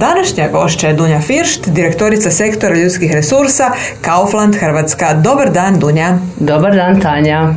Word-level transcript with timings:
Današnja 0.00 0.48
gošća 0.48 0.88
je 0.88 0.94
Dunja 0.94 1.20
Firšt, 1.20 1.68
direktorica 1.68 2.30
sektora 2.30 2.74
ljudskih 2.74 3.12
resursa 3.12 3.70
Kaufland 4.00 4.56
Hrvatska. 4.56 5.14
Dobar 5.14 5.50
dan 5.50 5.78
Dunja. 5.78 6.18
Dobar 6.36 6.74
dan 6.74 7.00
Tanja. 7.00 7.54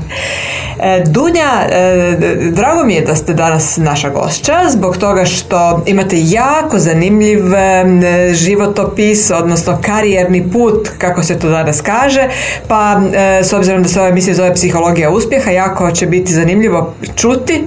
E, 0.80 1.04
Dunja, 1.08 1.68
e, 1.72 2.18
drago 2.52 2.84
mi 2.84 2.94
je 2.94 3.02
da 3.02 3.16
ste 3.16 3.34
danas 3.34 3.78
naša 3.78 4.10
gošća 4.10 4.54
zbog 4.70 4.98
toga 4.98 5.26
što 5.26 5.84
imate 5.86 6.16
jako 6.20 6.80
zanimljiv 6.80 7.54
e, 7.54 8.34
životopis, 8.34 9.32
odnosno 9.32 9.80
karijerni 9.82 10.52
put, 10.52 10.90
kako 10.98 11.24
se 11.24 11.40
to 11.40 11.50
danas 11.50 11.82
kaže, 11.82 12.28
pa 12.68 13.02
s 13.44 13.54
obzirom 13.54 13.84
da 13.84 13.90
se 13.90 14.00
ova 14.00 14.10
emisija 14.10 14.34
zove 14.34 14.54
Psihologija 14.54 15.10
uspjeha, 15.10 15.52
jako 15.52 15.92
će 15.92 16.06
biti 16.06 16.34
zanimljivo 16.34 16.94
čuti 17.16 17.64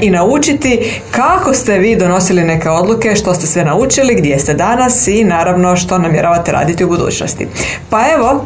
i 0.00 0.10
naučiti 0.10 1.00
kako 1.10 1.54
ste 1.54 1.78
vi 1.78 1.96
donosili 1.96 2.42
neke 2.42 2.70
odluke, 2.70 3.16
što 3.16 3.34
ste 3.34 3.46
sve 3.46 3.64
naučili, 3.64 4.01
gdje 4.10 4.38
ste 4.38 4.54
danas 4.54 5.08
i 5.08 5.24
naravno 5.24 5.76
što 5.76 5.98
namjeravate 5.98 6.52
raditi 6.52 6.84
u 6.84 6.88
budućnosti. 6.88 7.48
Pa 7.90 8.00
evo, 8.14 8.44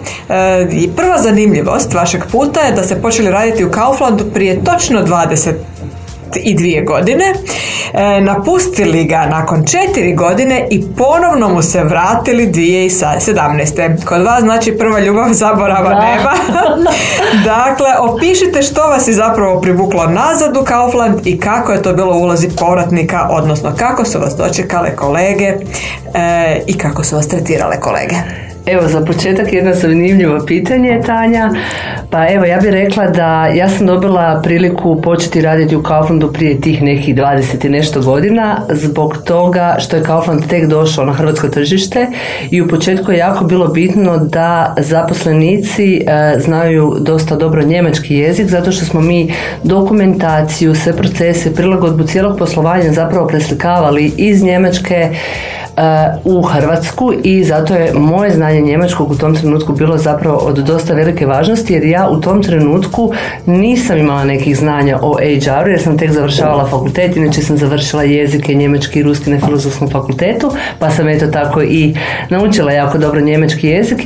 prva 0.97 1.19
zanimljivost 1.19 1.95
vašeg 1.95 2.25
puta 2.33 2.61
je 2.61 2.73
da 2.73 2.83
ste 2.83 2.95
počeli 2.97 3.31
raditi 3.31 3.65
u 3.65 3.71
Kauflandu 3.71 4.25
prije 4.35 4.65
točno 4.65 5.07
20 5.07 5.53
i 6.37 6.55
dvije 6.55 6.83
godine, 6.83 7.25
e, 7.93 8.21
napustili 8.21 9.05
ga 9.05 9.27
nakon 9.27 9.65
četiri 9.65 10.15
godine 10.15 10.69
i 10.71 10.85
ponovno 10.97 11.49
mu 11.49 11.63
se 11.63 11.85
vratili 11.85 12.47
2017. 12.47 14.05
Kod 14.05 14.23
vas 14.23 14.41
znači 14.41 14.79
prva 14.79 15.01
ljubav 15.01 15.33
zaborava 15.33 15.91
da. 15.91 16.01
nema. 16.01 16.33
dakle, 17.55 17.89
opišite 17.99 18.63
što 18.63 18.83
vas 18.83 19.09
je 19.09 19.15
zapravo 19.15 19.61
privuklo 19.61 20.07
nazad 20.07 20.57
u 20.57 20.65
Kaufland 20.65 21.27
i 21.27 21.41
kako 21.41 21.73
je 21.73 21.83
to 21.83 21.93
bilo 21.93 22.17
u 22.17 22.23
ulozi 22.23 22.49
povratnika, 22.59 23.29
odnosno 23.31 23.75
kako 23.79 24.05
su 24.05 24.19
vas 24.21 24.37
dočekale 24.37 24.97
kolege 24.97 25.55
e, 26.15 26.63
i 26.67 26.79
kako 26.79 27.05
su 27.05 27.17
vas 27.17 27.29
tretirale 27.29 27.81
kolege. 27.81 28.46
Evo, 28.67 28.89
za 28.89 29.01
početak 29.01 29.53
jedno 29.53 29.75
zanimljivo 29.75 30.45
pitanje, 30.47 31.01
Tanja. 31.07 31.51
Pa 32.11 32.29
evo, 32.29 32.45
ja 32.45 32.61
bih 32.61 32.71
rekla 32.71 33.07
da 33.07 33.47
ja 33.47 33.69
sam 33.69 33.87
dobila 33.87 34.41
priliku 34.45 35.03
početi 35.03 35.41
raditi 35.41 35.77
u 35.77 35.83
Kauflandu 35.83 36.33
prije 36.33 36.61
tih 36.61 36.83
nekih 36.83 37.15
20 37.15 37.67
i 37.67 37.69
nešto 37.69 38.01
godina, 38.01 38.61
zbog 38.69 39.17
toga 39.25 39.77
što 39.79 39.97
je 39.97 40.03
Kaufland 40.03 40.47
tek 40.49 40.67
došao 40.67 41.05
na 41.05 41.13
hrvatsko 41.13 41.49
tržište 41.49 42.07
i 42.51 42.63
u 42.63 42.69
početku 42.69 43.13
je 43.13 43.19
jako 43.19 43.45
bilo 43.45 43.69
bitno 43.69 44.17
da 44.17 44.75
zaposlenici 44.79 45.97
e, 45.97 46.35
znaju 46.39 46.97
dosta 47.01 47.37
dobro 47.37 47.63
njemački 47.63 48.15
jezik, 48.15 48.47
zato 48.49 48.73
što 48.73 48.85
smo 48.85 49.01
mi 49.01 49.33
dokumentaciju, 49.63 50.75
sve 50.75 50.97
procese, 50.97 51.55
prilagodbu 51.55 52.05
cijelog 52.05 52.39
poslovanja 52.39 52.93
zapravo 52.93 53.27
preslikavali 53.27 54.13
iz 54.17 54.43
Njemačke 54.43 55.11
u 56.25 56.43
Hrvatsku 56.43 57.13
i 57.23 57.45
zato 57.45 57.75
je 57.75 57.95
moje 57.95 58.31
znanje 58.31 58.61
njemačkog 58.61 59.11
u 59.11 59.17
tom 59.17 59.35
trenutku 59.35 59.73
bilo 59.73 59.99
zapravo 59.99 60.37
od 60.37 60.59
dosta 60.59 60.95
velike 60.95 61.27
važnosti 61.27 61.73
jer 61.73 61.85
ja 61.85 62.09
u 62.11 62.21
tom 62.21 62.43
trenutku 62.43 63.13
nisam 63.47 63.99
imala 63.99 64.25
nekih 64.25 64.59
znanja 64.59 64.99
o 65.03 65.17
HR-u 65.19 65.71
jer 65.71 65.83
sam 65.83 65.99
tek 65.99 66.11
završavala 66.11 66.67
fakultet, 66.67 67.17
inače 67.17 67.43
sam 67.43 67.57
završila 67.57 68.03
jezike 68.03 68.55
njemački 68.55 68.99
i 68.99 69.03
ruski 69.03 69.31
na 69.31 69.41
filozofskom 69.41 69.91
fakultetu 69.91 70.51
pa 70.79 70.91
sam 70.91 71.09
eto 71.09 71.27
tako 71.27 71.63
i 71.63 71.95
naučila 72.31 72.73
jako 72.73 72.99
dobro 72.99 73.21
njemački 73.21 73.69
jezik. 73.69 73.99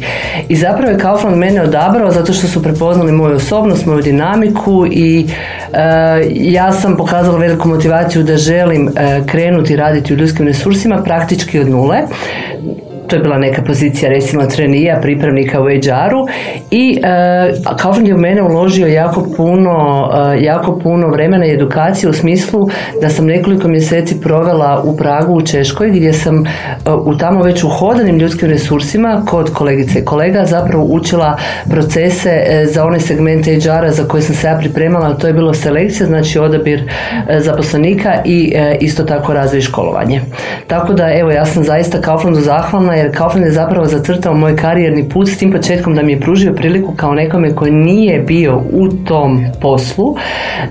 I 0.49 0.57
zapravo 0.57 0.93
je 0.93 0.99
Kaufland 0.99 1.37
mene 1.37 1.63
odabrao 1.63 2.11
zato 2.11 2.33
što 2.33 2.47
su 2.47 2.63
prepoznali 2.63 3.13
moju 3.13 3.37
osobnost, 3.37 3.87
moju 3.87 4.03
dinamiku 4.03 4.87
i 4.91 5.27
ja 6.31 6.73
sam 6.73 6.97
pokazala 6.97 7.39
veliku 7.39 7.69
motivaciju 7.69 8.23
da 8.23 8.37
želim 8.37 8.91
krenuti 9.27 9.77
raditi 9.77 10.15
u 10.15 10.17
ljudskim 10.17 10.47
resursima 10.47 11.03
praktički 11.03 11.60
od 11.61 11.69
nule 11.69 12.07
to 13.11 13.17
je 13.17 13.23
bila 13.23 13.39
neka 13.39 13.63
pozicija 13.63 14.11
recimo 14.11 14.47
trenija, 14.47 14.99
pripravnika 15.03 15.61
u 15.61 15.65
HR-u 15.65 16.27
i 16.71 16.99
uh, 16.99 17.77
Kaufland 17.77 18.09
je 18.09 18.15
u 18.15 18.19
mene 18.19 18.43
uložio 18.43 18.87
jako 18.87 19.27
puno, 19.37 20.09
uh, 20.13 20.43
jako 20.43 20.79
puno 20.79 21.09
vremena 21.09 21.47
i 21.47 21.55
edukacije 21.55 22.11
u 22.11 22.13
smislu 22.13 22.69
da 23.01 23.09
sam 23.09 23.27
nekoliko 23.27 23.69
mjeseci 23.69 24.21
provela 24.21 24.83
u 24.85 24.97
Pragu 24.97 25.35
u 25.35 25.43
Češkoj 25.43 25.91
gdje 25.91 26.13
sam 26.13 26.39
uh, 26.39 26.45
u 27.07 27.17
tamo 27.17 27.43
već 27.43 27.65
uhodanim 27.65 28.19
ljudskim 28.19 28.49
resursima 28.49 29.23
kod 29.29 29.53
kolegice 29.53 29.99
i 29.99 30.05
kolega 30.05 30.45
zapravo 30.45 30.85
učila 30.85 31.37
procese 31.71 32.31
za 32.73 32.85
one 32.85 33.01
segmente 33.01 33.61
HR-a 33.61 33.91
za 33.91 34.05
koje 34.05 34.23
sam 34.23 34.35
se 34.35 34.47
ja 34.47 34.59
pripremala, 34.59 35.15
to 35.15 35.27
je 35.27 35.33
bilo 35.33 35.55
selekcija, 35.55 36.07
znači 36.07 36.39
odabir 36.39 36.91
zaposlenika 37.39 38.15
i 38.25 38.55
isto 38.81 39.05
tako 39.05 39.35
razvoj 39.35 39.61
školovanje. 39.61 40.21
Tako 40.67 40.93
da 40.93 41.13
evo 41.13 41.31
ja 41.31 41.45
sam 41.45 41.65
zaista 41.65 42.01
Kauflandu 42.01 42.41
zahvalna 42.41 42.97
jer 43.01 43.17
Kaufland 43.17 43.47
je 43.47 43.53
zapravo 43.53 43.87
zacrtao 43.87 44.35
moj 44.35 44.57
karijerni 44.57 45.09
put 45.09 45.29
s 45.29 45.39
tim 45.39 45.53
početkom 45.53 45.95
da 45.95 46.03
mi 46.03 46.13
je 46.13 46.21
pružio 46.21 46.53
priliku 46.53 46.93
kao 46.97 47.15
nekome 47.15 47.55
koji 47.55 47.73
nije 47.73 48.21
bio 48.21 48.63
u 48.73 48.89
tom 48.89 49.45
poslu 49.61 50.17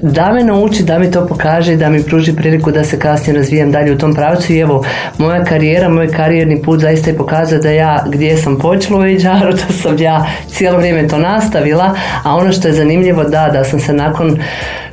da 0.02 0.34
me 0.34 0.44
nauči, 0.44 0.84
da 0.84 1.00
mi 1.00 1.12
to 1.12 1.28
pokaže 1.28 1.76
da 1.76 1.90
mi 1.90 2.04
pruži 2.04 2.36
priliku 2.36 2.72
da 2.72 2.84
se 2.84 3.00
kasnije 3.00 3.38
razvijam 3.38 3.72
dalje 3.72 3.94
u 3.94 3.98
tom 3.98 4.14
pravcu. 4.14 4.54
I 4.54 4.60
evo 4.60 4.84
moja 5.18 5.44
karijera, 5.44 5.90
moj 5.90 6.12
karijerni 6.12 6.62
put 6.62 6.80
zaista 6.80 7.10
je 7.10 7.18
pokazao 7.18 7.60
da 7.60 7.72
ja 7.72 8.06
gdje 8.08 8.38
sam 8.38 8.60
počela 8.60 9.00
u 9.00 9.02
HR-u, 9.02 9.52
da 9.52 9.74
sam 9.74 9.98
ja 10.00 10.26
cijelo 10.48 10.78
vrijeme 10.78 11.08
to 11.08 11.18
nastavila, 11.18 11.96
a 12.24 12.36
ono 12.36 12.52
što 12.52 12.68
je 12.68 12.74
zanimljivo 12.74 13.24
da, 13.24 13.50
da 13.54 13.64
sam 13.64 13.80
se 13.80 13.94
nakon 13.94 14.38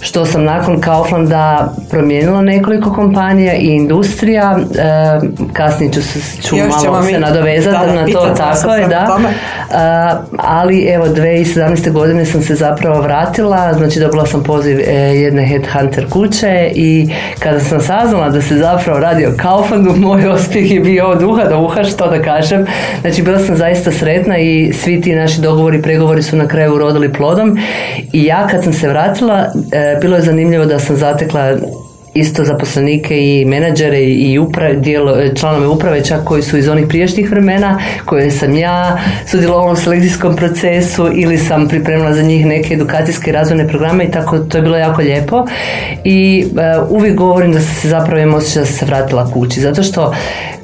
što 0.07 0.27
sam 0.27 0.45
nakon 0.45 0.81
Kauflanda 0.81 1.73
promijenila 1.91 2.43
nekoliko 2.43 2.93
kompanija 2.93 3.55
i 3.55 3.67
industrija, 3.67 4.59
e, 4.59 5.21
kasnije 5.53 5.93
ću, 5.93 6.01
ću 6.43 6.57
malo 6.57 7.03
se 7.03 7.19
nadovezati 7.19 7.93
na 7.93 8.07
to, 8.07 8.35
tako 8.37 8.75
je, 8.75 8.89
da. 8.89 9.19
Ali 10.37 10.85
evo, 10.85 11.07
2017. 11.07 11.93
godine 11.93 12.25
sam 12.25 12.43
se 12.43 12.55
zapravo 12.55 13.01
vratila, 13.01 13.75
znači 13.75 14.01
dobila 14.01 14.27
sam 14.27 14.43
poziv 14.43 14.81
e, 14.81 14.93
jedne 14.95 15.47
headhunter 15.47 16.07
kuće 16.11 16.73
i 16.75 17.09
kada 17.39 17.61
sam 17.61 17.81
saznala 17.81 18.31
da 18.31 18.43
se 18.43 18.57
zapravo 18.57 18.99
radi 18.99 19.27
o 19.27 19.33
Kauflandu, 19.37 19.97
moj 20.07 20.29
uspjeh 20.29 20.71
je 20.71 20.81
bio 20.81 21.07
od 21.07 21.23
uha 21.23 21.45
do 21.45 21.61
uha, 21.61 21.85
što 21.85 22.11
da 22.11 22.23
kažem. 22.23 22.67
Znači, 23.01 23.23
bila 23.23 23.39
sam 23.39 23.57
zaista 23.57 23.93
sretna 23.93 24.39
i 24.39 24.73
svi 24.73 25.01
ti 25.01 25.15
naši 25.15 25.41
dogovori, 25.41 25.83
pregovori 25.83 26.23
su 26.23 26.37
na 26.37 26.49
kraju 26.49 26.75
urodili 26.75 27.13
plodom 27.13 27.59
i 28.13 28.25
ja 28.25 28.47
kad 28.47 28.65
sam 28.65 28.73
se 28.73 28.89
vratila, 28.89 29.47
e, 29.73 29.99
bilo 30.01 30.17
je 30.17 30.23
zanimljivo 30.23 30.65
da 30.65 30.79
sam 30.79 30.97
zatekla 30.97 31.57
isto 32.17 32.45
zaposlenike 32.45 33.17
i 33.19 33.45
menadžere 33.45 34.01
i 34.03 34.39
uprave, 34.39 34.75
dijelo, 34.75 35.17
članove 35.35 35.67
uprave 35.67 36.05
čak 36.05 36.25
koji 36.25 36.43
su 36.43 36.59
iz 36.59 36.69
onih 36.69 36.87
prijašnjih 36.89 37.31
vremena 37.31 37.79
koje 38.05 38.31
sam 38.31 38.57
ja 38.57 38.99
sudjelovala 39.27 39.73
u 39.73 39.77
selekcijskom 39.77 40.37
procesu 40.37 41.11
ili 41.15 41.39
sam 41.39 41.69
pripremila 41.69 42.15
za 42.15 42.23
njih 42.23 42.47
neke 42.47 42.75
edukacijske 42.75 43.33
razvojne 43.33 43.69
programe 43.69 44.05
i 44.05 44.11
tako 44.11 44.39
to 44.39 44.59
je 44.59 44.63
bilo 44.63 44.77
jako 44.77 45.03
lijepo. 45.03 45.47
I 46.05 46.47
uh, 46.47 46.91
uvijek 46.91 47.17
govorim 47.17 47.53
da 47.53 47.61
se 47.61 47.89
zapravo 47.89 48.21
imam 48.21 48.35
osjećaj 48.35 48.63
da 48.63 48.67
sam 48.67 48.77
se 48.77 48.87
vratila 48.87 49.31
kući 49.31 49.61
zato 49.61 49.83
što 49.83 50.13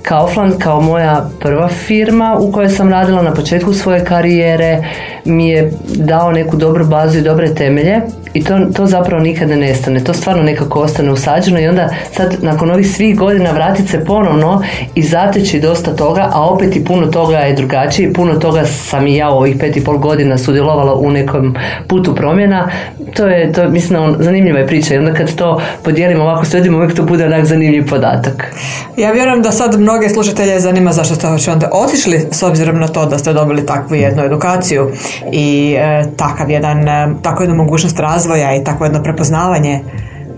Kaufland 0.02 0.58
kao 0.58 0.80
moja 0.80 1.28
prva 1.40 1.68
firma 1.68 2.36
u 2.40 2.52
kojoj 2.52 2.68
sam 2.68 2.90
radila 2.90 3.22
na 3.22 3.34
početku 3.34 3.72
svoje 3.72 4.04
karijere 4.04 4.84
mi 5.24 5.48
je 5.48 5.72
dao 5.94 6.32
neku 6.32 6.56
dobru 6.56 6.86
bazu 6.86 7.18
i 7.18 7.22
dobre 7.22 7.54
temelje 7.54 8.00
i 8.34 8.44
to, 8.44 8.58
to 8.76 8.86
zapravo 8.86 9.22
nikad 9.22 9.48
ne 9.48 9.56
nestane. 9.56 10.04
To 10.04 10.14
stvarno 10.14 10.42
nekako 10.42 10.80
ostane 10.80 11.12
usađeno 11.12 11.60
i 11.60 11.66
onda 11.66 11.88
sad 12.12 12.36
nakon 12.42 12.70
ovih 12.70 12.90
svih 12.90 13.18
godina 13.18 13.50
vratit 13.50 13.88
se 13.88 14.04
ponovno 14.04 14.62
i 14.94 15.02
zateći 15.02 15.60
dosta 15.60 15.96
toga, 15.96 16.30
a 16.32 16.46
opet 16.46 16.76
i 16.76 16.84
puno 16.84 17.06
toga 17.06 17.38
je 17.38 17.54
drugačiji. 17.54 18.12
Puno 18.12 18.34
toga 18.34 18.64
sam 18.64 19.06
i 19.06 19.16
ja 19.16 19.30
u 19.30 19.36
ovih 19.36 19.56
pet 19.60 19.76
i 19.76 19.84
pol 19.84 19.98
godina 19.98 20.38
sudjelovala 20.38 20.94
u 20.94 21.10
nekom 21.10 21.54
putu 21.88 22.14
promjena. 22.14 22.68
To 23.14 23.26
je, 23.26 23.52
to, 23.52 23.68
mislim, 23.68 24.02
on, 24.02 24.16
zanimljiva 24.18 24.58
je 24.58 24.66
priča 24.66 24.94
i 24.94 24.98
onda 24.98 25.14
kad 25.14 25.34
to 25.34 25.60
podijelimo 25.82 26.22
ovako 26.22 26.44
sredimo, 26.44 26.76
uvijek 26.76 26.94
to 26.94 27.02
bude 27.02 27.26
onak 27.26 27.44
zanimljiv 27.44 27.88
podatak. 27.88 28.54
Ja 28.96 29.12
vjerujem 29.12 29.42
da 29.42 29.50
sad 29.50 29.80
mnoge 29.92 30.08
slušatelje 30.08 30.60
zanima 30.60 30.92
zašto 30.92 31.14
ste 31.14 31.26
onda 31.52 31.68
otišli 31.72 32.28
s 32.30 32.42
obzirom 32.42 32.78
na 32.78 32.88
to 32.88 33.06
da 33.06 33.18
ste 33.18 33.32
dobili 33.32 33.66
takvu 33.66 33.94
jednu 33.94 34.22
edukaciju 34.22 34.90
i 35.32 35.76
e, 35.78 36.04
takav 36.16 36.50
jedan, 36.50 36.88
e, 36.88 37.14
takvu 37.22 37.42
jednu 37.42 37.56
mogućnost 37.56 37.98
razvoja 37.98 38.56
i 38.56 38.64
takvo 38.64 38.86
jedno 38.86 39.02
prepoznavanje 39.02 39.80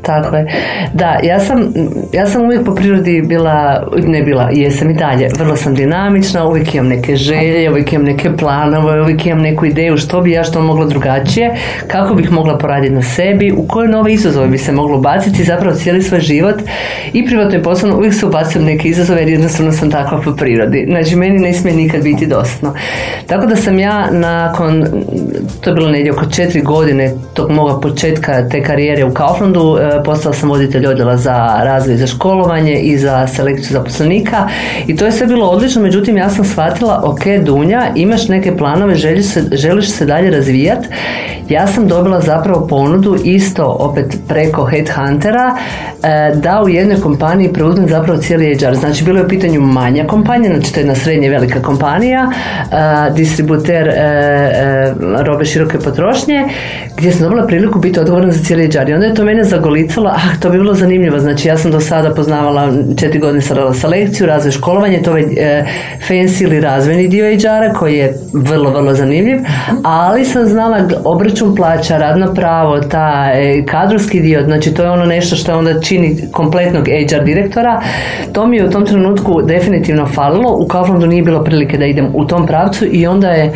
tako 0.07 0.37
je. 0.37 0.47
Da, 0.93 1.19
ja 1.23 1.41
sam, 1.41 1.73
ja 2.13 2.27
sam 2.27 2.43
uvijek 2.43 2.65
po 2.65 2.75
prirodi 2.75 3.23
bila, 3.23 3.87
ne 4.07 4.23
bila, 4.23 4.51
jesam 4.53 4.91
i 4.91 4.95
dalje, 4.95 5.29
vrlo 5.39 5.57
sam 5.57 5.75
dinamična, 5.75 6.47
uvijek 6.47 6.75
imam 6.75 6.89
neke 6.89 7.17
želje, 7.17 7.71
uvijek 7.71 7.93
imam 7.93 8.07
neke 8.07 8.37
planove, 8.37 9.03
uvijek 9.03 9.27
imam 9.27 9.43
neku 9.43 9.67
ideju 9.67 9.97
što 9.97 10.21
bi 10.21 10.31
ja 10.31 10.45
što 10.45 10.63
mogla 10.63 10.87
drugačije, 10.87 11.57
kako 11.87 12.15
bih 12.15 12.33
mogla 12.33 12.59
poraditi 12.59 12.95
na 12.95 13.03
sebi, 13.03 13.53
u 13.53 13.67
koje 13.69 13.89
nove 13.89 14.13
izazove 14.13 14.49
bi 14.49 14.59
se 14.59 14.73
moglo 14.73 14.99
baciti, 14.99 15.45
zapravo 15.45 15.77
cijeli 15.77 16.03
svoj 16.03 16.21
život 16.21 16.55
i 17.13 17.27
privatno 17.27 17.59
i 17.59 17.63
poslovno 17.63 17.97
uvijek 17.97 18.15
se 18.15 18.27
ubacujem 18.27 18.67
neke 18.67 18.89
izazove 18.89 19.21
jer 19.21 19.29
jednostavno 19.29 19.73
sam 19.73 19.91
takva 19.91 20.21
po 20.25 20.33
prirodi. 20.37 20.87
Znači, 20.89 21.17
meni 21.17 21.39
ne 21.39 21.53
smije 21.53 21.77
nikad 21.77 22.03
biti 22.03 22.27
dosadno. 22.27 22.75
Tako 23.27 23.47
da 23.47 23.57
sam 23.57 23.79
ja 23.79 24.11
nakon, 24.11 24.87
to 25.61 25.71
je 25.71 25.75
bilo 25.75 25.89
negdje 25.89 26.13
oko 26.13 26.27
četiri 26.27 26.61
godine 26.61 27.13
tog 27.35 27.51
moga 27.51 27.81
početka 27.81 28.49
te 28.49 28.63
karijere 28.63 29.05
u 29.05 29.15
Kauflandu, 29.15 29.79
postala 30.03 30.35
sam 30.35 30.49
voditelj 30.49 30.87
odjela 30.87 31.17
za 31.17 31.61
razvoj 31.63 31.97
za 31.97 32.07
školovanje 32.07 32.81
i 32.81 32.99
za 32.99 33.27
selekciju 33.27 33.73
zaposlenika 33.73 34.49
i 34.87 34.97
to 34.97 35.05
je 35.05 35.13
sve 35.13 35.27
bilo 35.27 35.47
odlično, 35.47 35.83
međutim 35.83 36.17
ja 36.17 36.31
sam 36.31 36.45
shvatila, 36.45 37.01
ok 37.05 37.23
Dunja, 37.45 37.93
imaš 37.95 38.29
neke 38.29 38.57
planove, 38.57 38.95
želiš 38.95 39.27
se, 39.27 39.45
želiš 39.53 39.91
se 39.91 40.07
dalje 40.07 40.31
razvijati. 40.31 40.89
Ja 41.49 41.67
sam 41.67 41.89
dobila 41.89 42.21
zapravo 42.21 42.67
ponudu 42.67 43.17
isto 43.25 43.77
opet 43.81 44.17
preko 44.29 44.65
Headhuntera 44.65 45.57
e, 46.03 46.35
da 46.35 46.63
u 46.65 46.69
jednoj 46.69 47.01
kompaniji 47.01 47.53
preuzmem 47.53 47.89
zapravo 47.89 48.19
cijeli 48.19 48.55
HR. 48.55 48.75
Znači 48.75 49.05
bilo 49.05 49.19
je 49.19 49.25
u 49.25 49.29
pitanju 49.29 49.61
manja 49.61 50.07
kompanija, 50.07 50.55
znači 50.55 50.75
to 50.75 50.81
je 50.81 50.83
jedna 50.83 50.95
srednje 50.95 51.31
velika 51.31 51.63
kompanija, 51.63 52.31
e, 52.31 53.11
distributer 53.11 53.91
robe 55.27 55.45
široke 55.45 55.79
potrošnje, 55.79 56.45
gdje 56.97 57.13
sam 57.13 57.23
dobila 57.23 57.47
priliku 57.47 57.79
biti 57.79 58.01
odgovorna 58.01 58.33
za 58.33 58.45
cijeli 58.45 58.71
HR. 58.71 58.89
I 58.89 58.95
onda 58.95 59.07
je 59.07 59.15
to 59.15 59.25
mene 59.25 59.45
zagolicalo, 59.45 60.11
ah, 60.11 60.41
to 60.41 60.51
bi 60.51 60.59
bilo 60.59 60.75
zanimljivo. 60.75 61.19
Znači 61.19 61.49
ja 61.49 61.57
sam 61.57 61.71
do 61.71 61.81
sada 61.81 62.15
poznavala 62.15 62.73
četiri 62.97 63.19
godine 63.19 63.41
sam 63.41 63.57
radila 63.57 63.75
selekciju, 63.75 64.27
razvoj 64.27 64.53
školovanje, 64.53 65.03
to 65.03 65.17
je 65.17 65.25
e, 65.37 65.67
fancy 66.09 66.43
ili 66.43 66.61
razvojni 66.61 67.09
dio 67.09 67.25
HR-a 67.25 67.73
koji 67.73 67.95
je 67.95 68.15
vrlo, 68.33 68.71
vrlo 68.71 68.95
zanimljiv, 68.95 69.39
ali 69.83 70.25
sam 70.25 70.47
znala 70.47 70.79
obračun 71.35 71.57
plaća, 71.57 71.99
radno 71.99 72.35
pravo, 72.35 72.81
ta 72.81 73.31
e, 73.35 73.65
kadrovski 73.67 74.21
dio, 74.21 74.45
znači 74.45 74.75
to 74.75 74.83
je 74.83 74.91
ono 74.91 75.07
nešto 75.07 75.37
što 75.37 75.59
onda 75.59 75.81
čini 75.81 76.17
kompletnog 76.33 76.85
HR 76.85 77.25
direktora. 77.25 77.83
To 78.33 78.47
mi 78.47 78.57
je 78.57 78.65
u 78.65 78.71
tom 78.71 78.87
trenutku 78.87 79.43
definitivno 79.43 80.07
falilo. 80.07 80.57
U 80.59 80.67
Kauflandu 80.67 81.07
nije 81.07 81.23
bilo 81.23 81.45
prilike 81.45 81.79
da 81.79 81.85
idem 81.85 82.11
u 82.15 82.25
tom 82.25 82.47
pravcu 82.47 82.87
i 82.91 83.07
onda 83.07 83.29
je 83.29 83.53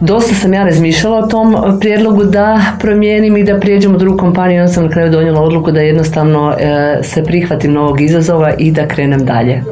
Dosta 0.00 0.34
sam 0.34 0.54
ja 0.54 0.64
razmišljala 0.64 1.18
o 1.18 1.26
tom 1.26 1.56
prijedlogu 1.80 2.24
da 2.24 2.60
promijenim 2.80 3.36
i 3.36 3.44
da 3.44 3.60
prijeđem 3.60 3.94
u 3.94 3.98
drugu 3.98 4.18
kompaniju. 4.18 4.60
Onda 4.60 4.72
sam 4.72 4.84
na 4.84 4.90
kraju 4.90 5.10
donijela 5.10 5.40
odluku 5.40 5.70
da 5.70 5.80
jednostavno 5.80 6.54
e, 6.58 6.98
se 7.02 7.24
prihvatim 7.24 7.72
novog 7.72 8.00
izazova 8.00 8.52
i 8.58 8.70
da 8.70 8.88
krenem 8.88 9.24
dalje. 9.24 9.62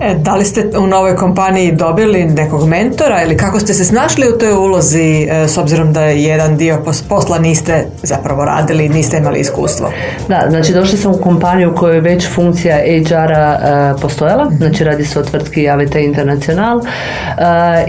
E, 0.00 0.14
da 0.14 0.36
li 0.36 0.44
ste 0.44 0.70
u 0.78 0.86
novoj 0.86 1.16
kompaniji 1.16 1.72
dobili 1.72 2.24
nekog 2.24 2.68
mentora 2.68 3.22
ili 3.22 3.36
kako 3.36 3.60
ste 3.60 3.74
se 3.74 3.84
snašli 3.84 4.28
u 4.28 4.38
toj 4.38 4.52
ulozi 4.52 5.28
e, 5.30 5.48
s 5.48 5.58
obzirom 5.58 5.92
da 5.92 6.02
je 6.02 6.22
jedan 6.22 6.56
dio 6.56 6.82
posla 7.08 7.38
niste 7.38 7.86
zapravo 8.02 8.44
radili, 8.44 8.88
niste 8.88 9.16
imali 9.16 9.40
iskustvo? 9.40 9.90
Da, 10.28 10.46
znači 10.50 10.72
došla 10.72 10.98
sam 10.98 11.12
u 11.12 11.18
kompaniju 11.18 11.70
u 11.70 11.74
kojoj 11.74 11.94
je 11.94 12.00
već 12.00 12.28
funkcija 12.28 12.76
HR-a 13.08 13.58
e, 13.96 14.00
postojala, 14.00 14.50
znači 14.56 14.84
radi 14.84 15.04
se 15.04 15.20
o 15.20 15.22
tvrtki 15.22 15.68
AVT 15.68 15.94
International, 15.94 16.80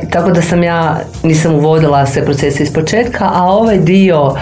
tako 0.10 0.32
da 0.32 0.42
sam 0.42 0.64
ja 0.64 1.00
nisam 1.24 1.63
uvodila 1.66 2.06
sve 2.06 2.26
procese 2.26 2.64
iz 2.64 2.74
početka, 2.74 3.30
a 3.34 3.44
ovaj 3.44 3.78
dio 3.78 4.36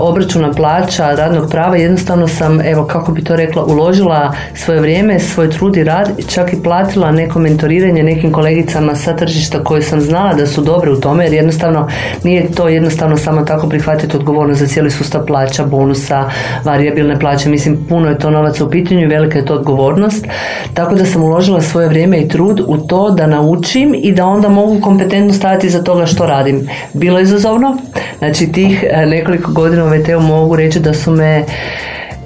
obračuna 0.00 0.52
plaća, 0.52 1.14
radnog 1.14 1.50
prava, 1.50 1.76
jednostavno 1.76 2.28
sam, 2.28 2.60
evo 2.60 2.84
kako 2.84 3.12
bi 3.12 3.24
to 3.24 3.36
rekla, 3.36 3.64
uložila 3.64 4.32
svoje 4.54 4.80
vrijeme, 4.80 5.20
svoj 5.20 5.50
trud 5.50 5.76
i 5.76 5.84
rad, 5.84 6.10
čak 6.28 6.52
i 6.52 6.62
platila 6.62 7.12
neko 7.12 7.38
mentoriranje 7.38 8.02
nekim 8.02 8.32
kolegicama 8.32 8.94
sa 8.94 9.16
tržišta 9.16 9.64
koje 9.64 9.82
sam 9.82 10.00
znala 10.00 10.34
da 10.34 10.46
su 10.46 10.62
dobre 10.62 10.90
u 10.90 11.00
tome 11.00 11.24
jer 11.24 11.32
jednostavno 11.32 11.88
nije 12.24 12.52
to 12.52 12.68
jednostavno 12.68 13.16
samo 13.16 13.42
tako 13.42 13.68
prihvatiti 13.68 14.16
odgovornost 14.16 14.60
za 14.60 14.66
cijeli 14.66 14.90
sustav 14.90 15.26
plaća, 15.26 15.64
bonusa, 15.64 16.24
varijabilne 16.64 17.18
plaće. 17.18 17.48
Mislim, 17.48 17.78
puno 17.88 18.08
je 18.08 18.18
to 18.18 18.30
novaca 18.30 18.64
u 18.64 18.70
pitanju 18.70 19.00
i 19.00 19.06
velika 19.06 19.38
je 19.38 19.44
to 19.44 19.54
odgovornost. 19.54 20.26
Tako 20.74 20.94
da 20.94 21.04
sam 21.04 21.22
uložila 21.22 21.60
svoje 21.60 21.88
vrijeme 21.88 22.20
i 22.20 22.28
trud 22.28 22.60
u 22.66 22.76
to 22.76 23.10
da 23.10 23.26
naučim 23.26 23.94
i 23.98 24.12
da 24.12 24.26
onda 24.26 24.48
mogu 24.48 24.80
kompetentno 24.80 25.32
staviti 25.32 25.70
za 25.70 25.82
toga 25.82 26.06
što 26.06 26.26
radim. 26.26 26.68
Bilo 26.92 27.18
je 27.18 27.22
izazovno. 27.22 27.78
Znači 28.18 28.52
tih 28.52 28.84
eh, 28.90 29.06
nekoliko 29.06 29.52
godina 29.60 29.84
u 29.84 29.88
VTU 29.88 30.20
mogu 30.20 30.56
reći 30.56 30.80
da 30.80 30.94
su 30.94 31.10
me 31.10 31.44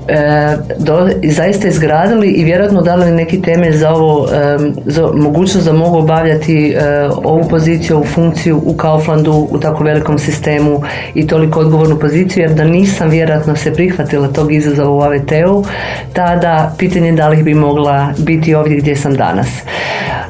e, 0.08 0.56
do, 0.78 1.08
zaista 1.24 1.68
izgradili 1.68 2.28
i 2.28 2.44
vjerojatno 2.44 2.82
dali 2.82 3.10
neki 3.10 3.42
temelj 3.42 3.76
za 3.76 3.90
ovo 3.90 4.28
e, 4.32 4.58
za 4.84 5.10
mogućnost 5.14 5.66
da 5.66 5.72
mogu 5.72 5.98
obavljati 5.98 6.70
e, 6.70 7.08
ovu 7.24 7.48
poziciju, 7.48 7.96
ovu 7.96 8.04
funkciju 8.04 8.62
u 8.64 8.76
Kauflandu 8.76 9.48
u 9.50 9.58
tako 9.58 9.84
velikom 9.84 10.18
sistemu 10.18 10.82
i 11.14 11.26
toliko 11.26 11.60
odgovornu 11.60 11.98
poziciju 11.98 12.42
jer 12.42 12.54
da 12.54 12.64
nisam 12.64 13.10
vjerojatno 13.10 13.56
se 13.56 13.74
prihvatila 13.74 14.28
tog 14.28 14.52
izazova 14.52 14.90
u 14.90 15.00
AVT-u 15.00 15.64
tada 16.12 16.74
pitanje 16.78 17.12
da 17.12 17.28
li 17.28 17.42
bi 17.42 17.54
mogla 17.54 18.08
biti 18.18 18.54
ovdje 18.54 18.76
gdje 18.76 18.96
sam 18.96 19.14
danas. 19.14 19.48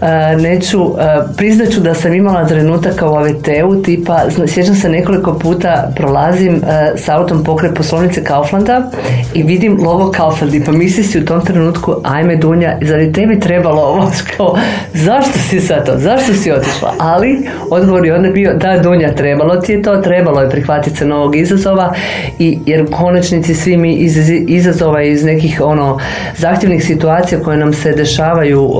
E, 0.04 0.36
neću, 0.36 0.94
priznaću 1.36 1.80
da 1.80 1.94
sam 1.94 2.14
imala 2.14 2.46
trenutaka 2.46 3.10
u 3.10 3.14
AVT-u 3.14 3.82
tipa, 3.82 4.20
sjećam 4.46 4.74
se 4.74 4.88
nekoliko 4.88 5.38
puta 5.38 5.92
prolazim 5.96 6.62
s 6.96 7.08
autom 7.08 7.44
pokret 7.44 7.74
poslovnice 7.74 8.24
Kauflanda 8.24 8.90
i 9.34 9.42
vidim 9.42 9.78
logo 9.84 10.12
Kauflandi, 10.12 10.62
pa 10.66 10.72
misli 10.72 11.04
si 11.04 11.18
u 11.18 11.24
tom 11.24 11.44
trenutku, 11.44 11.94
ajme 12.02 12.36
Dunja, 12.36 12.78
zar 12.82 13.00
je 13.00 13.12
tebi 13.12 13.40
trebalo 13.40 13.82
ovo? 13.82 14.10
Kao, 14.36 14.56
zašto 14.92 15.38
si 15.38 15.60
sad 15.60 15.86
to? 15.86 15.98
Zašto 15.98 16.34
si 16.34 16.52
otišla? 16.52 16.94
Ali, 16.98 17.48
odgovor 17.70 18.06
je 18.06 18.14
onda 18.14 18.30
bio, 18.30 18.54
da 18.54 18.78
Dunja, 18.82 19.14
trebalo 19.14 19.56
ti 19.56 19.72
je 19.72 19.82
to, 19.82 19.96
trebalo 19.96 20.40
je 20.40 20.50
prihvatiti 20.50 20.96
se 20.96 21.06
novog 21.06 21.36
izazova, 21.36 21.94
i, 22.38 22.58
jer 22.66 22.82
u 22.82 22.86
konačnici 22.90 23.54
svi 23.54 23.76
mi 23.76 23.94
iz 23.94 24.30
izazova 24.48 25.02
iz 25.02 25.24
nekih 25.24 25.60
ono 25.64 25.98
zahtjevnih 26.36 26.84
situacija 26.84 27.40
koje 27.40 27.56
nam 27.56 27.72
se 27.72 27.92
dešavaju 27.92 28.70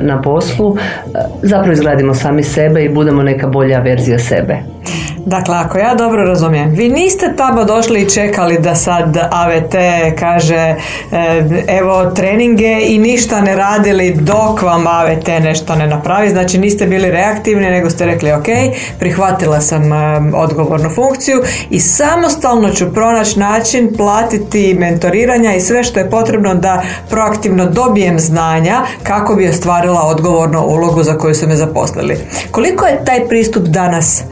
na 0.00 0.22
poslu, 0.22 0.69
zapravo 1.42 1.72
izgradimo 1.72 2.14
sami 2.14 2.42
sebe 2.42 2.84
i 2.84 2.88
budemo 2.88 3.22
neka 3.22 3.46
bolja 3.46 3.80
verzija 3.80 4.18
sebe. 4.18 4.58
Dakle, 5.26 5.56
ako 5.56 5.78
ja 5.78 5.94
dobro 5.94 6.24
razumijem, 6.24 6.70
vi 6.70 6.88
niste 6.88 7.34
tamo 7.36 7.64
došli 7.64 8.02
i 8.02 8.10
čekali 8.10 8.58
da 8.58 8.74
sad 8.74 9.16
AVT 9.30 9.74
kaže 10.18 10.54
e, 10.56 10.76
evo 11.68 12.10
treninge 12.10 12.80
i 12.86 12.98
ništa 12.98 13.40
ne 13.40 13.56
radili 13.56 14.14
dok 14.20 14.62
vam 14.62 14.86
AVT 14.86 15.28
nešto 15.42 15.74
ne 15.74 15.86
napravi, 15.86 16.30
znači 16.30 16.58
niste 16.58 16.86
bili 16.86 17.10
reaktivni 17.10 17.70
nego 17.70 17.90
ste 17.90 18.06
rekli 18.06 18.32
ok, 18.32 18.46
prihvatila 18.98 19.60
sam 19.60 19.82
odgovornu 20.34 20.90
funkciju 20.90 21.42
i 21.70 21.80
samostalno 21.80 22.70
ću 22.70 22.94
pronaći 22.94 23.38
način 23.38 23.96
platiti 23.96 24.74
mentoriranja 24.74 25.54
i 25.54 25.60
sve 25.60 25.84
što 25.84 26.00
je 26.00 26.10
potrebno 26.10 26.54
da 26.54 26.82
proaktivno 27.10 27.66
dobijem 27.66 28.18
znanja 28.18 28.82
kako 29.02 29.34
bi 29.34 29.48
ostvarila 29.48 30.02
odgovornu 30.02 30.60
ulogu 30.60 31.02
za 31.02 31.18
koju 31.18 31.34
su 31.34 31.48
me 31.48 31.56
zaposlili. 31.56 32.16
Koliko 32.50 32.86
je 32.86 33.04
taj 33.04 33.28
pristup 33.28 33.62
danas 33.62 34.22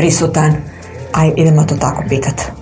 prisutan? 0.00 0.56
Aj, 1.12 1.28
idemo 1.36 1.64
to 1.68 1.76
tako 1.76 2.08
pitati. 2.08 2.59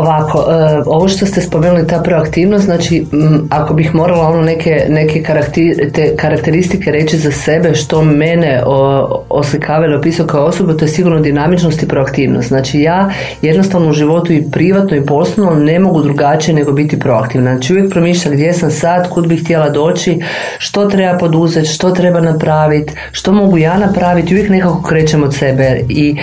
Ovako, 0.00 0.38
e, 0.38 0.82
ovo 0.86 1.08
što 1.08 1.26
ste 1.26 1.40
spomenuli, 1.40 1.86
ta 1.86 2.02
proaktivnost, 2.02 2.64
znači 2.64 3.06
ako 3.50 3.74
bih 3.74 3.94
morala 3.94 4.28
ono 4.28 4.42
neke, 4.42 4.86
neke 4.88 5.22
te 5.94 6.16
karakteristike 6.16 6.92
reći 6.92 7.18
za 7.18 7.30
sebe 7.30 7.74
što 7.74 8.02
mene 8.02 8.62
oslikava 9.28 9.86
ili 9.86 9.94
opisao 9.94 10.26
kao 10.26 10.44
osobu, 10.44 10.72
to 10.72 10.84
je 10.84 10.88
sigurno 10.88 11.20
dinamičnost 11.20 11.82
i 11.82 11.88
proaktivnost. 11.88 12.48
Znači 12.48 12.80
ja 12.80 13.10
jednostavno 13.42 13.90
u 13.90 13.92
životu 13.92 14.32
i 14.32 14.50
privatno 14.52 14.96
i 14.96 15.06
poslovno 15.06 15.54
ne 15.60 15.78
mogu 15.78 16.02
drugačije 16.02 16.54
nego 16.54 16.72
biti 16.72 16.98
proaktivna. 16.98 17.50
Znači 17.50 17.72
uvijek 17.72 17.92
promišljam 17.92 18.34
gdje 18.34 18.52
sam 18.52 18.70
sad, 18.70 19.08
kud 19.08 19.28
bih 19.28 19.44
htjela 19.44 19.68
doći, 19.68 20.20
što 20.58 20.86
treba 20.86 21.18
poduzeti, 21.18 21.68
što 21.68 21.90
treba 21.90 22.20
napraviti, 22.20 22.92
što 23.12 23.32
mogu 23.32 23.58
ja 23.58 23.78
napraviti, 23.78 24.34
uvijek 24.34 24.50
nekako 24.50 24.82
krećem 24.82 25.22
od 25.22 25.34
sebe 25.34 25.80
i 25.88 26.16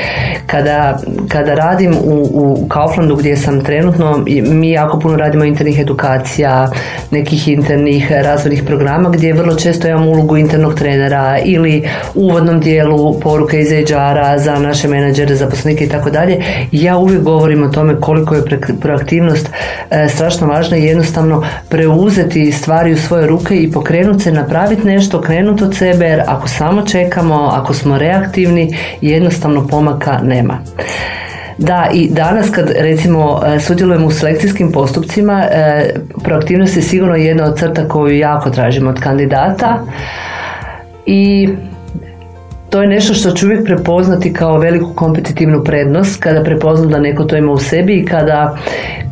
kada, 0.46 1.00
kada 1.28 1.54
radim 1.54 1.96
u, 2.04 2.30
u 2.34 2.68
Kauflandu 2.68 3.16
gdje 3.16 3.38
sam 3.38 3.64
trenutno 3.68 4.24
mi 4.44 4.72
jako 4.72 5.00
puno 5.00 5.18
radimo 5.18 5.44
internih 5.44 5.80
edukacija, 5.80 6.70
nekih 7.12 7.48
internih 7.48 8.12
razvojnih 8.12 8.64
programa 8.64 9.10
gdje 9.10 9.34
vrlo 9.34 9.56
često 9.56 9.88
imamo 9.88 10.10
ulogu 10.10 10.38
internog 10.38 10.74
trenera 10.74 11.40
ili 11.46 11.88
u 12.16 12.28
uvodnom 12.28 12.60
dijelu 12.60 13.20
poruke 13.20 13.60
iz 13.60 13.70
HR-a 13.70 14.40
za 14.40 14.60
naše 14.60 14.88
menadžere, 14.88 15.36
zaposlenike 15.36 15.86
i 15.86 15.90
tako 15.90 16.10
dalje. 16.10 16.42
Ja 16.72 16.98
uvijek 16.98 17.22
govorim 17.22 17.64
o 17.64 17.70
tome 17.70 17.96
koliko 18.02 18.36
je 18.36 18.44
proaktivnost 18.82 19.50
e, 19.90 20.08
strašno 20.10 20.48
važna 20.48 20.78
i 20.78 20.86
jednostavno 20.86 21.44
preuzeti 21.70 22.52
stvari 22.52 22.94
u 22.94 22.98
svoje 22.98 23.28
ruke 23.28 23.56
i 23.56 23.72
pokrenuti 23.72 24.24
se, 24.24 24.32
napraviti 24.32 24.88
nešto, 24.88 25.22
krenuti 25.22 25.64
od 25.64 25.76
sebe 25.76 26.06
jer 26.06 26.22
ako 26.28 26.48
samo 26.48 26.82
čekamo, 26.82 27.50
ako 27.54 27.74
smo 27.74 27.98
reaktivni, 27.98 28.78
jednostavno 29.02 29.68
pomaka 29.68 30.20
nema. 30.24 30.60
Da, 31.58 31.90
i 31.94 32.10
danas 32.10 32.50
kad 32.50 32.70
recimo 32.70 33.42
e, 33.46 33.60
sudjelujemo 33.60 34.08
u 34.08 34.12
selekcijskim 34.12 34.72
postupcima, 34.72 35.44
e, 35.44 35.94
proaktivnost 36.24 36.76
je 36.76 36.82
sigurno 36.82 37.16
jedna 37.16 37.46
od 37.46 37.60
crta 37.60 37.88
koju 37.88 38.18
jako 38.18 38.50
tražimo 38.50 38.90
od 38.90 39.00
kandidata 39.00 39.80
i 41.06 41.50
to 42.70 42.82
je 42.82 42.88
nešto 42.88 43.14
što 43.14 43.32
ću 43.32 43.46
uvijek 43.46 43.66
prepoznati 43.66 44.34
kao 44.34 44.58
veliku 44.58 44.94
kompetitivnu 44.94 45.64
prednost 45.64 46.20
kada 46.20 46.44
prepoznam 46.44 46.90
da 46.90 47.00
neko 47.00 47.24
to 47.24 47.38
ima 47.38 47.52
u 47.52 47.58
sebi 47.58 47.94
i 47.94 48.06
kada, 48.06 48.58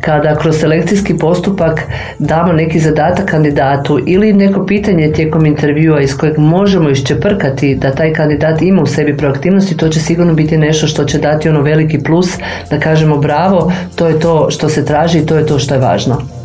kada 0.00 0.34
kroz 0.34 0.56
selekcijski 0.60 1.18
postupak 1.18 1.82
damo 2.18 2.52
neki 2.52 2.80
zadatak 2.80 3.30
kandidatu 3.30 4.00
ili 4.06 4.32
neko 4.32 4.66
pitanje 4.66 5.12
tijekom 5.12 5.46
intervjua 5.46 6.00
iz 6.00 6.16
kojeg 6.16 6.38
možemo 6.38 6.90
iščeprkati 6.90 7.74
da 7.74 7.94
taj 7.94 8.12
kandidat 8.12 8.62
ima 8.62 8.82
u 8.82 8.86
sebi 8.86 9.16
proaktivnosti, 9.16 9.76
to 9.76 9.88
će 9.88 10.00
sigurno 10.00 10.34
biti 10.34 10.56
nešto 10.56 10.86
što 10.86 11.04
će 11.04 11.18
dati 11.18 11.48
ono 11.48 11.62
veliki 11.62 11.98
plus 12.02 12.38
da 12.70 12.80
kažemo 12.80 13.16
bravo, 13.16 13.72
to 13.96 14.06
je 14.06 14.20
to 14.20 14.50
što 14.50 14.68
se 14.68 14.84
traži 14.84 15.18
i 15.18 15.26
to 15.26 15.36
je 15.36 15.46
to 15.46 15.58
što 15.58 15.74
je 15.74 15.80
važno. 15.80 16.35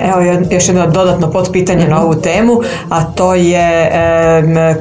Evo 0.00 0.44
još 0.50 0.68
jedno 0.68 0.86
dodatno 0.86 1.30
potpitanje 1.30 1.88
na 1.88 2.02
ovu 2.02 2.14
temu, 2.14 2.60
a 2.88 3.04
to 3.04 3.34
je 3.34 3.90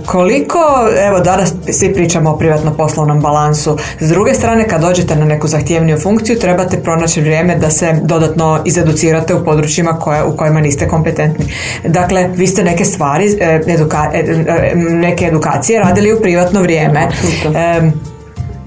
koliko, 0.05 0.59
evo 1.07 1.19
danas 1.19 1.53
svi 1.71 1.93
pričamo 1.93 2.29
o 2.29 2.37
privatno 2.37 2.73
poslovnom 2.73 3.21
balansu, 3.21 3.77
s 3.99 4.09
druge 4.09 4.33
strane 4.33 4.67
kad 4.67 4.81
dođete 4.81 5.15
na 5.15 5.25
neku 5.25 5.47
zahtjevniju 5.47 5.97
funkciju 5.97 6.39
trebate 6.39 6.83
pronaći 6.83 7.21
vrijeme 7.21 7.55
da 7.55 7.69
se 7.69 7.99
dodatno 8.03 8.59
izeducirate 8.65 9.35
u 9.35 9.45
područjima 9.45 9.93
koje, 9.93 10.23
u 10.23 10.37
kojima 10.37 10.61
niste 10.61 10.87
kompetentni. 10.87 11.45
Dakle, 11.83 12.29
vi 12.35 12.47
ste 12.47 12.63
neke 12.63 12.85
stvari, 12.85 13.37
e, 13.39 13.61
e, 13.67 14.75
neke 14.75 15.25
edukacije 15.25 15.79
radili 15.79 16.13
u 16.13 16.21
privatno 16.21 16.61
vrijeme. 16.61 17.07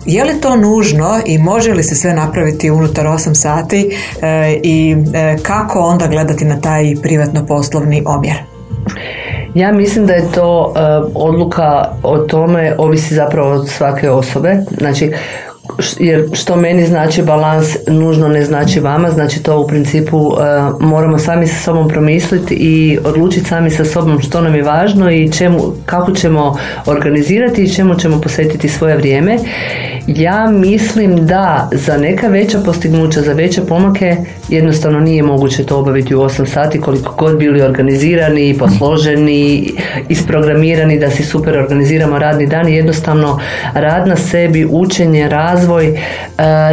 Je 0.07 0.25
li 0.25 0.41
to 0.41 0.57
nužno 0.57 1.21
i 1.27 1.39
može 1.39 1.73
li 1.73 1.83
se 1.83 1.95
sve 1.95 2.15
napraviti 2.15 2.71
unutar 2.71 3.07
8 3.07 3.35
sati 3.35 3.97
e, 4.23 4.61
i 4.63 4.97
e, 5.15 5.37
kako 5.43 5.81
onda 5.81 6.07
gledati 6.07 6.45
na 6.45 6.61
taj 6.61 6.95
privatno 7.03 7.47
poslovni 7.47 8.03
omjer? 8.07 8.37
Ja 9.55 9.73
mislim 9.73 10.07
da 10.07 10.13
je 10.13 10.33
to 10.35 10.75
e, 10.77 10.81
odluka 11.15 11.89
o 12.03 12.19
tome 12.19 12.75
ovisi 12.79 13.15
zapravo 13.15 13.51
od 13.51 13.69
svake 13.69 14.11
osobe. 14.11 14.57
Znači 14.79 15.13
jer 15.99 16.29
što 16.33 16.57
meni 16.57 16.87
znači 16.87 17.23
balans 17.23 17.77
nužno 17.89 18.29
ne 18.29 18.45
znači 18.45 18.81
vama, 18.81 19.11
znači 19.11 19.43
to 19.43 19.61
u 19.61 19.67
principu 19.67 20.19
uh, 20.19 20.39
moramo 20.81 21.19
sami 21.19 21.47
sa 21.47 21.63
sobom 21.63 21.89
promisliti 21.89 22.55
i 22.55 22.99
odlučiti 23.05 23.49
sami 23.49 23.71
sa 23.71 23.85
sobom 23.85 24.21
što 24.21 24.41
nam 24.41 24.55
je 24.55 24.63
važno 24.63 25.11
i 25.11 25.33
čemu, 25.33 25.59
kako 25.87 26.13
ćemo 26.13 26.57
organizirati 26.87 27.63
i 27.63 27.75
čemu 27.75 27.95
ćemo 27.95 28.21
posvetiti 28.21 28.69
svoje 28.69 28.97
vrijeme. 28.97 29.39
Ja 30.07 30.51
mislim 30.51 31.27
da 31.27 31.69
za 31.73 31.97
neka 31.97 32.29
veća 32.29 32.59
postignuća, 32.65 33.21
za 33.21 33.33
veće 33.33 33.61
pomake 33.67 34.17
jednostavno 34.49 35.01
nije 35.01 35.23
moguće 35.23 35.65
to 35.65 35.79
obaviti 35.79 36.15
u 36.15 36.21
8 36.21 36.47
sati 36.47 36.81
koliko 36.81 37.15
god 37.15 37.39
bili 37.39 37.63
organizirani, 37.63 38.57
posloženi, 38.59 39.73
isprogramirani 40.09 40.99
da 40.99 41.11
si 41.11 41.23
super 41.23 41.59
organiziramo 41.59 42.19
radni 42.19 42.47
dan 42.47 42.69
jednostavno 42.69 43.41
rad 43.75 44.09
na 44.09 44.17
sebi, 44.17 44.67
učenje, 44.71 45.29
razvoj 45.29 45.87
e, 45.89 45.95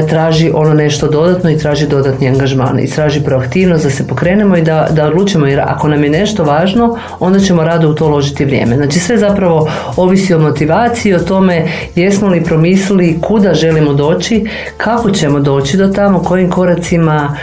traži 0.10 0.52
ono 0.54 0.74
nešto 0.74 1.08
dodatno 1.08 1.52
i 1.52 1.58
traži 1.58 1.88
dodatni 1.88 2.28
angažman 2.28 2.80
i 2.80 2.88
traži 2.88 3.22
proaktivnost 3.24 3.84
da 3.84 3.90
se 3.90 4.08
pokrenemo 4.08 4.58
i 4.58 4.62
da, 4.62 4.88
da 4.92 5.08
odlučimo 5.08 5.46
jer 5.46 5.60
ako 5.60 5.88
nam 5.88 6.04
je 6.04 6.10
nešto 6.10 6.44
važno 6.44 6.98
onda 7.20 7.40
ćemo 7.40 7.64
rado 7.64 7.90
u 7.90 7.94
to 7.94 8.08
uložiti 8.08 8.46
vrijeme. 8.46 8.76
Znači 8.76 9.00
sve 9.00 9.18
zapravo 9.18 9.70
ovisi 9.96 10.34
o 10.34 10.40
motivaciji, 10.40 11.14
o 11.14 11.20
tome 11.20 11.68
jesmo 11.96 12.28
li 12.28 12.44
promislili 12.44 13.19
kuda 13.22 13.54
želimo 13.54 13.94
doći, 13.94 14.46
kako 14.78 15.12
ćemo 15.12 15.40
doći 15.40 15.78
do 15.78 15.88
tamo, 15.88 16.24
kojim 16.24 16.50
koracima, 16.50 17.38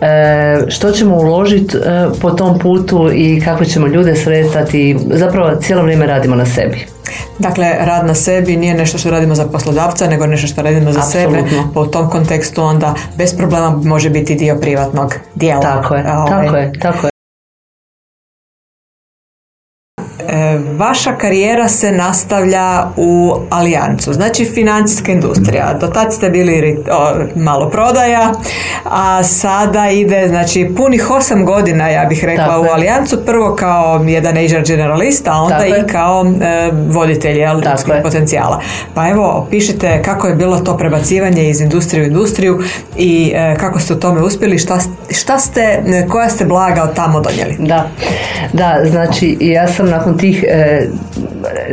e, 0.00 0.64
što 0.68 0.90
ćemo 0.90 1.16
uložiti 1.16 1.76
e, 1.76 1.80
po 2.20 2.30
tom 2.30 2.58
putu 2.58 3.10
i 3.14 3.40
kako 3.44 3.64
ćemo 3.64 3.86
ljude 3.86 4.16
sretati. 4.16 4.96
Zapravo 5.10 5.56
cijelo 5.56 5.82
vrijeme 5.82 6.06
radimo 6.06 6.36
na 6.36 6.46
sebi. 6.46 6.86
Dakle, 7.38 7.66
rad 7.78 8.06
na 8.06 8.14
sebi 8.14 8.56
nije 8.56 8.74
nešto 8.74 8.98
što 8.98 9.10
radimo 9.10 9.34
za 9.34 9.44
poslodavca, 9.44 10.06
nego 10.06 10.26
nešto 10.26 10.46
što 10.46 10.62
radimo 10.62 10.92
za 10.92 11.02
sebe. 11.02 11.42
Pa 11.74 11.80
u 11.80 11.86
tom 11.86 12.10
kontekstu 12.10 12.62
onda 12.62 12.94
bez 13.16 13.36
problema 13.36 13.70
može 13.70 14.10
biti 14.10 14.34
dio 14.34 14.56
privatnog 14.60 15.14
dijela. 15.34 15.60
Tako 15.60 15.94
je, 15.94 16.04
ovaj, 16.12 16.28
tako 16.30 16.56
je, 16.56 16.72
tako 16.80 17.06
je. 17.06 17.19
Vaša 20.76 21.12
karijera 21.12 21.68
se 21.68 21.92
nastavlja 21.92 22.86
u 22.96 23.34
Alijancu, 23.50 24.12
znači 24.12 24.44
financijska 24.44 25.12
industrija. 25.12 25.74
Do 25.80 25.86
tad 25.86 26.14
ste 26.14 26.30
bili 26.30 26.78
malo 27.36 27.70
prodaja, 27.70 28.32
a 28.84 29.22
sada 29.22 29.90
ide 29.90 30.28
znači 30.28 30.70
punih 30.76 31.10
osam 31.10 31.44
godina 31.44 31.88
ja 31.88 32.04
bih 32.04 32.24
rekla 32.24 32.60
u 32.60 32.64
Alijancu, 32.64 33.24
prvo 33.26 33.56
kao 33.56 34.04
jedan 34.06 34.34
HR 34.34 34.62
generalist, 34.66 35.28
a 35.28 35.32
onda 35.32 35.66
i 35.66 35.86
kao 35.92 36.24
e, 36.40 36.70
voditelj 36.88 37.40
ljudskih 37.40 37.94
potencijala. 38.02 38.60
Pa 38.94 39.08
evo, 39.08 39.46
pišite 39.50 40.02
kako 40.02 40.26
je 40.26 40.34
bilo 40.34 40.60
to 40.60 40.76
prebacivanje 40.76 41.50
iz 41.50 41.60
industrije 41.60 42.04
u 42.04 42.06
industriju 42.06 42.60
i 42.96 43.32
e, 43.34 43.56
kako 43.60 43.80
ste 43.80 43.94
u 43.94 44.00
tome 44.00 44.22
uspjeli, 44.22 44.58
šta, 44.58 44.78
šta 45.10 45.38
ste, 45.38 45.82
koja 46.08 46.28
ste 46.28 46.44
blaga 46.44 46.82
od 46.82 46.94
tamo 46.94 47.20
donijeli? 47.20 47.56
Da, 47.58 47.88
da, 48.52 48.80
znači 48.90 49.36
ja 49.40 49.68
sam 49.68 49.88
nakon 49.88 50.18
tih 50.18 50.29
e, 50.48 50.86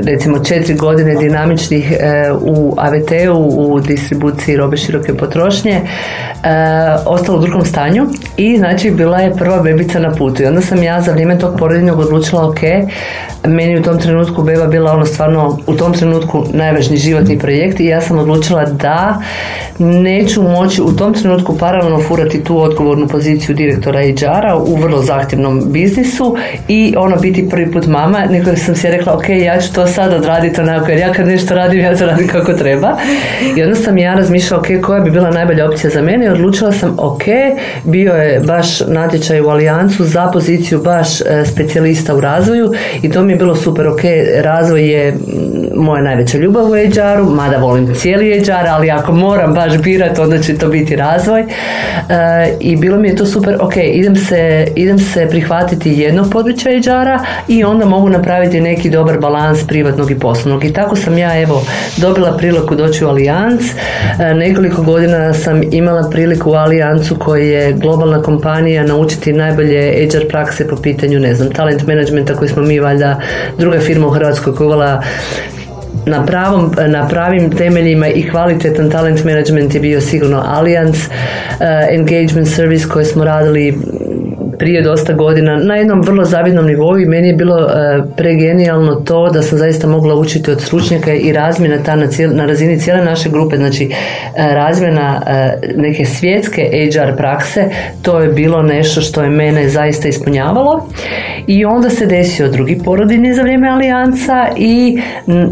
recimo 0.04 0.40
četiri 0.40 0.76
godine 0.76 1.16
dinamičnih 1.16 1.92
e, 1.92 2.32
u 2.42 2.76
AVT-u 2.78 3.38
u 3.58 3.80
distribuciji 3.80 4.58
robe 4.58 4.78
široke 4.78 5.14
potrošnje 5.14 5.72
e, 5.72 5.82
ostala 7.06 7.38
u 7.38 7.42
drugom 7.42 7.66
stanju 7.66 8.08
i 8.38 8.58
znači 8.58 8.92
bila 8.92 9.18
je 9.18 9.36
prva 9.36 9.62
bebica 9.62 10.00
na 10.00 10.12
putu. 10.12 10.44
I 10.44 10.46
onda 10.46 10.62
sam 10.62 10.84
ja 10.84 11.02
za 11.02 11.12
vrijeme 11.12 11.40
tog 11.40 11.58
porodiljnog 11.60 12.00
odlučila 12.00 12.50
ok, 12.50 12.60
meni 13.46 13.80
u 13.80 13.84
tom 13.84 14.00
trenutku 14.00 14.44
beba 14.44 14.68
bila 14.68 14.92
ono 14.92 15.06
stvarno 15.06 15.58
u 15.68 15.74
tom 15.74 15.94
trenutku 15.94 16.46
najvažniji 16.54 17.00
životni 17.00 17.40
projekt 17.40 17.80
i 17.80 17.86
ja 17.86 18.02
sam 18.02 18.20
odlučila 18.20 18.66
da 18.66 19.22
neću 19.80 20.44
moći 20.44 20.82
u 20.82 20.96
tom 20.96 21.14
trenutku 21.14 21.58
paralelno 21.58 22.02
furati 22.02 22.44
tu 22.44 22.62
odgovornu 22.62 23.08
poziciju 23.08 23.56
direktora 23.56 24.00
HR-a 24.02 24.58
u 24.58 24.76
vrlo 24.76 25.02
zahtjevnom 25.02 25.72
biznisu 25.72 26.38
i 26.68 26.94
ono 26.98 27.18
biti 27.18 27.50
prvi 27.50 27.72
put 27.72 27.88
mama, 27.88 28.26
nego 28.26 28.47
sam 28.56 28.76
si 28.76 28.88
rekla 28.88 29.14
ok, 29.14 29.30
ja 29.30 29.62
ću 29.62 29.74
to 29.74 29.88
sad 29.88 30.14
odraditi 30.14 30.62
onako, 30.62 30.92
jer 30.92 31.00
ja 31.00 31.14
kad 31.14 31.28
nešto 31.28 31.56
radim, 31.56 31.80
ja 31.80 31.96
to 31.96 32.06
radim 32.06 32.28
kako 32.28 32.54
treba. 32.54 32.98
I 33.58 33.64
onda 33.64 33.76
sam 33.76 33.98
ja 33.98 34.14
razmišljala 34.14 34.62
ok, 34.62 34.86
koja 34.86 35.00
bi 35.00 35.12
bila 35.12 35.30
najbolja 35.30 35.66
opcija 35.66 35.90
za 35.90 36.02
mene 36.02 36.26
i 36.26 36.30
odlučila 36.30 36.72
sam 36.72 36.96
ok, 37.00 37.24
bio 37.84 38.14
je 38.14 38.40
baš 38.40 38.80
natječaj 38.80 39.42
u 39.42 39.48
Alijancu 39.48 40.04
za 40.04 40.30
poziciju 40.34 40.82
baš 40.82 41.22
e, 41.22 41.46
specijalista 41.46 42.16
u 42.16 42.22
razvoju 42.22 42.74
i 43.02 43.12
to 43.12 43.24
mi 43.24 43.34
je 43.34 43.38
bilo 43.38 43.56
super 43.56 43.88
ok, 43.88 44.02
razvoj 44.42 44.92
je 44.92 45.18
moja 45.76 46.02
najveća 46.02 46.38
ljubav 46.38 46.66
u 46.66 46.74
HR-u, 46.74 47.30
mada 47.30 47.58
volim 47.58 47.96
cijeli 47.96 48.44
HR, 48.46 48.68
ali 48.70 48.92
ako 48.92 49.12
moram 49.12 49.54
baš 49.54 49.78
birati, 49.78 50.22
onda 50.22 50.40
će 50.40 50.58
to 50.58 50.68
biti 50.68 50.96
razvoj. 50.96 51.42
E, 51.42 51.46
I 52.60 52.76
bilo 52.76 52.98
mi 52.98 53.08
je 53.08 53.16
to 53.16 53.26
super, 53.26 53.58
ok, 53.60 53.74
idem 53.78 54.16
se, 54.16 54.68
idem 54.76 55.00
se 55.00 55.28
prihvatiti 55.30 55.92
jednog 55.92 56.32
područja 56.32 56.72
HR-a 56.72 57.20
i 57.48 57.64
onda 57.64 57.86
mogu 57.86 58.10
napraviti 58.10 58.62
neki 58.62 58.90
dobar 58.90 59.20
balans 59.20 59.68
privatnog 59.68 60.12
i 60.12 60.20
poslovnog. 60.20 60.66
I 60.66 60.74
tako 60.74 60.96
sam 60.96 61.18
ja, 61.18 61.42
evo, 61.42 61.66
dobila 61.98 62.38
priliku 62.38 62.76
doći 62.76 63.06
u 63.06 63.08
Allianz. 63.08 63.62
E, 64.20 64.34
nekoliko 64.34 64.82
godina 64.82 65.34
sam 65.34 65.62
imala 65.72 66.10
priliku 66.10 66.52
u 66.52 66.56
Allianzu 66.56 67.16
koji 67.16 67.50
je 67.50 67.74
globalna 67.74 68.22
kompanija 68.22 68.84
naučiti 68.84 69.34
najbolje 69.34 70.10
HR 70.12 70.28
prakse 70.30 70.68
po 70.68 70.76
pitanju, 70.76 71.20
ne 71.20 71.36
znam, 71.36 71.52
talent 71.52 71.88
managementa 71.88 72.36
koji 72.36 72.50
smo 72.50 72.62
mi 72.62 72.80
valjda 72.80 73.20
druga 73.58 73.80
firma 73.80 74.08
u 74.08 74.10
Hrvatskoj 74.10 74.56
koja 74.56 74.68
na, 76.08 76.26
pravom, 76.26 76.72
na 76.88 77.08
pravim 77.08 77.52
temeljima 77.52 78.08
i 78.08 78.30
kvalitetan 78.30 78.92
talent 78.92 79.24
management 79.24 79.76
je 79.76 79.82
bio 79.82 80.02
sigurno 80.02 80.44
Allianz, 80.46 80.98
uh, 80.98 81.66
engagement 81.92 82.48
service 82.48 82.90
koji 82.90 83.06
smo 83.06 83.26
radili 83.26 83.78
prije 84.58 84.82
dosta 84.82 85.14
godina 85.14 85.58
na 85.58 85.76
jednom 85.76 86.02
vrlo 86.02 86.26
zavidnom 86.26 86.66
nivou 86.66 87.00
i 87.00 87.06
meni 87.06 87.28
je 87.28 87.34
bilo 87.34 87.56
uh, 87.56 87.72
pregenijalno 88.18 88.96
to 88.96 89.30
da 89.30 89.42
sam 89.42 89.58
zaista 89.58 89.88
mogla 89.88 90.16
učiti 90.16 90.52
od 90.52 90.62
stručnjaka 90.62 91.14
i 91.14 91.34
razmjena 91.34 91.78
ta 91.86 91.96
na, 91.96 92.08
na 92.34 92.46
razini 92.46 92.80
cijele 92.80 93.06
naše 93.06 93.30
grupe, 93.30 93.58
znači 93.58 93.86
uh, 93.86 93.94
razmjena 94.36 95.22
uh, 95.22 95.78
neke 95.78 96.06
svjetske 96.06 96.90
HR 96.94 97.18
prakse, 97.18 97.70
to 98.02 98.20
je 98.20 98.30
bilo 98.30 98.64
nešto 98.64 99.02
što 99.02 99.24
je 99.24 99.30
mene 99.30 99.70
zaista 99.70 100.08
ispunjavalo. 100.08 100.90
I 101.48 101.66
onda 101.66 101.90
se 101.90 102.06
desio 102.06 102.50
drugi 102.50 102.80
porodini 102.86 103.34
za 103.34 103.42
vrijeme 103.42 103.70
alijansa 103.70 104.48
i 104.58 105.02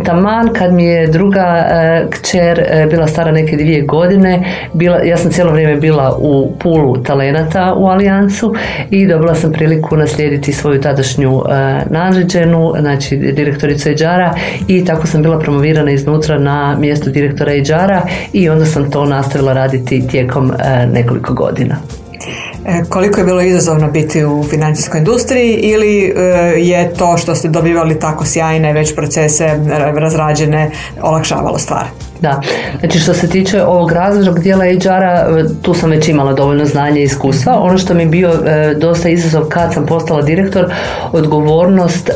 taman 0.06 0.50
kad 0.54 0.74
mi 0.74 0.86
je 0.86 1.08
druga 1.08 1.66
kćer 2.10 2.66
bila 2.90 3.08
stara 3.08 3.32
neke 3.32 3.58
dvije 3.58 3.82
godine, 3.82 4.44
bila, 4.74 4.98
ja 4.98 5.18
sam 5.18 5.32
cijelo 5.32 5.52
vrijeme 5.52 5.76
bila 5.76 6.18
u 6.20 6.52
pulu 6.60 6.98
talenata 7.04 7.74
u 7.78 7.88
alijansu 7.88 8.56
i 9.02 9.08
dobila 9.08 9.36
sam 9.36 9.52
priliku 9.52 9.98
naslijediti 9.98 10.54
svoju 10.54 10.82
tadašnju 10.82 11.36
uh, 11.36 11.46
nadređenu, 11.90 12.74
znači 12.80 13.18
direktoricu 13.18 13.90
HR-a 13.90 14.34
i 14.68 14.86
tako 14.86 15.08
sam 15.08 15.22
bila 15.22 15.40
promovirana 15.40 15.92
iznutra 15.92 16.40
na 16.40 16.78
mjestu 16.80 17.10
direktora 17.10 17.52
HR-a 17.52 18.02
i 18.34 18.50
onda 18.50 18.66
sam 18.66 18.92
to 18.92 19.06
nastavila 19.06 19.54
raditi 19.54 20.08
tijekom 20.08 20.46
uh, 20.46 20.94
nekoliko 20.94 21.34
godina. 21.34 21.76
E, 22.66 22.84
koliko 22.90 23.20
je 23.20 23.26
bilo 23.26 23.42
izazovno 23.42 23.92
biti 23.92 24.26
u 24.26 24.44
financijskoj 24.44 24.98
industriji 24.98 25.54
ili 25.54 26.14
e, 26.16 26.22
je 26.58 26.94
to 26.94 27.18
što 27.18 27.36
ste 27.36 27.48
dobivali 27.48 28.00
tako 28.00 28.26
sjajne 28.26 28.74
već 28.74 28.96
procese 28.96 29.60
razrađene 29.96 30.72
olakšavalo 31.02 31.58
stvar? 31.58 31.86
Da, 32.22 32.42
znači 32.80 33.00
što 33.00 33.14
se 33.14 33.30
tiče 33.30 33.64
ovog 33.64 33.92
razvojnog 33.92 34.40
dijela 34.40 34.64
HR-a, 34.64 35.28
tu 35.62 35.74
sam 35.74 35.90
već 35.90 36.08
imala 36.08 36.34
dovoljno 36.34 36.66
znanja 36.66 37.00
i 37.00 37.04
iskustva. 37.04 37.60
Ono 37.60 37.78
što 37.78 37.94
mi 37.94 38.04
je 38.04 38.08
bio 38.08 38.30
e, 38.30 38.76
dosta 38.78 39.10
izazov 39.10 39.44
kad 39.44 39.74
sam 39.74 39.86
postala 39.86 40.22
direktor, 40.22 40.66
odgovornost 41.12 42.10
e, 42.10 42.14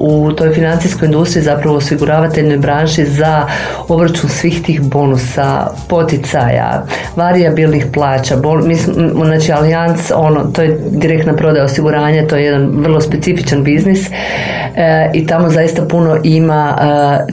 u 0.00 0.32
toj 0.32 0.50
financijskoj 0.50 1.06
industriji, 1.06 1.42
zapravo 1.44 1.76
osiguravateljnoj 1.76 2.58
branši 2.58 3.04
za 3.04 3.46
obračun 3.88 4.30
svih 4.30 4.62
tih 4.62 4.82
bonusa, 4.82 5.66
poticaja, 5.88 6.84
varijabilnih 7.16 7.86
plaća, 7.92 8.36
bol, 8.36 8.62
mislim, 8.62 9.12
znači 9.24 9.52
Allianz, 9.52 10.12
ono, 10.14 10.44
to 10.44 10.62
je 10.62 10.78
direktna 10.90 11.32
prodaja 11.32 11.64
osiguranja, 11.64 12.26
to 12.26 12.36
je 12.36 12.44
jedan 12.44 12.70
vrlo 12.74 13.00
specifičan 13.00 13.64
biznis 13.64 14.10
e, 14.76 15.10
i 15.14 15.26
tamo 15.26 15.50
zaista 15.50 15.82
puno 15.82 16.18
ima 16.24 16.76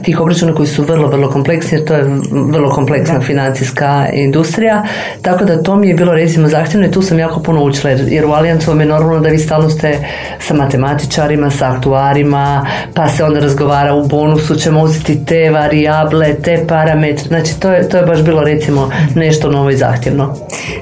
tih 0.02 0.20
obračuna 0.20 0.54
koji 0.54 0.66
su 0.66 0.82
vrlo, 0.82 1.08
vrlo 1.08 1.30
kompleksni 1.30 1.78
jer 1.78 1.86
to 1.86 1.94
je 1.94 2.07
vrlo 2.30 2.70
kompleksna 2.70 3.20
financijska 3.20 4.06
industrija, 4.12 4.84
tako 5.22 5.44
da 5.44 5.62
to 5.62 5.76
mi 5.76 5.88
je 5.88 5.94
bilo 5.94 6.14
recimo 6.14 6.48
zahtjevno 6.48 6.86
i 6.86 6.90
tu 6.90 7.02
sam 7.02 7.18
jako 7.18 7.40
puno 7.40 7.64
učila 7.64 7.90
jer, 7.90 8.26
u 8.26 8.32
Alijancu 8.32 8.70
vam 8.70 8.80
je 8.80 8.86
normalno 8.86 9.20
da 9.20 9.28
vi 9.28 9.38
stalno 9.38 9.70
ste 9.70 9.98
sa 10.38 10.54
matematičarima, 10.54 11.50
sa 11.50 11.72
aktuarima, 11.72 12.66
pa 12.94 13.08
se 13.08 13.24
onda 13.24 13.40
razgovara 13.40 13.94
u 13.94 14.06
bonusu, 14.06 14.54
ćemo 14.54 14.82
uzeti 14.82 15.24
te 15.24 15.50
varijable, 15.50 16.34
te 16.34 16.64
parametre, 16.68 17.24
znači 17.28 17.60
to 17.60 17.72
je, 17.72 17.88
to 17.88 17.96
je 17.96 18.06
baš 18.06 18.22
bilo 18.22 18.42
recimo 18.42 18.90
nešto 19.14 19.50
novo 19.50 19.70
i 19.70 19.76
zahtjevno. 19.76 20.34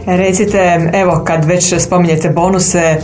Recite, 0.06 0.90
evo 0.92 1.22
kad 1.26 1.44
već 1.44 1.74
spominjete 1.78 2.28
bonuse, 2.28 2.96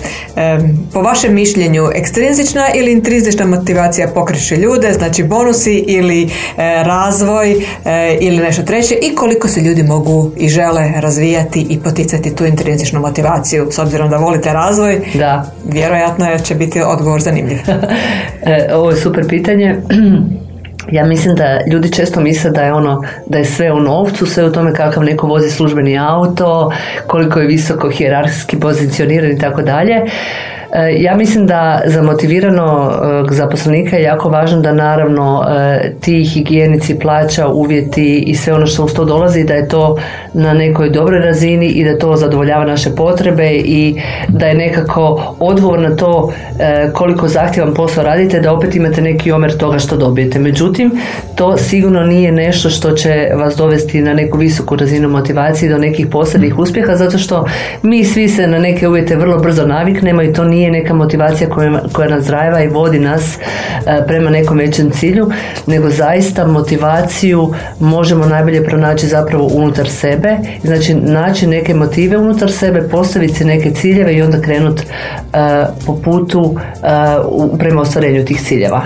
po 0.93 1.01
vašem 1.01 1.35
mišljenju 1.35 1.89
ekstrinzična 1.95 2.67
ili 2.75 2.93
intrinzična 2.93 3.47
motivacija 3.47 4.09
pokreće 4.15 4.57
ljude, 4.57 4.93
znači 4.93 5.23
bonusi 5.25 5.75
ili 5.75 6.23
e, 6.23 6.29
razvoj 6.85 7.53
e, 7.53 8.12
ili 8.21 8.37
nešto 8.37 8.63
treće 8.63 8.95
i 8.95 9.15
koliko 9.15 9.49
se 9.49 9.61
ljudi 9.61 9.83
mogu 9.83 10.31
i 10.37 10.49
žele 10.49 10.93
razvijati 10.97 11.67
i 11.71 11.79
poticati 11.79 12.37
tu 12.37 12.45
intrinzičnu 12.45 13.01
motivaciju 13.01 13.69
s 13.71 13.79
obzirom 13.79 14.11
da 14.11 14.17
volite 14.17 14.53
razvoj 14.53 15.01
da. 15.15 15.53
vjerojatno 15.65 16.39
će 16.45 16.55
biti 16.55 16.83
odgovor 16.83 17.21
zanimljiv 17.21 17.59
e, 18.43 18.75
ovo 18.75 18.91
je 18.91 18.97
super 18.97 19.29
pitanje 19.29 19.77
ja 20.91 21.05
mislim 21.05 21.35
da 21.35 21.61
ljudi 21.73 21.93
često 21.93 22.21
misle 22.21 22.51
da 22.51 22.63
je 22.63 22.73
ono 22.73 23.03
da 23.27 23.39
je 23.39 23.45
sve 23.45 23.73
u 23.73 23.81
novcu, 23.81 24.27
sve 24.27 24.45
u 24.45 24.53
tome 24.53 24.75
kakav 24.75 25.05
neko 25.05 25.27
vozi 25.27 25.51
službeni 25.51 25.99
auto, 25.99 26.71
koliko 27.07 27.41
je 27.41 27.47
visoko 27.47 27.91
hijerarhijski 27.91 28.61
pozicioniran 28.61 29.31
i 29.31 29.39
tako 29.39 29.63
dalje. 29.63 30.01
E, 30.73 31.03
ja 31.03 31.17
mislim 31.17 31.47
da 31.47 31.81
za 31.87 32.03
motivirano 32.03 32.93
e, 33.31 33.35
zaposlenika 33.35 33.97
je 33.97 34.03
jako 34.03 34.29
važno 34.29 34.61
da 34.61 34.73
naravno 34.73 35.45
e, 35.49 35.93
ti 36.01 36.25
higijenici 36.25 36.99
plaća, 36.99 37.49
uvjeti 37.49 38.25
i 38.27 38.35
sve 38.35 38.55
ono 38.55 38.67
što 38.67 38.85
uz 38.85 38.95
to 38.95 39.05
dolazi 39.05 39.45
da 39.45 39.55
je 39.55 39.69
to 39.69 39.97
na 40.35 40.55
nekoj 40.55 40.91
dobroj 40.91 41.21
razini 41.21 41.67
i 41.67 41.85
da 41.85 41.99
to 41.99 42.17
zadovoljava 42.17 42.65
naše 42.65 42.91
potrebe 42.91 43.51
i 43.53 44.01
da 44.29 44.47
je 44.47 44.55
nekako 44.55 45.35
odgovor 45.39 45.81
na 45.81 45.97
to 45.97 46.33
koliko 46.93 47.29
zahtjevan 47.29 47.75
posao 47.75 48.05
radite 48.05 48.41
da 48.41 48.53
opet 48.53 48.77
imate 48.77 49.03
neki 49.03 49.33
omer 49.33 49.57
toga 49.57 49.79
što 49.79 49.97
dobijete. 49.97 50.39
Međutim, 50.39 50.91
to 51.35 51.57
sigurno 51.57 52.03
nije 52.03 52.33
nešto 52.33 52.71
što 52.71 52.91
će 52.91 53.29
vas 53.35 53.57
dovesti 53.57 54.01
na 54.01 54.15
neku 54.15 54.39
visoku 54.39 54.77
razinu 54.77 55.09
motivacije 55.09 55.71
do 55.73 55.79
nekih 55.79 56.07
posebnih 56.07 56.59
uspjeha 56.59 56.97
zato 56.97 57.19
što 57.19 57.47
mi 57.83 58.05
svi 58.05 58.29
se 58.29 58.47
na 58.47 58.59
neke 58.59 58.89
uvjete 58.89 59.17
vrlo 59.17 59.39
brzo 59.39 59.67
naviknemo 59.67 60.23
i 60.23 60.33
to 60.33 60.45
nije 60.45 60.62
nije 60.63 60.83
neka 60.83 60.95
motivacija 60.95 61.51
koja, 61.51 61.81
koja 61.93 62.09
nas 62.09 62.27
drajeva 62.27 62.63
i 62.63 62.69
vodi 62.69 62.99
nas 62.99 63.37
e, 63.37 64.07
prema 64.07 64.31
nekom 64.31 64.59
većem 64.59 64.91
cilju, 64.91 65.31
nego 65.67 65.91
zaista 65.91 66.47
motivaciju 66.47 67.53
možemo 67.81 68.27
najbolje 68.27 68.65
pronaći 68.65 69.07
zapravo 69.07 69.47
unutar 69.47 69.91
sebe, 69.91 70.37
znači 70.65 70.95
naći 70.95 71.47
neke 71.47 71.75
motive 71.75 72.17
unutar 72.17 72.53
sebe, 72.53 72.89
postaviti 72.89 73.35
se 73.35 73.45
neke 73.45 73.71
ciljeve 73.71 74.15
i 74.15 74.23
onda 74.23 74.41
krenuti 74.41 74.83
e, 74.83 75.67
po 75.87 75.97
putu 76.05 76.55
e, 76.57 77.59
prema 77.59 77.81
ostvarenju 77.81 78.25
tih 78.25 78.43
ciljeva. 78.43 78.83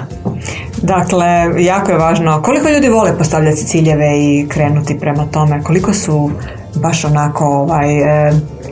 Dakle, 0.82 1.26
jako 1.58 1.90
je 1.92 1.98
važno 1.98 2.42
koliko 2.42 2.68
ljudi 2.68 2.88
vole 2.88 3.18
postavljati 3.18 3.64
ciljeve 3.66 4.18
i 4.18 4.46
krenuti 4.48 4.98
prema 4.98 5.26
tome, 5.30 5.62
koliko 5.62 5.94
su 5.94 6.30
baš 6.74 7.04
onako 7.04 7.44
ovaj, 7.44 7.88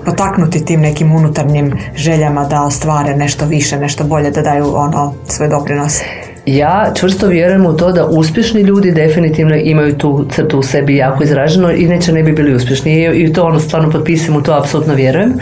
potaknuti 0.04 0.64
tim 0.64 0.80
nekim 0.80 1.12
unutarnjim 1.12 1.72
željama 1.96 2.44
da 2.44 2.62
ostvare 2.62 3.16
nešto 3.16 3.46
više, 3.46 3.76
nešto 3.76 4.04
bolje, 4.04 4.30
da 4.30 4.42
daju 4.42 4.76
ono 4.76 5.14
svoj 5.28 5.48
doprinos. 5.48 6.00
Ja 6.46 6.92
čvrsto 6.94 7.26
vjerujem 7.26 7.66
u 7.66 7.76
to 7.76 7.92
da 7.92 8.06
uspješni 8.06 8.60
ljudi 8.60 8.90
definitivno 8.90 9.56
imaju 9.56 9.98
tu 9.98 10.26
crtu 10.30 10.58
u 10.58 10.62
sebi 10.62 10.96
jako 10.96 11.24
izraženo, 11.24 11.72
inače 11.72 12.12
ne 12.12 12.22
bi 12.22 12.32
bili 12.32 12.54
uspješni 12.54 13.10
i 13.14 13.32
to 13.32 13.44
ono 13.44 13.60
stvarno 13.60 13.90
potpisujem 13.90 14.36
u 14.36 14.42
to 14.42 14.52
apsolutno 14.52 14.94
vjerujem. 14.94 15.34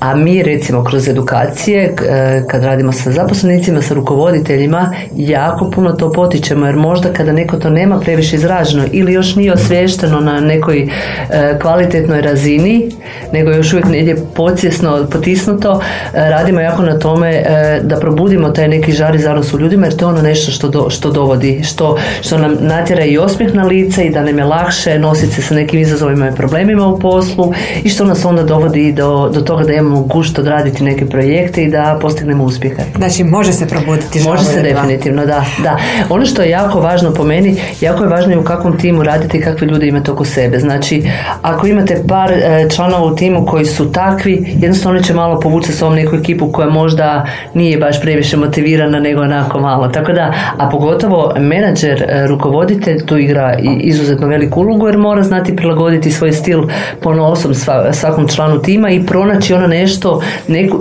A 0.00 0.14
mi 0.14 0.42
recimo 0.42 0.84
kroz 0.84 1.08
edukacije 1.08 1.82
e, 1.84 2.42
kad 2.50 2.64
radimo 2.64 2.92
sa 2.92 3.10
zaposlenicima, 3.10 3.82
sa 3.82 3.94
rukovoditeljima 3.94 4.92
jako 5.16 5.70
puno 5.70 5.92
to 5.92 6.12
potičemo 6.12 6.66
jer 6.66 6.76
možda 6.76 7.12
kada 7.12 7.32
neko 7.32 7.56
to 7.56 7.70
nema 7.70 8.00
previše 8.00 8.36
izraženo 8.36 8.84
ili 8.92 9.12
još 9.12 9.36
nije 9.36 9.52
osvješteno 9.52 10.20
na 10.20 10.40
nekoj 10.40 10.88
e, 11.30 11.58
kvalitetnoj 11.62 12.20
razini 12.20 12.90
nego 13.32 13.50
još 13.50 13.72
uvijek 13.72 13.86
negdje 13.88 14.16
podsjesno 14.34 15.06
potisnuto 15.12 15.80
e, 16.14 16.30
radimo 16.30 16.60
jako 16.60 16.82
na 16.82 16.98
tome 16.98 17.42
da 17.82 17.96
probudimo 17.96 18.50
taj 18.50 18.68
neki 18.68 18.92
žar 18.92 19.14
i 19.14 19.18
zanos 19.18 19.54
u 19.54 19.58
ljudima 19.58 19.86
jer 19.86 19.96
to 19.96 20.04
je 20.04 20.08
ono 20.08 20.22
nešto 20.22 20.52
što, 20.52 20.68
do, 20.68 20.90
što 20.90 21.10
dovodi 21.10 21.60
što, 21.64 21.98
što 22.20 22.38
nam 22.38 22.56
natjera 22.60 23.04
i 23.04 23.18
osmijeh 23.18 23.54
na 23.54 23.64
lice 23.64 24.04
i 24.04 24.10
da 24.10 24.22
nam 24.24 24.38
je 24.38 24.44
lakše 24.44 24.98
nositi 24.98 25.32
se 25.32 25.42
sa 25.42 25.54
nekim 25.54 25.80
izazovima 25.80 26.28
i 26.28 26.34
problemima 26.34 26.86
u 26.86 26.98
poslu 26.98 27.52
i 27.84 27.88
što 27.88 28.04
nas 28.04 28.24
onda 28.24 28.42
dovodi 28.42 28.92
do, 28.92 29.30
do 29.34 29.40
toga 29.40 29.64
da 29.64 29.72
imamo 29.72 29.87
imamo 29.88 30.02
gušt 30.02 30.38
odraditi 30.38 30.84
neke 30.84 31.06
projekte 31.06 31.62
i 31.62 31.70
da 31.70 31.98
postignemo 32.00 32.44
uspjehe. 32.44 32.82
Znači 32.96 33.24
može 33.24 33.52
se 33.52 33.68
probuditi 33.68 34.20
Može 34.20 34.44
se 34.44 34.62
definitivno, 34.62 35.26
da, 35.26 35.44
da. 35.62 35.78
Ono 36.10 36.26
što 36.26 36.42
je 36.42 36.50
jako 36.50 36.80
važno 36.80 37.12
po 37.12 37.24
meni, 37.24 37.56
jako 37.80 38.04
je 38.04 38.08
važno 38.08 38.32
i 38.32 38.36
u 38.36 38.44
kakvom 38.44 38.78
timu 38.78 39.02
radite 39.02 39.38
i 39.38 39.40
kakve 39.40 39.66
ljude 39.66 39.86
imate 39.86 40.12
oko 40.12 40.24
sebe. 40.24 40.58
Znači, 40.58 41.02
ako 41.42 41.66
imate 41.66 42.02
par 42.08 42.32
e, 42.32 42.68
članova 42.74 43.04
u 43.04 43.16
timu 43.16 43.46
koji 43.46 43.64
su 43.64 43.92
takvi, 43.92 44.56
jednostavno 44.60 45.00
će 45.00 45.14
malo 45.14 45.40
povući 45.40 45.72
sa 45.72 45.86
ovom 45.86 45.96
neku 45.96 46.16
ekipu 46.16 46.52
koja 46.52 46.70
možda 46.70 47.26
nije 47.54 47.78
baš 47.78 48.00
previše 48.00 48.36
motivirana 48.36 49.00
nego 49.00 49.20
onako 49.20 49.60
malo. 49.60 49.88
Tako 49.88 50.12
da, 50.12 50.32
a 50.58 50.68
pogotovo 50.68 51.34
menadžer, 51.38 52.02
e, 52.08 52.26
rukovoditelj 52.26 53.06
tu 53.06 53.18
igra 53.18 53.56
izuzetno 53.80 54.26
veliku 54.26 54.60
ulogu 54.60 54.86
jer 54.86 54.98
mora 54.98 55.22
znati 55.22 55.56
prilagoditi 55.56 56.10
svoj 56.10 56.32
stil 56.32 56.62
po 57.02 57.10
osom 57.10 57.54
svakom 57.92 58.28
članu 58.28 58.62
tima 58.62 58.90
i 58.90 59.06
pronaći 59.06 59.54
ono 59.54 59.66
nešto, 59.80 60.22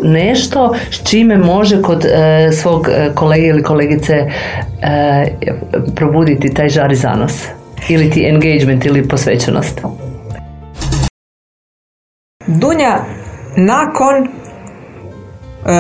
nešto 0.04 0.76
s 0.92 1.10
čime 1.10 1.38
može 1.38 1.82
kod 1.82 2.06
e, 2.06 2.50
svog 2.52 2.88
e, 2.90 3.12
kolege 3.16 3.48
ili 3.48 3.64
kolegice 3.64 4.14
e, 4.14 4.28
probuditi 5.96 6.54
taj 6.54 6.70
žar 6.70 6.92
i 6.92 6.96
zanos 6.96 7.46
ili 7.90 8.10
ti 8.10 8.28
engagement 8.30 8.86
ili 8.86 9.08
posvećenost. 9.08 9.82
Dunja, 12.48 12.98
nakon 13.58 14.28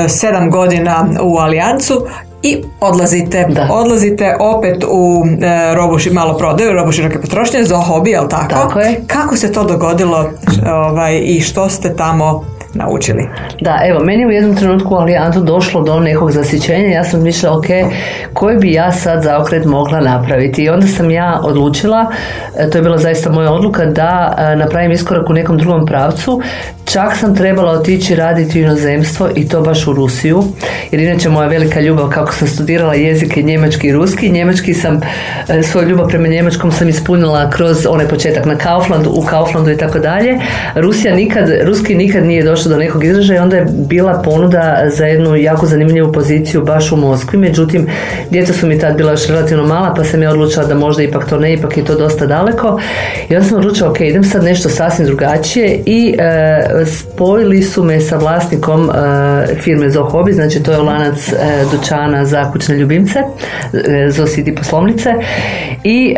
sedam 0.07 0.49
godina 0.49 1.09
u 1.21 1.37
Alijancu 1.37 2.07
i 2.43 2.63
odlazite, 2.79 3.45
da. 3.49 3.67
odlazite 3.71 4.35
opet 4.39 4.83
u 4.89 5.25
e, 5.25 5.75
robuši, 5.75 6.09
malo 6.09 6.37
prodaju, 6.37 6.73
robu 6.73 6.91
široke 6.91 7.21
potrošnje 7.21 7.63
za 7.63 7.77
hobi, 7.77 8.09
jel 8.09 8.27
tako? 8.27 8.49
Tako 8.49 8.79
je. 8.79 9.01
Kako 9.07 9.35
se 9.35 9.51
to 9.51 9.63
dogodilo 9.63 10.29
ovaj, 10.67 11.21
i 11.23 11.41
što 11.41 11.69
ste 11.69 11.95
tamo 11.95 12.45
naučili. 12.73 13.29
Da, 13.61 13.79
evo, 13.85 13.99
meni 13.99 14.25
u 14.25 14.31
jednom 14.31 14.55
trenutku 14.55 14.95
u 14.95 14.97
Alijantu 14.97 15.41
došlo 15.41 15.81
do 15.81 15.99
nekog 15.99 16.31
zasićenja, 16.31 16.87
ja 16.87 17.03
sam 17.03 17.23
mislila, 17.23 17.57
ok, 17.57 17.65
koji 18.33 18.57
bi 18.57 18.73
ja 18.73 18.91
sad 18.91 19.23
zaokret 19.23 19.65
mogla 19.65 19.99
napraviti 19.99 20.63
i 20.63 20.69
onda 20.69 20.87
sam 20.87 21.11
ja 21.11 21.39
odlučila, 21.43 22.11
e, 22.57 22.69
to 22.69 22.77
je 22.77 22.81
bila 22.81 22.97
zaista 22.97 23.31
moja 23.31 23.51
odluka, 23.51 23.85
da 23.85 24.35
e, 24.37 24.55
napravim 24.55 24.91
iskorak 24.91 25.29
u 25.29 25.33
nekom 25.33 25.57
drugom 25.57 25.85
pravcu, 25.85 26.41
čak 26.91 27.17
sam 27.17 27.35
trebala 27.35 27.71
otići 27.71 28.15
raditi 28.15 28.59
u 28.59 28.63
inozemstvo 28.63 29.29
i 29.35 29.47
to 29.47 29.61
baš 29.61 29.87
u 29.87 29.93
Rusiju, 29.93 30.43
jer 30.91 31.01
inače 31.01 31.29
moja 31.29 31.47
velika 31.47 31.81
ljubav 31.81 32.09
kako 32.09 32.33
sam 32.33 32.47
studirala 32.47 32.93
jezike 32.93 33.41
njemački 33.41 33.87
i 33.87 33.93
ruski, 33.93 34.29
njemački 34.29 34.73
sam, 34.73 34.99
e, 35.49 35.63
svoju 35.63 35.89
ljubav 35.89 36.07
prema 36.07 36.27
njemačkom 36.27 36.71
sam 36.71 36.89
ispunila 36.89 37.49
kroz 37.49 37.85
onaj 37.89 38.07
početak 38.07 38.45
na 38.45 38.55
Kauflandu, 38.55 39.09
u 39.09 39.25
Kauflandu 39.25 39.71
i 39.71 39.77
tako 39.77 39.99
dalje. 39.99 40.39
Rusija 40.75 41.15
nikad, 41.15 41.49
ruski 41.63 41.95
nikad 41.95 42.25
nije 42.25 42.43
došao 42.43 42.71
do 42.71 42.77
nekog 42.77 43.03
izražaja 43.03 43.43
onda 43.43 43.57
je 43.57 43.65
bila 43.69 44.21
ponuda 44.25 44.83
za 44.87 45.05
jednu 45.05 45.35
jako 45.35 45.65
zanimljivu 45.65 46.11
poziciju 46.11 46.63
baš 46.63 46.91
u 46.91 46.95
Moskvi, 46.95 47.39
međutim 47.39 47.87
djeca 48.29 48.53
su 48.53 48.67
mi 48.67 48.79
tad 48.79 48.97
bila 48.97 49.11
još 49.11 49.27
relativno 49.27 49.63
mala 49.63 49.93
pa 49.93 50.03
sam 50.03 50.23
ja 50.23 50.29
odlučila 50.29 50.65
da 50.65 50.75
možda 50.75 51.03
ipak 51.03 51.29
to 51.29 51.39
ne, 51.39 51.53
ipak 51.53 51.77
je 51.77 51.85
to 51.85 51.95
dosta 51.95 52.25
daleko. 52.25 52.79
I 53.29 53.35
onda 53.35 53.47
sam 53.47 53.57
odlučila 53.57 53.89
ok, 53.89 54.01
idem 54.01 54.23
sad 54.23 54.43
nešto 54.43 54.69
sasvim 54.69 55.07
drugačije 55.07 55.81
i 55.85 56.15
e, 56.19 56.76
spojili 56.85 57.63
su 57.63 57.83
me 57.83 57.99
sa 57.99 58.17
vlasnikom 58.17 58.89
firme 59.63 59.89
Zohobi, 59.89 60.33
znači 60.33 60.63
to 60.63 60.71
je 60.71 60.77
lanac 60.77 61.33
dućana 61.71 62.25
za 62.25 62.51
kućne 62.51 62.75
ljubimce, 62.75 63.19
Zositi 64.09 64.55
poslovnice. 64.55 65.13
I 65.83 66.15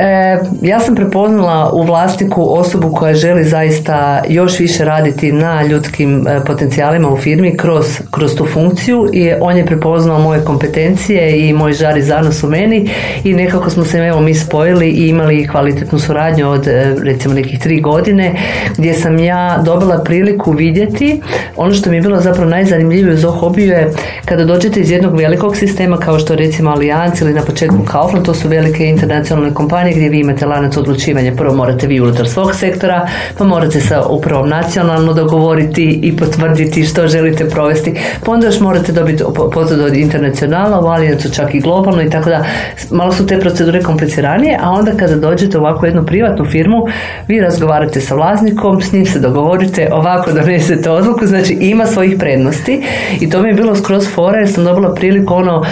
ja 0.62 0.80
sam 0.80 0.96
prepoznala 0.96 1.72
u 1.74 1.84
vlasniku 1.84 2.60
osobu 2.60 2.92
koja 2.96 3.14
želi 3.14 3.44
zaista 3.44 4.24
još 4.28 4.60
više 4.60 4.86
raditi 4.86 5.32
na 5.32 5.64
ljudskim 5.64 6.26
potencijalima 6.46 7.10
u 7.10 7.18
firmi 7.18 7.58
kroz, 7.58 7.86
kroz 8.12 8.36
tu 8.36 8.46
funkciju 8.46 9.10
i 9.14 9.32
on 9.42 9.58
je 9.58 9.66
prepoznao 9.66 10.20
moje 10.20 10.42
kompetencije 10.42 11.50
i 11.50 11.54
moj 11.54 11.74
žar 11.74 11.98
i 11.98 12.02
zanos 12.02 12.44
u 12.44 12.48
meni 12.48 12.90
i 13.24 13.34
nekako 13.34 13.70
smo 13.70 13.86
se 13.86 13.98
evo 13.98 14.22
mi 14.22 14.36
spojili 14.36 14.90
i 14.90 15.10
imali 15.10 15.48
kvalitetnu 15.48 16.00
suradnju 16.00 16.50
od 16.50 16.68
recimo 17.04 17.34
nekih 17.34 17.60
tri 17.60 17.82
godine 17.82 18.36
gdje 18.78 18.94
sam 18.94 19.20
ja 19.20 19.62
dobila 19.66 20.04
priliku 20.04 20.49
vidjeti 20.52 21.22
ono 21.56 21.74
što 21.74 21.90
mi 21.90 21.96
je 21.96 22.02
bilo 22.02 22.22
zapravo 22.22 22.50
najzanimljivije 22.50 23.16
za 23.16 23.32
hobiju 23.32 23.68
je 23.68 23.92
kada 24.26 24.46
dođete 24.46 24.80
iz 24.80 24.92
jednog 24.92 25.18
velikog 25.18 25.58
sistema 25.58 25.98
kao 25.98 26.20
što 26.20 26.36
recimo 26.36 26.70
Allianz 26.70 27.22
ili 27.22 27.34
na 27.34 27.42
početku 27.42 27.78
Kaufland, 27.92 28.26
to 28.26 28.34
su 28.34 28.48
velike 28.48 28.86
internacionalne 28.86 29.54
kompanije 29.54 29.94
gdje 29.96 30.10
vi 30.10 30.20
imate 30.20 30.46
lanac 30.46 30.78
odlučivanja. 30.78 31.34
Prvo 31.38 31.56
morate 31.56 31.88
vi 31.88 32.02
unutar 32.02 32.28
svog 32.28 32.56
sektora, 32.56 33.08
pa 33.38 33.44
morate 33.44 33.80
sa 33.82 34.06
upravom 34.10 34.50
nacionalno 34.50 35.14
dogovoriti 35.14 36.00
i 36.04 36.18
potvrditi 36.18 36.84
što 36.84 37.08
želite 37.08 37.50
provesti. 37.50 38.00
Pa 38.26 38.32
onda 38.32 38.48
još 38.48 38.60
morate 38.60 38.92
dobiti 38.92 39.24
potvrdu 39.36 39.84
od 39.84 39.96
internacionala, 39.96 40.80
u 40.80 40.88
Allianzu 40.88 41.30
čak 41.30 41.56
i 41.56 41.60
globalno 41.60 42.02
i 42.02 42.10
tako 42.10 42.30
da 42.30 42.46
malo 42.92 43.12
su 43.12 43.28
te 43.28 43.40
procedure 43.40 43.84
kompliciranije, 43.84 44.58
a 44.62 44.72
onda 44.72 44.92
kada 44.92 45.16
dođete 45.16 45.58
u 45.58 45.62
ovakvu 45.62 45.86
jednu 45.86 46.06
privatnu 46.06 46.46
firmu, 46.46 46.88
vi 47.28 47.40
razgovarate 47.40 48.02
sa 48.02 48.16
vlasnikom, 48.16 48.82
s 48.82 48.92
njim 48.92 49.06
se 49.06 49.20
dogovorite, 49.20 49.90
ovako 49.92 50.32
donesete 50.42 50.90
odluku, 50.90 51.26
znači 51.26 51.58
ima 51.60 51.86
svojih 51.86 52.16
prednosti 52.20 52.84
i 53.20 53.30
to 53.30 53.42
mi 53.42 53.50
je 53.50 53.54
bilo 53.54 53.76
skroz 53.76 54.10
fora 54.16 54.40
jer 54.40 54.52
sam 54.52 54.64
dobila 54.64 54.94
priliku 54.94 55.34
ono 55.34 55.66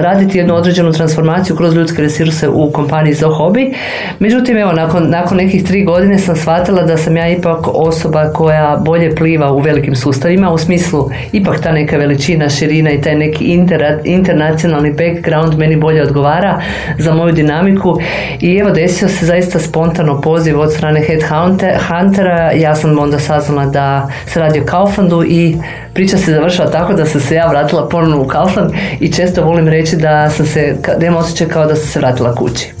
raditi 0.00 0.38
jednu 0.38 0.54
određenu 0.54 0.92
transformaciju 0.92 1.56
kroz 1.56 1.74
ljudske 1.74 2.02
resurse 2.02 2.48
u 2.48 2.70
kompaniji 2.72 3.14
za 3.14 3.26
hobby. 3.26 3.74
Međutim, 4.18 4.56
evo, 4.56 4.72
nakon, 4.72 5.10
nakon 5.10 5.36
nekih 5.36 5.64
tri 5.64 5.84
godine 5.84 6.18
sam 6.18 6.36
shvatila 6.36 6.82
da 6.82 6.96
sam 6.96 7.16
ja 7.16 7.28
ipak 7.28 7.68
osoba 7.74 8.32
koja 8.32 8.76
bolje 8.84 9.14
pliva 9.14 9.52
u 9.52 9.58
velikim 9.58 9.96
sustavima, 9.96 10.52
u 10.52 10.58
smislu 10.58 11.10
ipak 11.32 11.60
ta 11.62 11.72
neka 11.72 11.96
veličina, 11.96 12.48
širina 12.48 12.90
i 12.90 13.00
taj 13.00 13.14
neki 13.14 13.58
internacionalni 14.04 14.92
background 14.92 15.58
meni 15.58 15.76
bolje 15.76 16.02
odgovara 16.02 16.60
za 16.98 17.14
moju 17.14 17.32
dinamiku 17.32 17.98
i 18.40 18.56
evo 18.56 18.70
desio 18.70 19.08
se 19.08 19.26
zaista 19.26 19.58
spontano 19.58 20.20
poziv 20.20 20.60
od 20.60 20.72
strane 20.72 21.00
headhuntera, 21.00 22.52
ja 22.52 22.74
sam 22.74 22.98
onda 22.98 23.18
saznala 23.18 23.69
da 23.70 24.10
se 24.26 24.40
radi 24.40 24.60
o 24.60 24.64
Kauflandu 24.64 25.24
i 25.24 25.56
priča 25.94 26.18
se 26.18 26.32
završila 26.32 26.70
tako 26.70 26.92
da 26.92 27.06
sam 27.06 27.20
se 27.20 27.34
ja 27.34 27.46
vratila 27.46 27.88
ponovno 27.88 28.22
u 28.22 28.26
Kaufland 28.26 28.72
i 29.00 29.12
često 29.12 29.44
volim 29.44 29.68
reći 29.68 29.96
da 29.96 30.30
sam 30.30 30.46
se, 30.46 30.76
da 30.98 31.06
imam 31.06 31.18
osjećaj 31.18 31.48
kao 31.48 31.66
da 31.66 31.76
sam 31.76 31.86
se 31.86 31.98
vratila 31.98 32.34
kući. 32.34 32.72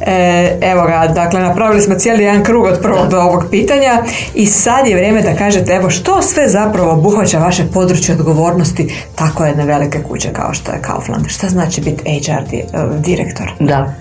E, 0.00 0.58
evo 0.60 0.84
ga, 0.86 1.12
dakle 1.14 1.40
napravili 1.40 1.80
smo 1.80 1.94
cijeli 1.94 2.24
jedan 2.24 2.44
krug 2.44 2.64
od 2.64 2.78
prvog 2.82 3.08
do 3.08 3.20
ovog 3.20 3.44
pitanja 3.50 4.02
i 4.34 4.46
sad 4.46 4.86
je 4.86 4.94
vrijeme 4.94 5.22
da 5.22 5.34
kažete 5.34 5.72
evo 5.72 5.90
što 5.90 6.22
sve 6.22 6.48
zapravo 6.48 6.92
obuhvaća 6.92 7.38
vaše 7.38 7.64
područje 7.74 8.14
odgovornosti 8.14 8.94
tako 9.14 9.44
jedne 9.44 9.64
velike 9.64 9.98
kuće 10.02 10.28
kao 10.32 10.54
što 10.54 10.72
je 10.72 10.82
Kaufland. 10.82 11.28
Šta 11.28 11.48
znači 11.48 11.80
biti 11.80 12.20
HR 12.20 12.54
e, 12.54 12.64
direktor? 12.98 13.52
Da. 13.60 13.94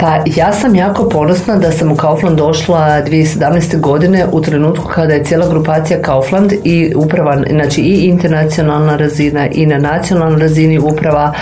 Pa 0.00 0.18
ja 0.36 0.52
sam 0.52 0.74
jako 0.74 1.08
ponosna 1.08 1.56
da 1.56 1.72
sam 1.72 1.92
u 1.92 1.96
Kaufland 1.96 2.38
došla 2.38 2.78
2017. 2.78 3.80
godine 3.80 4.26
u 4.32 4.40
trenutku 4.40 4.84
kada 4.84 5.14
je 5.14 5.24
cijela 5.24 5.48
grupacija 5.48 6.02
Kaufland 6.02 6.52
i 6.64 6.92
uprava, 6.96 7.42
znači 7.50 7.80
i 7.80 7.94
internacionalna 7.94 8.96
razina 8.96 9.48
i 9.48 9.66
na 9.66 9.78
nacionalnoj 9.78 10.40
razini 10.40 10.78
uprava 10.78 11.32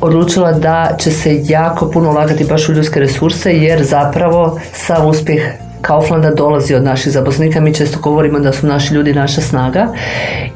odlučila 0.00 0.52
da 0.52 0.96
će 0.98 1.10
se 1.10 1.40
jako 1.44 1.90
puno 1.90 2.10
ulagati 2.10 2.44
baš 2.44 2.68
u 2.68 2.72
ljudske 2.72 3.00
resurse 3.00 3.52
jer 3.52 3.84
zapravo 3.84 4.60
sa 4.72 5.04
uspjeh 5.06 5.63
Kauflanda 5.86 6.30
dolazi 6.30 6.74
od 6.74 6.84
naših 6.84 7.12
zaposlenika, 7.12 7.60
mi 7.60 7.74
često 7.74 7.98
govorimo 8.00 8.38
da 8.40 8.52
su 8.52 8.66
naši 8.66 8.94
ljudi 8.94 9.12
naša 9.12 9.40
snaga. 9.40 9.92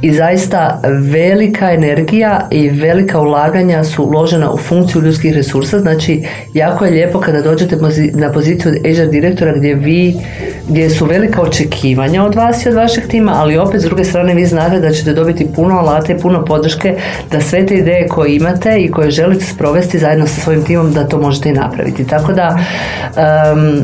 I 0.03 0.13
zaista 0.13 0.81
velika 1.13 1.73
energija 1.73 2.49
i 2.51 2.69
velika 2.69 3.21
ulaganja 3.21 3.85
su 3.85 4.05
uložena 4.05 4.53
u 4.53 4.59
funkciju 4.59 5.03
ljudskih 5.03 5.35
resursa, 5.35 5.79
znači 5.81 6.25
jako 6.55 6.85
je 6.85 6.91
lijepo 6.91 7.21
kada 7.21 7.43
dođete 7.43 7.77
na 8.13 8.33
poziciju 8.33 8.73
HR 8.73 9.07
direktora 9.11 9.53
gdje 9.57 9.75
vi, 9.75 10.15
gdje 10.69 10.91
su 10.91 11.07
velika 11.07 11.43
očekivanja 11.43 12.25
od 12.25 12.35
vas 12.35 12.67
i 12.67 12.69
od 12.69 12.75
vašeg 12.75 13.07
tima, 13.09 13.33
ali 13.37 13.59
opet 13.59 13.81
s 13.81 13.85
druge 13.85 14.05
strane 14.05 14.35
vi 14.35 14.47
znate 14.47 14.81
da 14.81 14.91
ćete 14.91 15.13
dobiti 15.13 15.49
puno 15.57 15.79
alate 15.79 16.13
i 16.13 16.19
puno 16.19 16.45
podrške 16.45 16.97
da 17.33 17.41
sve 17.41 17.67
te 17.67 17.75
ideje 17.75 18.09
koje 18.09 18.37
imate 18.37 18.79
i 18.79 18.91
koje 18.91 19.11
želite 19.11 19.45
sprovesti 19.45 19.99
zajedno 19.99 20.27
sa 20.27 20.41
svojim 20.41 20.65
timom 20.65 20.93
da 20.93 21.09
to 21.09 21.19
možete 21.19 21.49
i 21.49 21.53
napraviti. 21.53 22.07
Tako 22.07 22.33
da 22.33 22.59
um, 23.55 23.83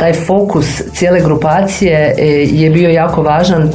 taj 0.00 0.12
fokus 0.12 0.82
cijele 0.92 1.20
grupacije 1.20 2.14
e, 2.18 2.26
je 2.50 2.70
bio 2.70 2.90
jako 2.90 3.22
važan 3.22 3.70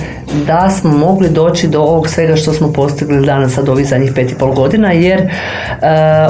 da 0.47 0.69
smo 0.69 0.97
mogli 0.97 1.29
doći 1.29 1.67
do 1.67 1.81
ovog 1.81 2.09
svega 2.09 2.35
što 2.35 2.53
smo 2.53 2.73
postigli 2.73 3.25
danas 3.25 3.53
sad 3.53 3.69
ovih 3.69 3.87
zadnjih 3.87 4.11
pet 4.15 4.31
i 4.31 4.35
pol 4.35 4.53
godina 4.53 4.91
jer 4.91 5.19
e, 5.19 5.29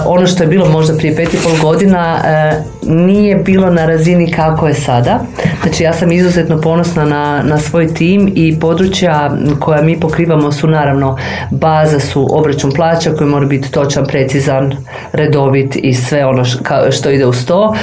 ono 0.05 0.27
što 0.27 0.43
je 0.43 0.47
bilo 0.47 0.69
možda 0.69 0.97
prije 0.97 1.15
pet 1.15 1.33
i 1.33 1.37
pol 1.43 1.71
godina 1.71 2.17
e, 2.25 2.61
nije 2.87 3.35
bilo 3.35 3.69
na 3.69 3.85
razini 3.85 4.31
kako 4.31 4.67
je 4.67 4.73
sada. 4.73 5.19
Znači 5.61 5.83
ja 5.83 5.93
sam 5.93 6.11
izuzetno 6.11 6.61
ponosna 6.61 7.05
na, 7.05 7.41
na 7.43 7.57
svoj 7.57 7.93
tim 7.93 8.31
i 8.35 8.59
područja 8.59 9.31
koja 9.59 9.81
mi 9.81 9.99
pokrivamo 9.99 10.51
su 10.51 10.67
naravno 10.67 11.17
baza 11.51 11.99
su 11.99 12.27
obračun 12.31 12.71
plaća 12.71 13.11
koji 13.17 13.29
mora 13.29 13.45
biti 13.45 13.71
točan, 13.71 14.05
precizan, 14.05 14.75
redovit 15.13 15.75
i 15.75 15.93
sve 15.93 16.25
ono 16.25 16.43
što 16.91 17.09
ide 17.09 17.25
uz 17.25 17.45
to. 17.45 17.75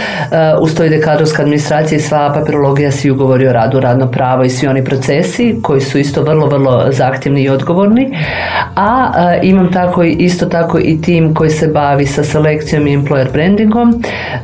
Uz 0.61 0.75
to 0.75 0.85
ide 0.85 1.01
kadrovska 1.01 1.43
administracija 1.43 2.02
sva 2.03 2.33
papirologija, 2.35 2.91
svi 2.91 3.11
ugovori 3.11 3.49
o 3.49 3.53
radu, 3.53 3.81
radno 3.81 4.07
pravo 4.11 4.45
i 4.45 4.51
svi 4.51 4.67
oni 4.67 4.85
procesi 4.85 5.57
koji 5.63 5.81
su 5.81 5.99
isto 5.99 6.23
vrlo, 6.23 6.47
vrlo 6.47 6.87
zahtjevni 6.91 7.43
i 7.43 7.49
odgovorni. 7.49 8.19
A 8.77 9.13
imam 9.43 9.73
tako 9.73 10.03
isto 10.03 10.47
tako 10.47 10.79
i 10.79 11.01
tim 11.03 11.35
koji 11.35 11.51
se 11.51 11.69
bavi 11.69 12.07
sa 12.07 12.25
selekcijom 12.25 12.87
i 12.87 12.99
employer 12.99 13.33
brandingom. 13.33 14.03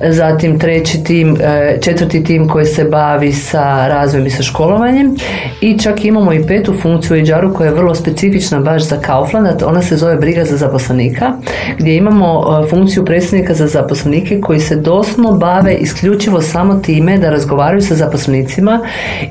Zatim 0.08 0.58
treći 0.58 1.04
tim, 1.04 1.36
e, 1.40 1.78
četvrti 1.80 2.24
tim 2.24 2.48
koji 2.48 2.64
se 2.64 2.84
bavi 2.84 3.32
sa 3.32 3.88
razvojem 3.88 4.26
i 4.26 4.30
sa 4.30 4.42
školovanjem. 4.42 5.16
I 5.60 5.78
čak 5.78 6.04
imamo 6.04 6.32
i 6.32 6.46
petu 6.46 6.74
funkciju 6.82 7.16
u 7.16 7.26
HR-u 7.26 7.54
koja 7.54 7.68
je 7.68 7.74
vrlo 7.74 7.94
specifična 7.94 8.60
baš 8.60 8.82
za 8.82 8.96
Kaufland, 8.96 9.62
ona 9.62 9.82
se 9.82 9.96
zove 9.96 10.16
briga 10.16 10.44
za 10.44 10.56
zaposlenika, 10.56 11.32
gdje 11.78 11.96
imamo 11.96 12.44
e, 12.64 12.68
funkciju 12.70 13.04
predsjednika 13.04 13.54
za 13.54 13.66
zaposlenike 13.66 14.40
koji 14.40 14.60
se 14.60 14.76
doslovno 14.76 15.32
bave 15.32 15.74
isključivo 15.74 16.40
samo 16.40 16.74
time 16.74 17.18
da 17.18 17.30
razgovaraju 17.30 17.47
sa 17.80 17.94
zaposlenicima 17.94 18.80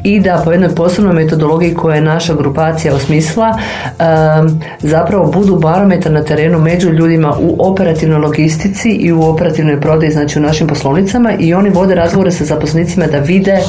i 0.04 0.20
da 0.20 0.42
po 0.46 0.52
jednoj 0.52 0.76
posebnoj 0.76 1.14
metodologiji 1.14 1.74
koja 1.74 1.96
je 1.96 2.02
naša 2.02 2.34
grupacija 2.34 2.96
osmislila 2.96 3.58
um, 3.58 4.62
zapravo 4.80 5.32
budu 5.32 5.56
barometar 5.56 6.12
na 6.12 6.24
terenu 6.24 6.60
među 6.60 6.90
ljudima 6.90 7.36
u 7.40 7.56
operativnoj 7.60 8.20
logistici 8.20 8.90
i 8.90 9.12
u 9.12 9.24
operativnoj 9.24 9.82
prodaji, 9.82 10.12
znači 10.12 10.40
u 10.40 10.42
našim 10.42 10.68
poslovnicama 10.68 11.34
i 11.40 11.54
oni 11.54 11.70
vode 11.70 11.96
razgovore 11.96 12.32
sa 12.32 12.46
zaposlenicima 12.46 13.06
da 13.08 13.18
vide 13.18 13.60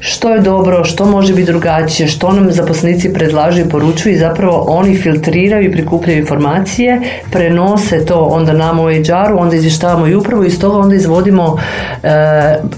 što 0.00 0.34
je 0.34 0.40
dobro, 0.40 0.84
što 0.84 1.06
može 1.06 1.34
biti 1.34 1.52
drugačije, 1.52 2.08
što 2.08 2.32
nam 2.32 2.52
zaposlenici 2.52 3.12
predlažu 3.12 3.60
i 3.60 3.68
poručuju 3.68 4.14
i 4.14 4.18
zapravo 4.18 4.64
oni 4.68 4.96
filtriraju 4.96 5.68
i 5.68 5.72
prikupljaju 5.72 6.18
informacije, 6.18 7.00
prenose 7.30 8.04
to 8.04 8.20
onda 8.20 8.52
nama 8.52 8.82
u 8.82 8.86
HR-u, 8.86 9.38
onda 9.38 9.56
izvještavamo 9.56 10.06
i 10.06 10.14
upravo 10.14 10.44
iz 10.44 10.60
toga 10.60 10.78
onda 10.78 10.94
izvodimo 10.94 11.58
e, 12.02 12.08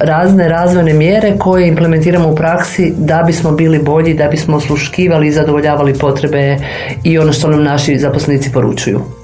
razne 0.00 0.48
razvojne 0.48 0.92
mjere 0.92 1.38
koje 1.38 1.68
implementiramo 1.68 2.28
u 2.28 2.36
praksi 2.36 2.92
da 2.96 3.22
bismo 3.26 3.52
bili 3.52 3.78
bolji, 3.78 4.14
da 4.14 4.28
bismo 4.28 4.56
osluškivali 4.56 5.26
i 5.26 5.32
zadovoljavali 5.32 5.98
potrebe 5.98 6.56
i 7.04 7.18
ono 7.18 7.32
što 7.32 7.48
nam 7.48 7.62
naši 7.62 7.98
zaposlenici 7.98 8.52
poručuju. 8.52 9.19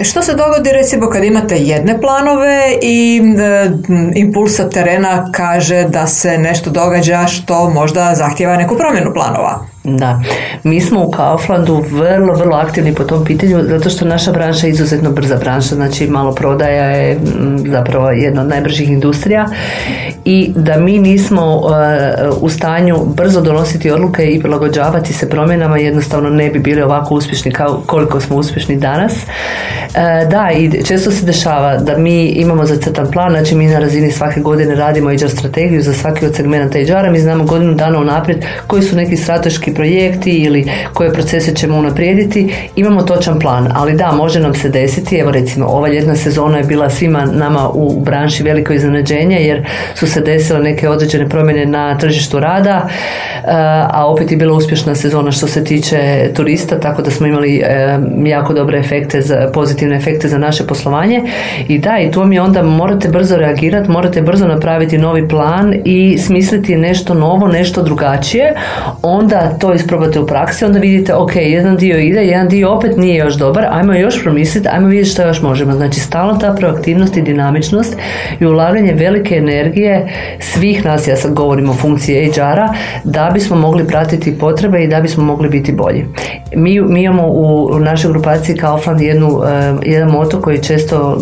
Što 0.00 0.22
se 0.22 0.34
dogodi 0.34 0.72
recimo 0.72 1.08
kad 1.10 1.24
imate 1.24 1.56
jedne 1.56 2.00
planove 2.00 2.78
i 2.82 3.22
e, 3.38 3.70
impulsa 4.14 4.70
terena 4.70 5.30
kaže 5.32 5.84
da 5.88 6.06
se 6.06 6.38
nešto 6.38 6.70
događa 6.70 7.26
što 7.26 7.70
možda 7.70 8.14
zahtjeva 8.14 8.56
neku 8.56 8.76
promjenu 8.76 9.12
planova? 9.14 9.73
Da, 9.84 10.20
mi 10.62 10.80
smo 10.80 11.04
u 11.04 11.10
Kauflandu 11.10 11.84
vrlo, 11.90 12.34
vrlo 12.34 12.56
aktivni 12.56 12.94
po 12.94 13.04
tom 13.04 13.24
pitanju 13.24 13.62
zato 13.62 13.90
što 13.90 14.04
naša 14.04 14.32
branša 14.32 14.66
je 14.66 14.70
izuzetno 14.70 15.10
brza 15.10 15.36
branša, 15.36 15.74
znači 15.74 16.06
malo 16.06 16.34
prodaja 16.34 16.84
je 16.84 17.18
zapravo 17.66 18.10
jedna 18.10 18.42
od 18.42 18.48
najbržih 18.48 18.88
industrija. 18.88 19.46
I 20.24 20.52
da 20.56 20.78
mi 20.78 20.98
nismo 20.98 21.56
uh, 21.56 22.42
u 22.42 22.48
stanju 22.48 22.96
brzo 23.16 23.40
donositi 23.40 23.90
odluke 23.90 24.26
i 24.26 24.40
prilagođavati 24.40 25.12
se 25.12 25.30
promjenama 25.30 25.78
jednostavno 25.78 26.30
ne 26.30 26.50
bi 26.50 26.58
bili 26.58 26.82
ovako 26.82 27.14
uspješni 27.14 27.52
kao 27.52 27.82
koliko 27.86 28.20
smo 28.20 28.36
uspješni 28.36 28.76
danas. 28.76 29.12
Uh, 29.12 30.30
da, 30.30 30.50
i 30.56 30.84
često 30.84 31.10
se 31.10 31.26
dešava 31.26 31.76
da 31.76 31.98
mi 31.98 32.26
imamo 32.26 32.66
zacrtan 32.66 33.10
plan, 33.12 33.30
znači 33.30 33.54
mi 33.54 33.66
na 33.66 33.78
razini 33.78 34.12
svake 34.12 34.40
godine 34.40 34.74
radimo 34.74 35.10
HR 35.10 35.30
strategiju 35.30 35.82
za 35.82 35.92
svaki 35.92 36.26
od 36.26 36.34
segmenta 36.34 36.78
HR-a, 36.78 37.10
mi 37.10 37.20
znamo 37.20 37.44
godinu 37.44 37.74
dana 37.74 37.98
unaprijed 37.98 38.44
koji 38.66 38.82
su 38.82 38.96
neki 38.96 39.16
strateški 39.16 39.73
projekti 39.74 40.30
ili 40.30 40.70
koje 40.92 41.12
procese 41.12 41.54
ćemo 41.54 41.76
unaprijediti, 41.76 42.54
imamo 42.76 43.02
točan 43.02 43.38
plan, 43.38 43.68
ali 43.74 43.92
da, 43.92 44.12
može 44.12 44.40
nam 44.40 44.54
se 44.54 44.68
desiti, 44.68 45.16
evo 45.16 45.30
recimo 45.30 45.66
ova 45.66 45.88
ljetna 45.88 46.16
sezona 46.16 46.58
je 46.58 46.64
bila 46.64 46.90
svima 46.90 47.24
nama 47.24 47.68
u 47.68 48.00
branši 48.00 48.42
veliko 48.42 48.72
iznenađenje 48.72 49.36
jer 49.36 49.66
su 49.94 50.06
se 50.06 50.20
desile 50.20 50.60
neke 50.60 50.88
određene 50.88 51.28
promjene 51.28 51.66
na 51.66 51.98
tržištu 51.98 52.40
rada, 52.40 52.88
eh, 52.88 53.50
a 53.90 54.06
opet 54.06 54.30
je 54.30 54.36
bila 54.36 54.56
uspješna 54.56 54.94
sezona 54.94 55.32
što 55.32 55.46
se 55.46 55.64
tiče 55.64 56.30
turista, 56.34 56.80
tako 56.80 57.02
da 57.02 57.10
smo 57.10 57.26
imali 57.26 57.62
eh, 57.64 57.98
jako 58.24 58.54
dobre 58.54 58.78
efekte, 58.78 59.20
za, 59.20 59.50
pozitivne 59.52 59.96
efekte 59.96 60.28
za 60.28 60.38
naše 60.38 60.66
poslovanje. 60.66 61.22
I 61.68 61.78
da, 61.78 61.98
i 61.98 62.10
tu 62.10 62.24
mi 62.24 62.38
onda 62.38 62.62
morate 62.62 63.08
brzo 63.08 63.36
reagirati, 63.36 63.90
morate 63.90 64.22
brzo 64.22 64.46
napraviti 64.46 64.98
novi 64.98 65.28
plan 65.28 65.74
i 65.84 66.18
smisliti 66.18 66.76
nešto 66.76 67.14
novo, 67.14 67.48
nešto 67.48 67.82
drugačije, 67.82 68.54
onda 69.02 69.56
to 69.64 69.74
isprobate 69.74 70.20
u 70.20 70.26
praksi, 70.26 70.64
onda 70.64 70.78
vidite, 70.78 71.14
ok, 71.14 71.36
jedan 71.36 71.76
dio 71.76 71.98
ide, 71.98 72.26
jedan 72.26 72.48
dio 72.48 72.70
opet 72.72 72.96
nije 72.96 73.16
još 73.16 73.34
dobar, 73.34 73.66
ajmo 73.70 73.92
još 73.92 74.22
promisliti, 74.22 74.68
ajmo 74.68 74.86
vidjeti 74.86 75.10
što 75.10 75.22
još 75.22 75.42
možemo. 75.42 75.72
Znači, 75.72 76.00
stalno 76.00 76.34
ta 76.34 76.54
proaktivnost 76.58 77.16
i 77.16 77.22
dinamičnost 77.22 77.96
i 78.40 78.46
ulaganje 78.46 78.92
velike 78.92 79.34
energije 79.34 80.08
svih 80.40 80.84
nas, 80.84 81.08
ja 81.08 81.16
sad 81.16 81.32
govorim 81.32 81.70
o 81.70 81.74
funkciji 81.74 82.30
HR-a, 82.30 82.68
da 83.04 83.30
bismo 83.34 83.56
mogli 83.56 83.86
pratiti 83.86 84.38
potrebe 84.38 84.84
i 84.84 84.88
da 84.88 85.00
bismo 85.00 85.24
mogli 85.24 85.48
biti 85.48 85.72
bolji. 85.72 86.06
Mi, 86.56 86.80
mi 86.80 87.02
imamo 87.02 87.28
u, 87.28 87.78
našoj 87.78 88.10
grupaciji 88.10 88.56
Kaufland 88.56 89.00
jednu, 89.00 89.40
jedan 89.82 90.10
moto 90.10 90.40
koji 90.40 90.62
često 90.62 91.18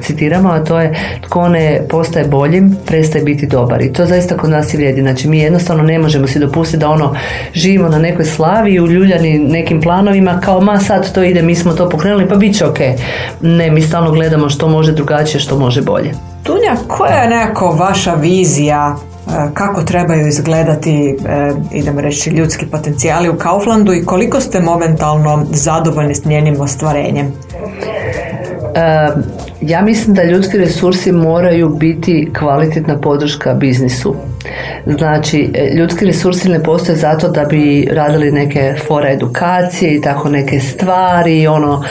citiramo, 0.00 0.48
a 0.48 0.64
to 0.64 0.80
je 0.80 0.94
tko 1.20 1.48
ne 1.48 1.80
postaje 1.88 2.28
boljim, 2.28 2.76
prestaje 2.86 3.24
biti 3.24 3.46
dobar. 3.46 3.82
I 3.82 3.92
to 3.92 4.06
zaista 4.06 4.36
kod 4.36 4.50
nas 4.50 4.74
i 4.74 4.76
vrijedi. 4.76 5.00
Znači, 5.00 5.28
mi 5.28 5.38
jednostavno 5.38 5.82
ne 5.82 5.98
možemo 5.98 6.26
si 6.26 6.38
dopustiti 6.38 6.80
da 6.80 6.88
ono 6.88 7.14
živimo 7.74 7.88
na 7.88 7.98
nekoj 7.98 8.24
slavi 8.24 8.74
i 8.74 8.80
uljuljani 8.80 9.38
nekim 9.38 9.80
planovima 9.80 10.40
kao 10.40 10.60
ma 10.60 10.80
sad 10.80 11.12
to 11.12 11.22
ide, 11.22 11.42
mi 11.42 11.54
smo 11.54 11.72
to 11.72 11.88
pokrenuli 11.88 12.28
pa 12.28 12.34
bit 12.34 12.56
će 12.56 12.66
ok. 12.66 12.78
Ne, 13.40 13.70
mi 13.70 13.82
stalno 13.82 14.10
gledamo 14.10 14.48
što 14.48 14.68
može 14.68 14.92
drugačije, 14.92 15.40
što 15.40 15.58
može 15.58 15.82
bolje. 15.82 16.14
Tunja, 16.42 16.76
koja 16.88 17.14
je 17.14 17.28
nekako 17.28 17.70
vaša 17.70 18.14
vizija 18.14 18.96
e, 18.96 19.30
kako 19.54 19.82
trebaju 19.82 20.28
izgledati, 20.28 21.16
e, 21.26 21.52
idemo 21.72 22.00
reći, 22.00 22.30
ljudski 22.30 22.66
potencijali 22.66 23.28
u 23.28 23.36
Kauflandu 23.36 23.92
i 23.92 24.04
koliko 24.04 24.40
ste 24.40 24.60
momentalno 24.60 25.46
zadovoljni 25.50 26.14
s 26.14 26.24
njenim 26.24 26.60
ostvarenjem? 26.60 27.26
E, 27.26 29.08
ja 29.60 29.82
mislim 29.82 30.14
da 30.14 30.24
ljudski 30.24 30.58
resursi 30.58 31.12
moraju 31.12 31.68
biti 31.68 32.30
kvalitetna 32.38 32.98
podrška 33.00 33.54
biznisu. 33.54 34.14
Znači, 34.86 35.50
e, 35.54 35.74
ljudski 35.74 36.06
resursi 36.06 36.48
ne 36.48 36.62
postoje 36.62 36.96
zato 36.96 37.28
da 37.28 37.44
bi 37.44 37.88
radili 37.90 38.30
neke 38.30 38.74
fora 38.86 39.10
edukacije 39.10 39.94
i 39.94 40.00
tako 40.00 40.28
neke 40.28 40.60
stvari, 40.60 41.46
ono, 41.46 41.84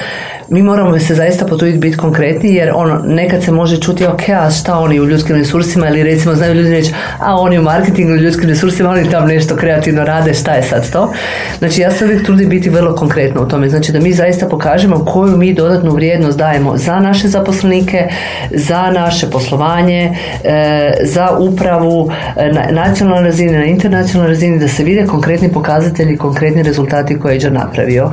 mi 0.54 0.62
moramo 0.62 1.00
se 1.00 1.16
zaista 1.16 1.46
potruditi 1.46 1.80
biti 1.80 1.98
konkretni 1.98 2.56
jer 2.56 2.72
ono 2.76 3.02
nekad 3.06 3.44
se 3.44 3.52
može 3.52 3.80
čuti 3.80 4.06
ok, 4.06 4.30
a 4.30 4.52
šta 4.52 4.80
oni 4.80 5.00
u 5.00 5.06
ljudskim 5.06 5.36
resursima 5.36 5.90
ili 5.90 6.04
recimo 6.04 6.36
znaju 6.36 6.54
ljudi 6.54 6.70
reći 6.70 6.94
a 7.20 7.36
oni 7.36 7.60
u 7.60 7.62
marketingu 7.62 8.14
u 8.14 8.16
ljudskim 8.16 8.50
resursima 8.50 8.90
oni 8.90 9.10
tam 9.10 9.28
nešto 9.28 9.56
kreativno 9.56 10.04
rade, 10.04 10.34
šta 10.34 10.52
je 10.52 10.64
sad 10.64 10.92
to? 10.92 11.14
Znači 11.60 11.82
ja 11.82 11.92
se 11.92 12.06
uvijek 12.06 12.26
trudim 12.26 12.50
biti 12.50 12.70
vrlo 12.70 12.96
konkretno 12.96 13.42
u 13.42 13.48
tome, 13.48 13.70
znači 13.70 13.92
da 13.92 14.00
mi 14.00 14.14
zaista 14.14 14.48
pokažemo 14.48 15.06
koju 15.06 15.38
mi 15.38 15.54
dodatnu 15.54 15.92
vrijednost 15.92 16.38
dajemo 16.38 16.78
za 16.78 17.00
naše 17.00 17.28
zaposlenike, 17.28 18.08
za 18.52 18.92
naše 18.92 19.30
poslovanje, 19.30 20.18
e, 20.44 20.94
za 21.04 21.30
upravu 21.40 22.12
e, 22.38 22.52
na 22.52 22.84
nacionalnoj 22.86 23.24
razini, 23.24 23.52
na 23.52 23.66
internacionalnoj 23.66 24.34
razini, 24.34 24.60
da 24.60 24.68
se 24.68 24.84
vide 24.84 25.06
konkretni 25.06 25.52
pokazatelji, 25.52 26.18
konkretni 26.18 26.64
rezultati 26.64 27.20
koje 27.20 27.38
je 27.38 27.52
napravio. 27.52 28.12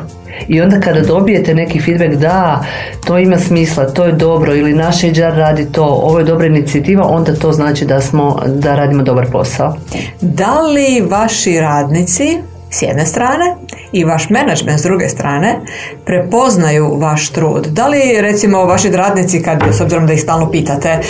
I 0.49 0.61
onda 0.61 0.81
kada 0.81 1.01
dobijete 1.01 1.55
neki 1.55 1.81
feedback 1.81 2.14
da 2.14 2.64
to 3.07 3.19
ima 3.19 3.38
smisla, 3.38 3.87
to 3.87 4.05
je 4.05 4.12
dobro 4.12 4.55
ili 4.55 4.75
naš 4.75 5.03
HR 5.03 5.37
radi 5.37 5.73
to, 5.73 5.85
ovo 5.85 6.19
je 6.19 6.25
dobra 6.25 6.47
inicijativa, 6.47 7.07
onda 7.07 7.35
to 7.35 7.53
znači 7.53 7.85
da 7.85 8.01
smo 8.01 8.43
da 8.47 8.77
radimo 8.77 9.03
dobar 9.03 9.27
posao. 9.33 9.77
Da 10.21 10.61
li 10.61 11.07
vaši 11.11 11.61
radnici 11.61 12.38
s 12.70 12.83
jedne 12.83 13.06
strane 13.06 13.56
i 13.92 14.04
vaš 14.04 14.30
menadžment 14.30 14.80
s 14.80 14.83
druge 14.83 15.09
strane 15.09 15.61
prepoznaju 16.04 16.96
vaš 16.98 17.30
trud. 17.30 17.66
Da 17.66 17.87
li 17.87 18.20
recimo 18.20 18.64
vaši 18.64 18.90
radnici 18.90 19.42
kad 19.42 19.62
s 19.72 19.80
obzirom 19.80 20.06
da 20.06 20.12
ih 20.12 20.20
stalno 20.20 20.50
pitate 20.50 20.88
e, 20.88 21.00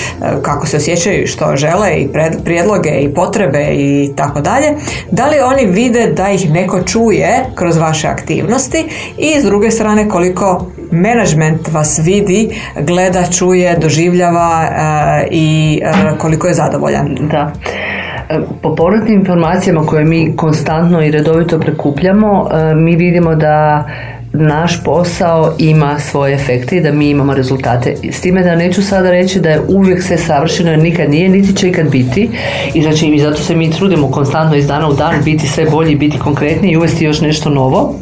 kako 0.42 0.66
se 0.66 0.76
osjećaju, 0.76 1.26
što 1.26 1.56
žele 1.56 1.94
i 1.96 2.08
prijedloge 2.44 2.90
i 2.90 3.14
potrebe 3.14 3.68
i 3.72 4.12
tako 4.16 4.40
dalje, 4.40 4.66
da 5.10 5.26
li 5.26 5.36
oni 5.40 5.66
vide 5.66 6.06
da 6.06 6.30
ih 6.30 6.50
neko 6.50 6.82
čuje 6.82 7.44
kroz 7.54 7.76
vaše 7.76 8.08
aktivnosti 8.08 8.88
i 9.18 9.40
s 9.40 9.44
druge 9.44 9.70
strane 9.70 10.08
koliko 10.08 10.66
menadžment 10.90 11.68
vas 11.68 11.98
vidi, 11.98 12.60
gleda, 12.80 13.24
čuje, 13.38 13.76
doživljava 13.76 14.62
e, 14.62 15.28
i 15.30 15.80
e, 15.84 16.18
koliko 16.18 16.48
je 16.48 16.54
zadovoljan. 16.54 17.16
Da. 17.30 17.52
Po 18.62 18.74
povratnim 18.74 19.18
informacijama 19.18 19.86
koje 19.86 20.04
mi 20.04 20.36
konstantno 20.36 21.02
i 21.02 21.10
redovito 21.10 21.58
prekupljamo, 21.58 22.48
e, 22.52 22.74
mi 22.74 22.96
vidimo 22.96 23.34
da 23.34 23.84
naš 24.32 24.84
posao 24.84 25.52
ima 25.58 25.98
svoje 25.98 26.34
efekte 26.34 26.76
i 26.76 26.80
da 26.80 26.92
mi 26.92 27.10
imamo 27.10 27.34
rezultate. 27.34 27.94
S 28.10 28.20
time 28.20 28.42
da 28.42 28.56
neću 28.56 28.82
sada 28.82 29.10
reći 29.10 29.40
da 29.40 29.50
je 29.50 29.60
uvijek 29.68 30.02
sve 30.02 30.18
savršeno 30.18 30.70
jer 30.70 30.78
nikad 30.78 31.10
nije, 31.10 31.28
niti 31.28 31.56
će 31.56 31.68
ikad 31.68 31.90
biti. 31.90 32.30
I 32.74 32.82
znači 32.82 33.06
i 33.06 33.20
zato 33.20 33.42
se 33.42 33.56
mi 33.56 33.70
trudimo 33.70 34.10
konstantno 34.10 34.56
iz 34.56 34.66
dana 34.66 34.88
u 34.88 34.92
dan 34.92 35.14
biti 35.24 35.46
sve 35.46 35.64
bolji, 35.70 35.96
biti 35.96 36.18
konkretniji 36.18 36.72
i 36.72 36.76
uvesti 36.76 37.04
još 37.04 37.20
nešto 37.20 37.50
novo. 37.50 37.94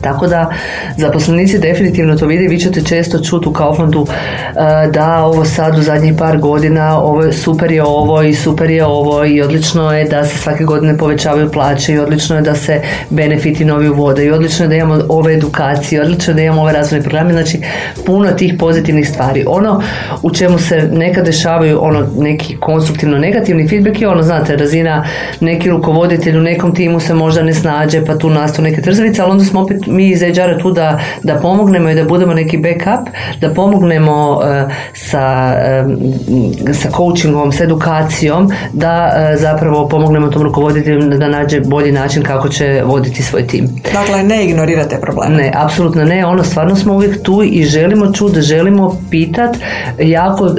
Tako 0.00 0.26
da 0.26 0.50
zaposlenici 0.96 1.58
definitivno 1.58 2.16
to 2.16 2.26
vide, 2.26 2.48
vi 2.48 2.58
ćete 2.58 2.84
često 2.84 3.18
čuti 3.18 3.48
u 3.48 3.52
Kauflandu 3.52 4.06
e, 4.06 4.90
da 4.90 5.24
ovo 5.24 5.44
sad 5.44 5.78
u 5.78 5.82
zadnjih 5.82 6.14
par 6.18 6.38
godina 6.38 7.00
ovo 7.00 7.32
super 7.32 7.72
je 7.72 7.82
ovo 7.82 8.22
i 8.22 8.34
super 8.34 8.70
je 8.70 8.84
ovo 8.84 9.24
i 9.24 9.42
odlično 9.42 9.92
je 9.92 10.04
da 10.04 10.24
se 10.24 10.38
svake 10.38 10.64
godine 10.64 10.98
povećavaju 10.98 11.50
plaće 11.52 11.92
i 11.92 11.98
odlično 11.98 12.36
je 12.36 12.42
da 12.42 12.54
se 12.54 12.80
benefiti 13.10 13.64
novi 13.64 13.88
uvode 13.88 14.24
i 14.24 14.30
odlično 14.30 14.64
je 14.64 14.68
da 14.68 14.74
imamo 14.74 15.02
ove 15.08 15.34
edukacije, 15.34 16.02
odlično 16.02 16.30
je 16.30 16.34
da 16.34 16.42
imamo 16.42 16.62
ove 16.62 16.72
razvojne 16.72 17.04
programe, 17.04 17.32
znači 17.32 17.60
puno 18.06 18.32
tih 18.32 18.54
pozitivnih 18.58 19.08
stvari. 19.08 19.44
Ono 19.46 19.82
u 20.22 20.30
čemu 20.30 20.58
se 20.58 20.88
nekad 20.92 21.24
dešavaju 21.24 21.78
ono 21.82 22.06
neki 22.18 22.56
konstruktivno 22.56 23.18
negativni 23.18 23.68
feedback 23.68 24.00
je 24.00 24.08
ono 24.08 24.22
znate 24.22 24.56
razina 24.56 25.04
neki 25.40 25.70
rukovoditelj 25.70 26.38
u 26.38 26.40
nekom 26.40 26.74
timu 26.74 27.00
se 27.00 27.14
možda 27.14 27.42
ne 27.42 27.54
snađe 27.54 28.04
pa 28.04 28.18
tu 28.18 28.30
nastaju 28.30 28.68
neke 28.68 28.82
trzavice, 28.82 29.22
ali 29.22 29.30
onda 29.30 29.44
smo 29.44 29.60
opet 29.60 29.85
mi 29.86 30.10
iz 30.10 30.20
hr 30.20 30.62
tu 30.62 30.70
da, 30.70 31.00
da 31.22 31.34
pomognemo 31.34 31.90
i 31.90 31.94
da 31.94 32.04
budemo 32.04 32.34
neki 32.34 32.58
backup, 32.58 33.08
da 33.40 33.50
pomognemo 33.50 34.40
e, 34.44 34.64
sa, 34.94 35.54
uh, 35.86 36.74
sa 36.74 36.90
coachingom, 36.90 37.52
sa 37.52 37.64
edukacijom, 37.64 38.50
da 38.72 39.12
e, 39.16 39.36
zapravo 39.36 39.88
pomognemo 39.88 40.28
tom 40.28 40.42
rukovoditelju 40.42 41.00
da 41.00 41.28
nađe 41.28 41.60
bolji 41.60 41.92
način 41.92 42.22
kako 42.22 42.48
će 42.48 42.82
voditi 42.84 43.22
svoj 43.22 43.46
tim. 43.46 43.68
Dakle, 43.92 44.22
ne 44.22 44.44
ignorirate 44.44 45.00
probleme. 45.00 45.36
Ne, 45.36 45.52
apsolutno 45.54 46.04
ne. 46.04 46.26
Ono, 46.26 46.44
stvarno 46.44 46.76
smo 46.76 46.94
uvijek 46.94 47.22
tu 47.22 47.42
i 47.44 47.64
želimo 47.64 48.12
čuti, 48.12 48.40
želimo 48.40 48.96
pitat, 49.10 49.56
jako 49.98 50.50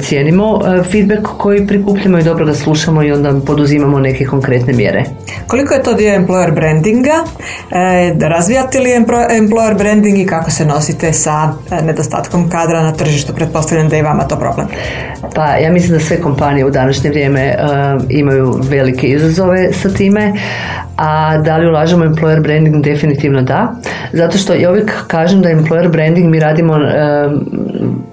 cijenimo 0.00 0.60
feedback 0.90 1.28
koji 1.38 1.66
prikupljamo 1.66 2.18
i 2.18 2.22
dobro 2.22 2.46
ga 2.46 2.54
slušamo 2.54 3.02
i 3.02 3.12
onda 3.12 3.34
poduzimamo 3.46 3.98
neke 3.98 4.24
konkretne 4.24 4.72
mjere. 4.72 5.04
Koliko 5.46 5.74
je 5.74 5.82
to 5.82 5.92
dio 5.92 6.14
employer 6.18 6.54
brandinga? 6.54 7.24
E, 7.70 8.28
razvijate 8.28 8.63
li 8.80 8.90
employer 9.36 9.74
branding 9.78 10.18
i 10.18 10.26
kako 10.26 10.50
se 10.50 10.64
nosite 10.66 11.12
sa 11.12 11.52
e, 11.70 11.82
nedostatkom 11.82 12.50
kadra 12.50 12.82
na 12.82 12.92
tržištu? 12.92 13.34
Pretpostavljam 13.34 13.88
da 13.88 13.96
je 13.96 14.02
vama 14.02 14.28
to 14.28 14.36
problem. 14.36 14.66
Pa 15.34 15.46
ja 15.46 15.72
mislim 15.72 15.98
da 15.98 16.04
sve 16.04 16.20
kompanije 16.20 16.64
u 16.64 16.70
današnje 16.70 17.10
vrijeme 17.10 17.56
uh, 17.58 18.02
imaju 18.08 18.58
velike 18.62 19.06
izazove 19.06 19.72
sa 19.72 19.88
time, 19.88 20.32
a 20.96 21.38
da 21.38 21.56
li 21.56 21.66
ulažemo 21.66 22.04
employer 22.04 22.42
branding? 22.42 22.84
Definitivno 22.84 23.42
da. 23.42 23.72
Zato 24.12 24.38
što 24.38 24.54
ja 24.54 24.70
uvijek 24.70 25.06
kažem 25.06 25.42
da 25.42 25.48
employer 25.48 25.90
branding 25.90 26.30
mi 26.30 26.40
radimo 26.40 26.72
uh, 26.72 26.80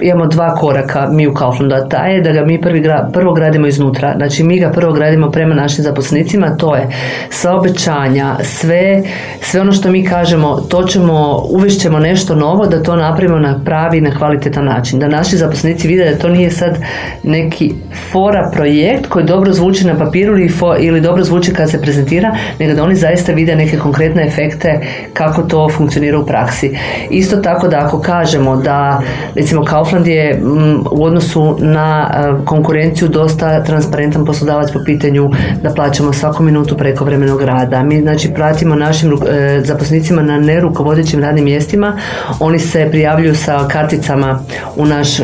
imamo 0.02 0.26
dva 0.26 0.56
koraka 0.56 1.10
mi 1.12 1.28
u 1.28 1.34
Kauflandu, 1.34 1.76
a 1.76 1.90
taj 1.90 2.16
je 2.16 2.22
da 2.22 2.32
ga 2.32 2.46
mi 2.46 2.62
prvi 2.62 2.84
prvo 3.14 3.34
gradimo 3.34 3.68
iznutra. 3.68 4.14
Znači 4.18 4.44
mi 4.44 4.60
ga 4.60 4.70
prvo 4.70 4.94
gradimo 4.94 5.32
prema 5.32 5.56
našim 5.56 5.84
zaposlenicima, 5.84 6.58
to 6.58 6.76
je 6.76 6.88
sva 7.30 7.56
obećanja, 7.56 8.36
sve, 8.44 9.04
sve 9.42 9.62
ono 9.62 9.72
što 9.72 9.90
mi 9.90 10.06
kažemo, 10.06 10.56
to 10.56 10.84
ćemo, 10.84 11.44
uvešćemo 11.50 12.00
nešto 12.00 12.36
novo, 12.36 12.68
da 12.68 12.84
to 12.84 12.96
napravimo 12.96 13.40
na 13.40 13.60
pravi, 13.66 14.02
na 14.02 14.18
kvalitetan 14.18 14.66
način. 14.66 15.00
Da 15.00 15.08
naši 15.08 15.38
zaposlenici 15.38 15.88
vide 15.88 16.12
da 16.12 16.18
to 16.18 16.30
nije 16.30 16.52
sad 16.52 16.78
neki 17.24 17.74
fora 18.12 18.52
projekt 18.54 19.08
koji 19.08 19.26
dobro 19.26 19.54
zvuči 19.54 19.88
na 19.88 19.96
papiru 19.98 20.38
ili, 20.38 20.52
ili 20.80 21.02
dobro 21.02 21.24
zvuči 21.24 21.54
kad 21.54 21.72
se 21.72 21.82
prezentira, 21.82 22.36
nego 22.60 22.71
da 22.74 22.84
oni 22.84 22.96
zaista 22.96 23.32
vide 23.32 23.56
neke 23.56 23.78
konkretne 23.78 24.28
efekte 24.28 24.80
kako 25.14 25.42
to 25.42 25.70
funkcionira 25.70 26.20
u 26.20 26.26
praksi. 26.26 26.78
Isto 27.10 27.38
tako 27.38 27.68
da 27.68 27.80
ako 27.80 28.02
kažemo 28.02 28.56
da 28.58 29.02
recimo 29.36 29.66
Kaufland 29.66 30.08
je 30.08 30.34
mm, 30.34 30.86
u 30.92 31.04
odnosu 31.04 31.58
na 31.60 32.12
e, 32.14 32.46
konkurenciju 32.46 33.08
dosta 33.08 33.64
transparentan 33.64 34.26
poslodavac 34.26 34.72
po 34.72 34.80
pitanju 34.86 35.30
da 35.64 35.70
plaćamo 35.70 36.14
svaku 36.14 36.44
minutu 36.44 36.78
prekovremenog 36.78 37.42
rada. 37.42 37.84
Mi 37.84 38.02
znači 38.02 38.30
pratimo 38.34 38.76
našim 38.76 39.14
e, 39.14 39.62
zaposlenicima 39.64 40.22
na 40.22 40.40
nerukovodećim 40.40 41.20
radnim 41.20 41.46
mjestima. 41.46 41.98
Oni 42.40 42.60
se 42.60 42.88
prijavljuju 42.92 43.36
sa 43.36 43.68
karticama 43.68 44.40
u 44.76 44.86
naš 44.86 45.20
e, 45.20 45.24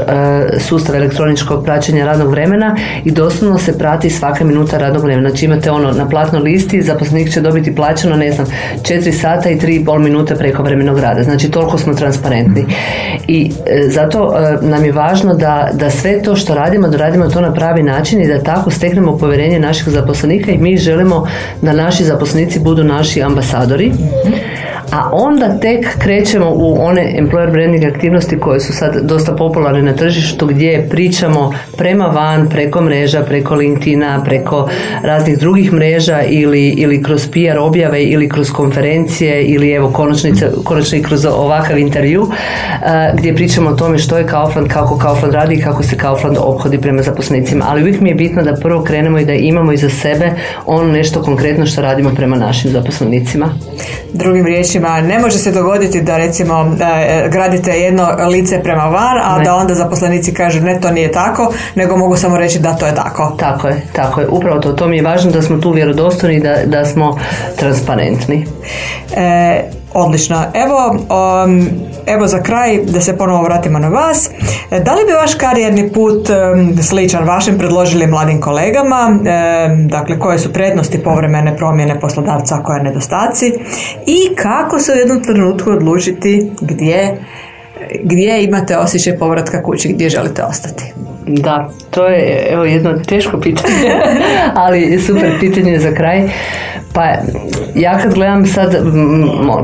sustav 0.60 0.96
elektroničkog 0.96 1.64
praćenja 1.66 2.06
radnog 2.06 2.32
vremena 2.32 2.76
i 3.04 3.12
doslovno 3.12 3.58
se 3.58 3.78
prati 3.78 4.10
svaka 4.10 4.44
minuta 4.44 4.78
radnog 4.78 5.04
vremena. 5.04 5.30
Znači 5.30 5.46
imate 5.46 5.72
ono 5.72 5.92
na 5.92 6.10
platnoj 6.10 6.42
listi 6.42 6.82
zaposlenik 6.82 7.34
će 7.34 7.37
dobiti 7.41 7.76
plaćeno 7.76 8.15
ne 8.15 8.32
znam 8.32 8.47
4 8.82 9.12
sata 9.12 9.50
i 9.50 9.60
3,5 9.60 10.00
minute 10.00 10.36
prekovremenog 10.36 11.00
rada. 11.00 11.23
Znači 11.23 11.52
toliko 11.52 11.78
smo 11.78 11.93
transparentni. 11.93 12.65
I 13.28 13.52
e, 13.65 13.89
zato 13.89 14.36
nam 14.62 14.86
je 14.86 14.91
važno 14.91 15.34
da, 15.34 15.69
da 15.73 15.89
sve 15.89 16.21
to 16.21 16.36
što 16.36 16.56
radimo, 16.56 16.88
da 16.88 16.97
radimo 16.97 17.30
to 17.30 17.41
na 17.41 17.54
pravi 17.54 17.84
način 17.84 18.21
i 18.21 18.28
da 18.28 18.43
tako 18.43 18.71
steknemo 18.71 19.17
povjerenje 19.17 19.60
naših 19.60 19.89
zaposlenika 19.89 20.52
i 20.52 20.58
mi 20.58 20.78
želimo 20.78 21.28
da 21.62 21.73
naši 21.73 22.04
zaposlenici 22.04 22.60
budu 22.60 22.84
naši 22.84 23.21
ambasadori 23.21 23.91
a 24.91 25.10
onda 25.12 25.60
tek 25.60 25.97
krećemo 26.00 26.45
u 26.50 26.78
one 26.82 27.15
employer 27.19 27.52
branding 27.52 27.84
aktivnosti 27.84 28.39
koje 28.39 28.60
su 28.60 28.73
sad 28.73 29.02
dosta 29.02 29.36
popularne 29.36 29.82
na 29.82 29.93
tržištu 29.93 30.47
gdje 30.47 30.88
pričamo 30.89 31.54
prema 31.78 32.06
van, 32.06 32.50
preko 32.50 32.82
mreža, 32.82 33.21
preko 33.21 33.56
LinkedIna, 33.56 34.23
preko 34.26 34.69
raznih 35.04 35.38
drugih 35.38 35.73
mreža 35.73 36.21
ili, 36.21 36.67
ili 36.69 37.04
kroz 37.04 37.28
PR 37.28 37.58
objave 37.60 38.04
ili 38.04 38.30
kroz 38.30 38.52
konferencije 38.52 39.43
ili 39.43 39.71
evo 39.71 39.91
konačno 40.63 40.97
i 40.97 41.04
kroz 41.04 41.26
ovakav 41.26 41.78
intervju 41.78 42.28
gdje 43.13 43.36
pričamo 43.36 43.69
o 43.69 43.76
tome 43.76 43.97
što 43.97 44.17
je 44.17 44.28
Kaufland, 44.28 44.67
kako 44.67 44.97
Kaufland 44.97 45.34
radi 45.34 45.56
i 45.56 45.62
kako 45.62 45.84
se 45.84 45.97
Kaufland 45.97 46.38
obhodi 46.39 46.78
prema 46.82 47.02
zaposlenicima. 47.02 47.65
Ali 47.67 47.82
uvijek 47.82 48.02
mi 48.02 48.10
je 48.10 48.15
bitno 48.15 48.43
da 48.43 48.54
prvo 48.54 48.84
krenemo 48.84 49.19
i 49.19 49.26
da 49.26 49.34
imamo 49.34 49.71
iza 49.71 49.89
sebe 49.89 50.32
ono 50.65 50.91
nešto 50.91 51.21
konkretno 51.21 51.65
što 51.65 51.82
radimo 51.82 52.10
prema 52.15 52.36
našim 52.36 52.71
zaposlenicima. 52.71 53.50
Drugim 54.13 54.45
riječima, 54.45 54.77
ne 54.80 55.20
može 55.20 55.38
se 55.38 55.52
dogoditi 55.52 56.02
da 56.02 56.18
recimo 56.18 56.76
e, 56.82 57.30
gradite 57.30 57.72
jedno 57.72 58.08
lice 58.30 58.60
prema 58.63 58.86
van, 58.86 59.18
a 59.24 59.44
da 59.44 59.56
onda 59.56 59.76
zaposlenici 59.76 60.34
kažu 60.34 60.62
ne, 60.62 60.82
to 60.82 60.92
nije 60.92 61.12
tako, 61.12 61.54
nego 61.76 61.98
mogu 61.98 62.16
samo 62.16 62.38
reći 62.38 62.60
da 62.60 62.74
to 62.74 62.86
je 62.86 62.96
tako. 62.96 63.36
Tako 63.40 63.68
je, 63.68 63.82
tako 63.94 64.22
je. 64.22 64.28
Upravo 64.28 64.60
to. 64.60 64.74
To 64.74 64.88
mi 64.88 64.98
je 64.98 65.04
važno 65.04 65.32
da 65.32 65.42
smo 65.42 65.58
tu 65.58 65.72
vjerodostojni, 65.72 66.40
da, 66.40 66.56
da 66.66 66.86
smo 66.86 67.20
transparentni. 67.56 68.46
E, 69.16 69.63
Odlično. 69.93 70.43
Evo, 70.54 70.89
um, 70.91 71.69
evo 72.06 72.28
za 72.28 72.41
kraj 72.43 72.80
da 72.86 73.02
se 73.02 73.17
ponovo 73.17 73.43
vratimo 73.43 73.80
na 73.80 73.88
vas. 73.88 74.30
Da 74.69 74.95
li 74.95 75.06
bi 75.06 75.13
vaš 75.13 75.34
karijerni 75.34 75.91
put 75.93 76.30
um, 76.30 76.78
sličan 76.84 77.28
vašim 77.28 77.58
predložili 77.58 78.08
mladim 78.08 78.41
kolegama? 78.41 79.10
Um, 79.10 79.88
dakle, 79.88 80.19
koje 80.19 80.39
su 80.39 80.54
prednosti 80.54 81.04
povremene 81.04 81.58
promjene 81.58 82.00
poslodavca, 82.00 82.63
koje 82.63 82.84
nedostaci? 82.84 83.54
I 84.06 84.36
kako 84.36 84.80
se 84.80 84.91
u 84.91 84.95
jednom 84.95 85.23
trenutku 85.23 85.71
odlučiti 85.71 86.52
gdje, 86.62 87.17
gdje 88.04 88.43
imate 88.43 88.78
osjećaj 88.78 89.17
povratka 89.17 89.63
kući, 89.63 89.93
gdje 89.93 90.10
želite 90.10 90.43
ostati? 90.43 90.93
Da, 91.28 91.69
to 91.89 92.08
je 92.08 92.47
evo 92.52 92.65
jedno 92.65 92.93
teško 93.08 93.39
pitanje, 93.39 93.95
ali 94.63 95.00
super 95.00 95.39
pitanje 95.39 95.80
za 95.80 95.91
kraj. 95.91 96.30
Pa 96.98 97.14
ja 97.76 97.98
kad 97.98 98.14
gledam 98.14 98.46
sad 98.46 98.76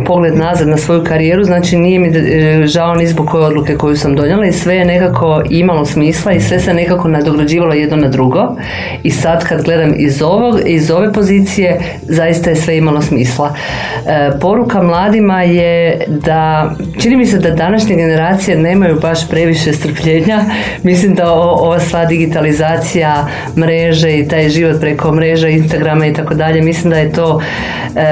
pogled 0.05 0.37
nazad 0.37 0.67
na 0.67 0.77
svoju 0.77 1.03
karijeru, 1.03 1.43
znači 1.43 1.77
nije 1.77 1.99
mi 1.99 2.07
e, 2.07 2.67
žao 2.67 2.95
ni 2.95 3.07
zbog 3.07 3.27
koje 3.27 3.45
odluke 3.45 3.75
koju 3.75 3.95
sam 3.95 4.15
donijela 4.15 4.45
i 4.45 4.51
sve 4.51 4.75
je 4.75 4.85
nekako 4.85 5.41
imalo 5.49 5.85
smisla 5.85 6.31
i 6.31 6.41
sve 6.41 6.59
se 6.59 6.73
nekako 6.73 7.07
nadograđivalo 7.07 7.73
jedno 7.73 7.97
na 7.97 8.07
drugo. 8.07 8.55
I 9.03 9.11
sad 9.11 9.47
kad 9.47 9.63
gledam 9.63 9.93
iz, 9.97 10.21
ovog, 10.21 10.59
iz 10.65 10.91
ove 10.91 11.13
pozicije, 11.13 11.79
zaista 12.01 12.49
je 12.49 12.55
sve 12.55 12.77
imalo 12.77 13.01
smisla. 13.01 13.55
E, 14.07 14.31
poruka 14.41 14.83
mladima 14.83 15.41
je 15.41 16.05
da, 16.07 16.71
čini 17.01 17.15
mi 17.15 17.25
se 17.25 17.37
da 17.37 17.49
današnje 17.49 17.95
generacije 17.95 18.57
nemaju 18.57 18.99
baš 19.01 19.29
previše 19.29 19.73
strpljenja. 19.73 20.39
Mislim 20.83 21.15
da 21.15 21.33
ova 21.33 21.79
sva 21.79 22.05
digitalizacija 22.05 23.27
mreže 23.57 24.17
i 24.17 24.27
taj 24.27 24.49
život 24.49 24.79
preko 24.81 25.11
mreža, 25.11 25.47
Instagrama 25.47 26.05
i 26.05 26.13
tako 26.13 26.33
dalje, 26.33 26.61
mislim 26.61 26.89
da 26.89 26.97
je 26.97 27.11
to 27.11 27.22
to 27.23 27.41
e, 27.95 28.03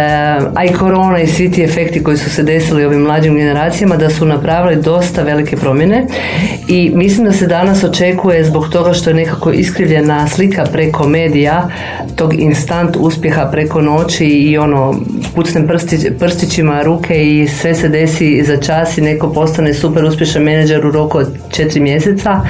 a 0.56 0.66
i 0.66 0.74
korona 0.74 1.20
i 1.20 1.28
svi 1.28 1.52
ti 1.52 1.64
efekti 1.64 2.04
koji 2.04 2.18
su 2.18 2.30
se 2.30 2.44
desili 2.44 2.86
ovim 2.86 3.02
mlađim 3.02 3.36
generacijama 3.36 3.98
da 3.98 4.10
su 4.10 4.26
napravili 4.26 4.82
dosta 4.82 5.24
velike 5.24 5.58
promjene. 5.58 6.08
I 6.68 6.92
mislim 6.96 7.26
da 7.26 7.32
se 7.32 7.48
danas 7.48 7.84
očekuje 7.84 8.44
zbog 8.44 8.70
toga 8.70 8.94
što 8.94 9.10
je 9.10 9.14
nekako 9.14 9.52
iskrivljena 9.52 10.28
slika 10.28 10.66
preko 10.72 11.08
medija 11.08 11.70
tog 12.16 12.34
instant 12.34 12.96
uspjeha 13.00 13.50
preko 13.52 13.82
noći 13.82 14.26
i 14.26 14.58
ono 14.58 14.96
pucnem 15.36 15.68
prstićima 16.20 16.82
ruke 16.82 17.24
i 17.24 17.48
sve 17.48 17.76
se 17.76 17.90
desi 17.90 18.44
za 18.44 18.58
čas 18.58 18.98
i 18.98 19.02
neko 19.02 19.34
postane 19.34 19.74
super 19.74 20.06
uspješan 20.06 20.44
menadžer 20.44 20.86
u 20.86 20.92
roku 20.92 21.18
od 21.18 21.28
četiri 21.50 21.80
mjeseca 21.80 22.42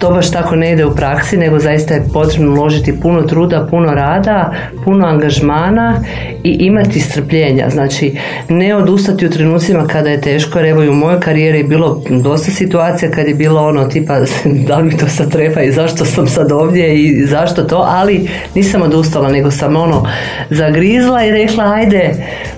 to 0.00 0.10
baš 0.10 0.30
tako 0.30 0.56
ne 0.56 0.72
ide 0.72 0.84
u 0.84 0.94
praksi, 0.94 1.36
nego 1.36 1.58
zaista 1.58 1.94
je 1.94 2.04
potrebno 2.12 2.52
uložiti 2.52 3.00
puno 3.00 3.22
truda, 3.22 3.66
puno 3.70 3.94
rada, 3.94 4.52
puno 4.84 5.06
angažmana 5.06 6.04
i 6.44 6.50
imati 6.50 7.00
strpljenja. 7.00 7.70
Znači, 7.70 8.16
ne 8.48 8.76
odustati 8.76 9.26
u 9.26 9.30
trenucima 9.30 9.86
kada 9.86 10.10
je 10.10 10.20
teško, 10.20 10.58
jer 10.58 10.66
evo 10.66 10.82
i 10.82 10.88
u 10.88 10.94
mojoj 10.94 11.20
karijeri 11.20 11.58
je 11.58 11.64
bilo 11.64 12.02
dosta 12.10 12.50
situacija 12.50 13.10
kad 13.10 13.26
je 13.26 13.34
bilo 13.34 13.60
ono 13.66 13.84
tipa 13.84 14.20
da 14.66 14.76
li 14.76 14.84
mi 14.84 14.96
to 14.96 15.08
sad 15.08 15.32
treba 15.32 15.62
i 15.62 15.72
zašto 15.72 16.04
sam 16.04 16.26
sad 16.26 16.52
ovdje 16.52 16.94
i 16.94 17.26
zašto 17.26 17.62
to, 17.62 17.84
ali 17.88 18.28
nisam 18.54 18.82
odustala, 18.82 19.28
nego 19.28 19.50
sam 19.50 19.76
ono 19.76 20.06
zagrizla 20.50 21.24
i 21.24 21.30
rekla 21.30 21.72
ajde, 21.74 22.14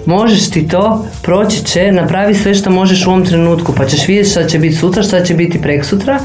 možeš 0.06 0.50
ti 0.50 0.68
to, 0.68 1.04
proći 1.22 1.64
će, 1.64 1.92
napravi 1.92 2.34
sve 2.34 2.54
što 2.54 2.70
možeš 2.70 3.06
u 3.06 3.10
ovom 3.10 3.24
trenutku, 3.24 3.72
pa 3.76 3.86
ćeš 3.86 4.08
vidjeti 4.08 4.30
šta 4.30 4.46
će 4.46 4.58
biti 4.58 4.74
sutra, 4.74 5.02
šta 5.02 5.24
će 5.24 5.34
biti 5.34 5.62
prek 5.62 5.84
sutra. 5.84 6.18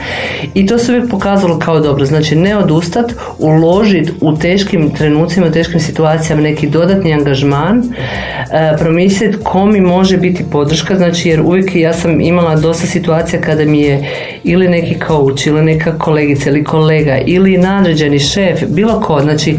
I 0.53 0.65
to 0.65 0.77
se 0.77 0.91
uvijek 0.91 1.09
pokazalo 1.09 1.59
kao 1.59 1.79
dobro. 1.79 2.05
Znači 2.05 2.35
ne 2.35 2.57
odustat, 2.57 3.13
uložiti 3.39 4.11
u 4.21 4.37
teškim 4.37 4.89
trenucima, 4.89 5.47
u 5.47 5.51
teškim 5.51 5.79
situacijama 5.79 6.41
neki 6.41 6.69
dodatni 6.69 7.13
angažman, 7.13 7.83
e, 8.51 8.77
promisliti 8.77 9.37
ko 9.43 9.65
mi 9.65 9.81
može 9.81 10.17
biti 10.17 10.45
podrška, 10.51 10.95
znači 10.95 11.29
jer 11.29 11.41
uvijek 11.41 11.75
ja 11.75 11.93
sam 11.93 12.21
imala 12.21 12.55
dosta 12.55 12.87
situacija 12.87 13.41
kada 13.41 13.65
mi 13.65 13.81
je 13.81 14.09
ili 14.43 14.67
neki 14.67 14.95
coach 15.07 15.47
ili 15.47 15.61
neka 15.61 15.97
kolegica 15.97 16.49
ili 16.49 16.63
kolega 16.63 17.17
ili 17.25 17.57
nadređeni 17.57 18.19
šef, 18.19 18.63
bilo 18.67 19.01
ko, 19.01 19.21
znači 19.21 19.57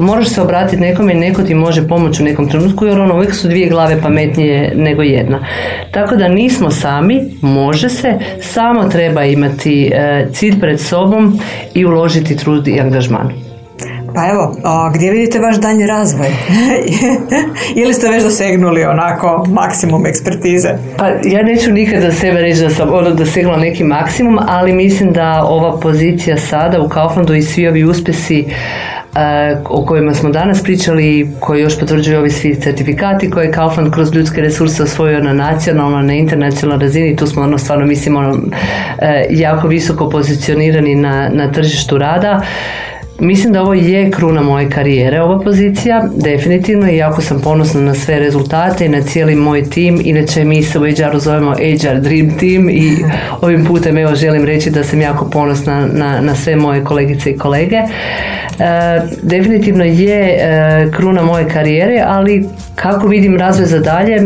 moraš 0.00 0.28
se 0.28 0.42
obratiti 0.42 0.82
nekome 0.82 1.12
i 1.12 1.16
neko 1.16 1.42
ti 1.42 1.54
može 1.54 1.88
pomoći 1.88 2.22
u 2.22 2.24
nekom 2.24 2.48
trenutku 2.48 2.86
jer 2.86 3.00
ono 3.00 3.14
uvijek 3.14 3.34
su 3.34 3.48
dvije 3.48 3.68
glave 3.68 4.02
pametnije 4.02 4.72
nego 4.76 5.02
jedna. 5.02 5.46
Tako 5.90 6.16
da 6.16 6.28
nismo 6.28 6.70
sami, 6.70 7.20
može 7.40 7.88
se, 7.88 8.18
samo 8.40 8.84
treba 8.84 9.24
imati 9.24 9.90
e, 9.94 10.26
cilj 10.32 10.60
pred 10.60 10.80
sobom 10.80 11.38
i 11.74 11.84
uložiti 11.84 12.36
trud 12.36 12.68
i 12.68 12.80
angažman. 12.80 13.32
Pa 14.14 14.28
evo, 14.28 14.56
gdje 14.94 15.10
vidite 15.10 15.38
vaš 15.38 15.56
daljnji 15.56 15.86
razvoj? 15.86 16.28
Ili 17.82 17.94
ste 17.94 18.08
već 18.08 18.22
dosegnuli 18.22 18.84
onako 18.84 19.46
maksimum 19.48 20.06
ekspertize? 20.06 20.68
Pa 20.96 21.06
ja 21.06 21.42
neću 21.42 21.72
nikad 21.72 22.02
za 22.02 22.12
sebe 22.12 22.40
reći 22.40 22.60
da 22.60 22.70
sam 22.70 22.88
ono 22.92 23.10
dosegnula 23.10 23.56
neki 23.56 23.84
maksimum, 23.84 24.38
ali 24.48 24.72
mislim 24.72 25.12
da 25.12 25.44
ova 25.44 25.80
pozicija 25.80 26.36
sada 26.38 26.80
u 26.80 26.88
Kauflandu 26.88 27.34
i 27.34 27.42
svi 27.42 27.68
ovi 27.68 27.84
uspjesi 27.84 28.44
o 29.64 29.84
kojima 29.84 30.14
smo 30.14 30.30
danas 30.30 30.62
pričali, 30.62 31.30
koji 31.40 31.60
još 31.60 31.78
potvrđuju 31.80 32.18
ovi 32.18 32.30
svi 32.30 32.54
certifikati 32.54 33.30
koje 33.30 33.46
je 33.46 33.52
Kaufland 33.52 33.92
kroz 33.92 34.14
ljudske 34.14 34.40
resurse 34.40 34.82
osvojio 34.82 35.22
na 35.22 35.32
nacionalnoj, 35.32 36.02
na 36.02 36.14
internacionalnoj 36.14 36.86
razini. 36.86 37.16
Tu 37.16 37.26
smo 37.26 37.42
ono 37.42 37.58
stvarno 37.58 37.86
mislim 37.86 38.16
ono, 38.16 38.38
e, 38.98 39.26
jako 39.30 39.68
visoko 39.68 40.08
pozicionirani 40.10 40.94
na, 40.94 41.28
na 41.28 41.52
tržištu 41.52 41.98
rada 41.98 42.42
Mislim 43.20 43.52
da 43.52 43.62
ovo 43.62 43.74
je 43.74 44.10
kruna 44.10 44.42
moje 44.42 44.70
karijere, 44.70 45.20
ova 45.20 45.40
pozicija, 45.40 46.08
definitivno, 46.14 46.90
i 46.90 46.96
jako 46.96 47.22
sam 47.22 47.40
ponosna 47.40 47.80
na 47.80 47.94
sve 47.94 48.18
rezultate 48.18 48.86
i 48.86 48.88
na 48.88 49.02
cijeli 49.02 49.34
moj 49.34 49.62
tim. 49.62 50.00
Inače, 50.04 50.44
mi 50.44 50.62
se 50.62 50.78
u 50.78 50.82
HR 50.82 51.18
zovemo 51.18 51.52
HR 51.52 52.00
Dream 52.00 52.30
Team 52.38 52.70
i 52.70 52.96
ovim 53.42 53.64
putem 53.64 53.98
evo 53.98 54.14
želim 54.14 54.44
reći 54.44 54.70
da 54.70 54.84
sam 54.84 55.00
jako 55.00 55.30
ponosna 55.30 55.86
na, 55.86 56.20
na 56.20 56.34
sve 56.34 56.56
moje 56.56 56.84
kolegice 56.84 57.30
i 57.30 57.38
kolege. 57.38 57.76
E, 57.76 57.86
definitivno 59.22 59.84
je 59.84 60.20
e, 60.20 60.90
kruna 60.92 61.22
moje 61.22 61.48
karijere, 61.48 62.02
ali 62.06 62.48
kako 62.74 63.08
vidim 63.08 63.36
razvoj 63.36 63.66
za 63.66 63.78
dalje, 63.78 64.22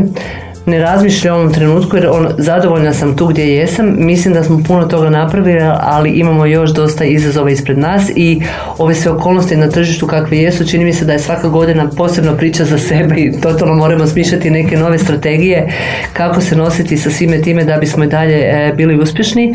ne 0.67 0.79
razmišljam 0.79 1.37
u 1.37 1.39
ovom 1.39 1.53
trenutku 1.53 1.97
jer 1.97 2.07
on, 2.07 2.29
zadovoljna 2.39 2.93
sam 2.93 3.17
tu 3.17 3.27
gdje 3.27 3.55
jesam. 3.55 3.95
Mislim 3.99 4.35
da 4.35 4.45
smo 4.45 4.61
puno 4.67 4.85
toga 4.85 5.11
napravili, 5.11 5.61
ali 5.81 6.11
imamo 6.11 6.47
još 6.47 6.71
dosta 6.71 7.05
izazova 7.05 7.51
ispred 7.51 7.79
nas 7.79 8.11
i 8.17 8.43
ove 8.79 8.95
sve 8.95 9.13
okolnosti 9.13 9.57
na 9.57 9.69
tržištu 9.69 10.07
kakve 10.07 10.39
jesu, 10.39 10.67
čini 10.67 10.85
mi 10.85 10.93
se 10.93 11.05
da 11.05 11.13
je 11.13 11.19
svaka 11.19 11.49
godina 11.49 11.91
posebno 11.97 12.37
priča 12.37 12.65
za 12.65 12.79
sebe 12.79 13.15
i 13.17 13.41
totalno 13.41 13.75
moramo 13.75 14.07
smišljati 14.07 14.51
neke 14.51 14.77
nove 14.77 14.99
strategije 14.99 15.69
kako 16.13 16.41
se 16.41 16.57
nositi 16.57 16.97
sa 16.97 17.11
svime 17.11 17.43
time 17.43 17.65
da 17.65 17.77
bismo 17.77 18.05
i 18.05 18.09
dalje 18.09 18.37
e, 18.37 18.73
bili 18.77 18.99
uspješni. 18.99 19.55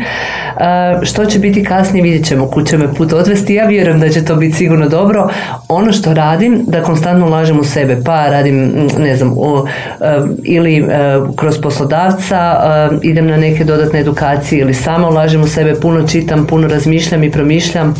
što 1.02 1.26
će 1.26 1.38
biti 1.38 1.64
kasnije 1.64 2.02
vidjet 2.02 2.26
ćemo 2.26 2.46
kud 2.46 2.68
će 2.68 2.78
me 2.78 2.94
put 2.94 3.12
odvesti. 3.12 3.54
Ja 3.54 3.66
vjerujem 3.66 4.00
da 4.00 4.08
će 4.08 4.24
to 4.24 4.36
biti 4.36 4.56
sigurno 4.56 4.88
dobro. 4.88 5.28
Ono 5.68 5.92
što 5.92 6.14
radim, 6.14 6.64
da 6.66 6.82
konstantno 6.82 7.26
ulažem 7.26 7.60
u 7.60 7.64
sebe, 7.64 7.96
pa 8.04 8.28
radim, 8.28 8.88
ne 8.98 9.16
znam, 9.16 9.32
u, 9.32 9.66
e, 10.00 10.20
ili 10.44 10.86
kroz 11.36 11.60
poslodavca, 11.60 12.60
eh, 12.92 12.98
idem 13.02 13.26
na 13.26 13.36
neke 13.36 13.64
dodatne 13.64 14.00
edukacije 14.00 14.60
ili 14.60 14.74
samo 14.74 15.08
ulažem 15.08 15.42
u 15.42 15.46
sebe, 15.46 15.74
puno 15.74 16.06
čitam, 16.08 16.46
puno 16.46 16.68
razmišljam 16.68 17.24
i 17.24 17.30
promišljam 17.30 17.94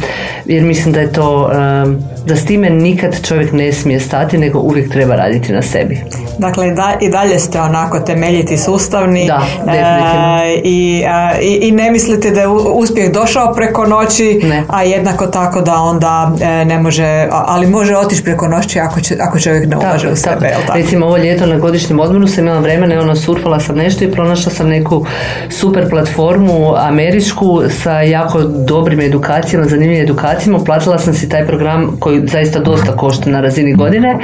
jer 0.47 0.65
mislim 0.65 0.95
da 0.95 1.01
je 1.01 1.13
to, 1.13 1.51
eh, 1.53 1.85
da 2.27 2.37
s 2.37 2.45
time 2.45 2.71
nikad 2.71 3.27
čovjek 3.27 3.53
ne 3.53 3.73
smije 3.73 4.01
stati 4.01 4.39
nego 4.39 4.59
uvijek 4.59 4.93
treba 4.93 5.16
raditi 5.16 5.53
na 5.53 5.62
sebi. 5.62 6.01
Dakle, 6.39 6.75
i 7.01 7.11
dalje 7.11 7.39
ste 7.39 7.61
onako 7.61 8.01
temeljiti 8.01 8.57
sustavni 8.57 9.27
da, 9.27 9.43
e, 9.73 10.61
i, 10.64 11.05
i, 11.43 11.55
i, 11.55 11.73
ne 11.73 11.91
mislite 11.91 12.31
da 12.31 12.41
je 12.41 12.49
uspjeh 12.49 13.12
došao 13.12 13.55
preko 13.55 13.87
noći, 13.87 14.41
a 14.68 14.83
jednako 14.83 15.27
tako 15.27 15.61
da 15.61 15.75
onda 15.75 16.33
ne 16.66 16.79
može, 16.79 17.29
ali 17.31 17.66
može 17.66 17.97
otići 17.97 18.25
preko 18.25 18.49
noći 18.49 18.81
ako, 18.81 19.01
će, 19.01 19.16
ako 19.21 19.41
čovjek 19.41 19.68
ne 19.68 19.77
ulaže 19.77 20.09
u 20.09 20.16
sebe. 20.16 20.49
Tako. 20.66 20.79
Recimo 20.79 21.07
ovo 21.07 21.16
ljeto 21.16 21.47
na 21.47 21.59
godišnjem 21.59 22.01
odmoru 22.01 22.29
sam 22.29 22.45
imala 22.45 22.61
vremena 22.61 23.01
ono 23.01 23.16
surfala 23.16 23.61
sam 23.61 23.77
nešto 23.77 24.05
i 24.05 24.12
pronašla 24.12 24.53
sam 24.53 24.68
neku 24.68 25.07
super 25.51 25.91
platformu 25.91 26.75
američku 26.77 27.62
sa 27.83 28.01
jako 28.01 28.43
dobrim 28.43 29.01
edukacijama, 29.01 29.66
zanimljivim 29.66 30.05
edukacijama. 30.05 30.59
Platila 30.64 30.99
sam 30.99 31.14
si 31.14 31.29
taj 31.29 31.47
program 31.47 31.97
koji 32.01 32.10
zaista 32.25 32.59
dosta 32.61 32.97
košta 32.97 33.31
na 33.31 33.41
razini 33.41 33.75
godine 33.75 34.19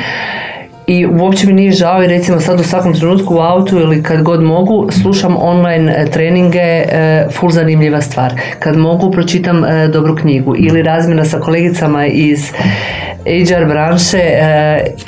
i 0.86 1.06
uopće 1.06 1.46
mi 1.46 1.52
nije 1.52 1.72
žao 1.72 2.02
i 2.02 2.06
recimo 2.06 2.40
sad 2.40 2.60
u 2.60 2.64
svakom 2.64 2.94
trenutku 2.94 3.34
u 3.34 3.38
autu 3.38 3.80
ili 3.80 4.02
kad 4.02 4.22
god 4.22 4.42
mogu 4.42 4.88
slušam 5.02 5.36
online 5.38 5.94
e, 5.96 6.10
treninge 6.10 6.58
e, 6.58 7.26
full 7.32 7.52
zanimljiva 7.52 8.00
stvar. 8.00 8.32
Kad 8.58 8.76
mogu 8.76 9.10
pročitam 9.10 9.64
e, 9.64 9.88
dobru 9.88 10.16
knjigu 10.16 10.54
ili 10.58 10.82
razmjena 10.82 11.24
sa 11.24 11.40
kolegicama 11.40 12.06
iz 12.06 12.52
HR 13.26 13.64
branše 13.68 14.20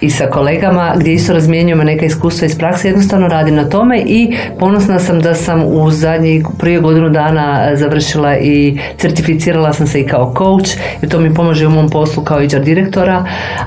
i 0.00 0.10
sa 0.10 0.26
kolegama 0.26 0.94
gdje 0.96 1.12
isto 1.12 1.32
razmjenjujemo 1.32 1.84
neka 1.84 2.06
iskustva 2.06 2.46
iz 2.46 2.58
prakse, 2.58 2.88
jednostavno 2.88 3.28
radim 3.28 3.54
na 3.54 3.68
tome 3.68 4.02
i 4.06 4.36
ponosna 4.58 4.98
sam 4.98 5.20
da 5.20 5.34
sam 5.34 5.62
u 5.64 5.90
zadnjih 5.90 6.46
prije 6.58 6.80
godinu 6.80 7.08
dana 7.08 7.76
završila 7.76 8.36
i 8.36 8.78
certificirala 8.96 9.72
sam 9.72 9.86
se 9.86 10.00
i 10.00 10.06
kao 10.06 10.34
coach 10.38 10.70
i 11.02 11.08
to 11.08 11.20
mi 11.20 11.34
pomaže 11.34 11.66
u 11.66 11.70
mom 11.70 11.90
poslu 11.90 12.24
kao 12.24 12.38
HR 12.38 12.60
direktora, 12.60 13.24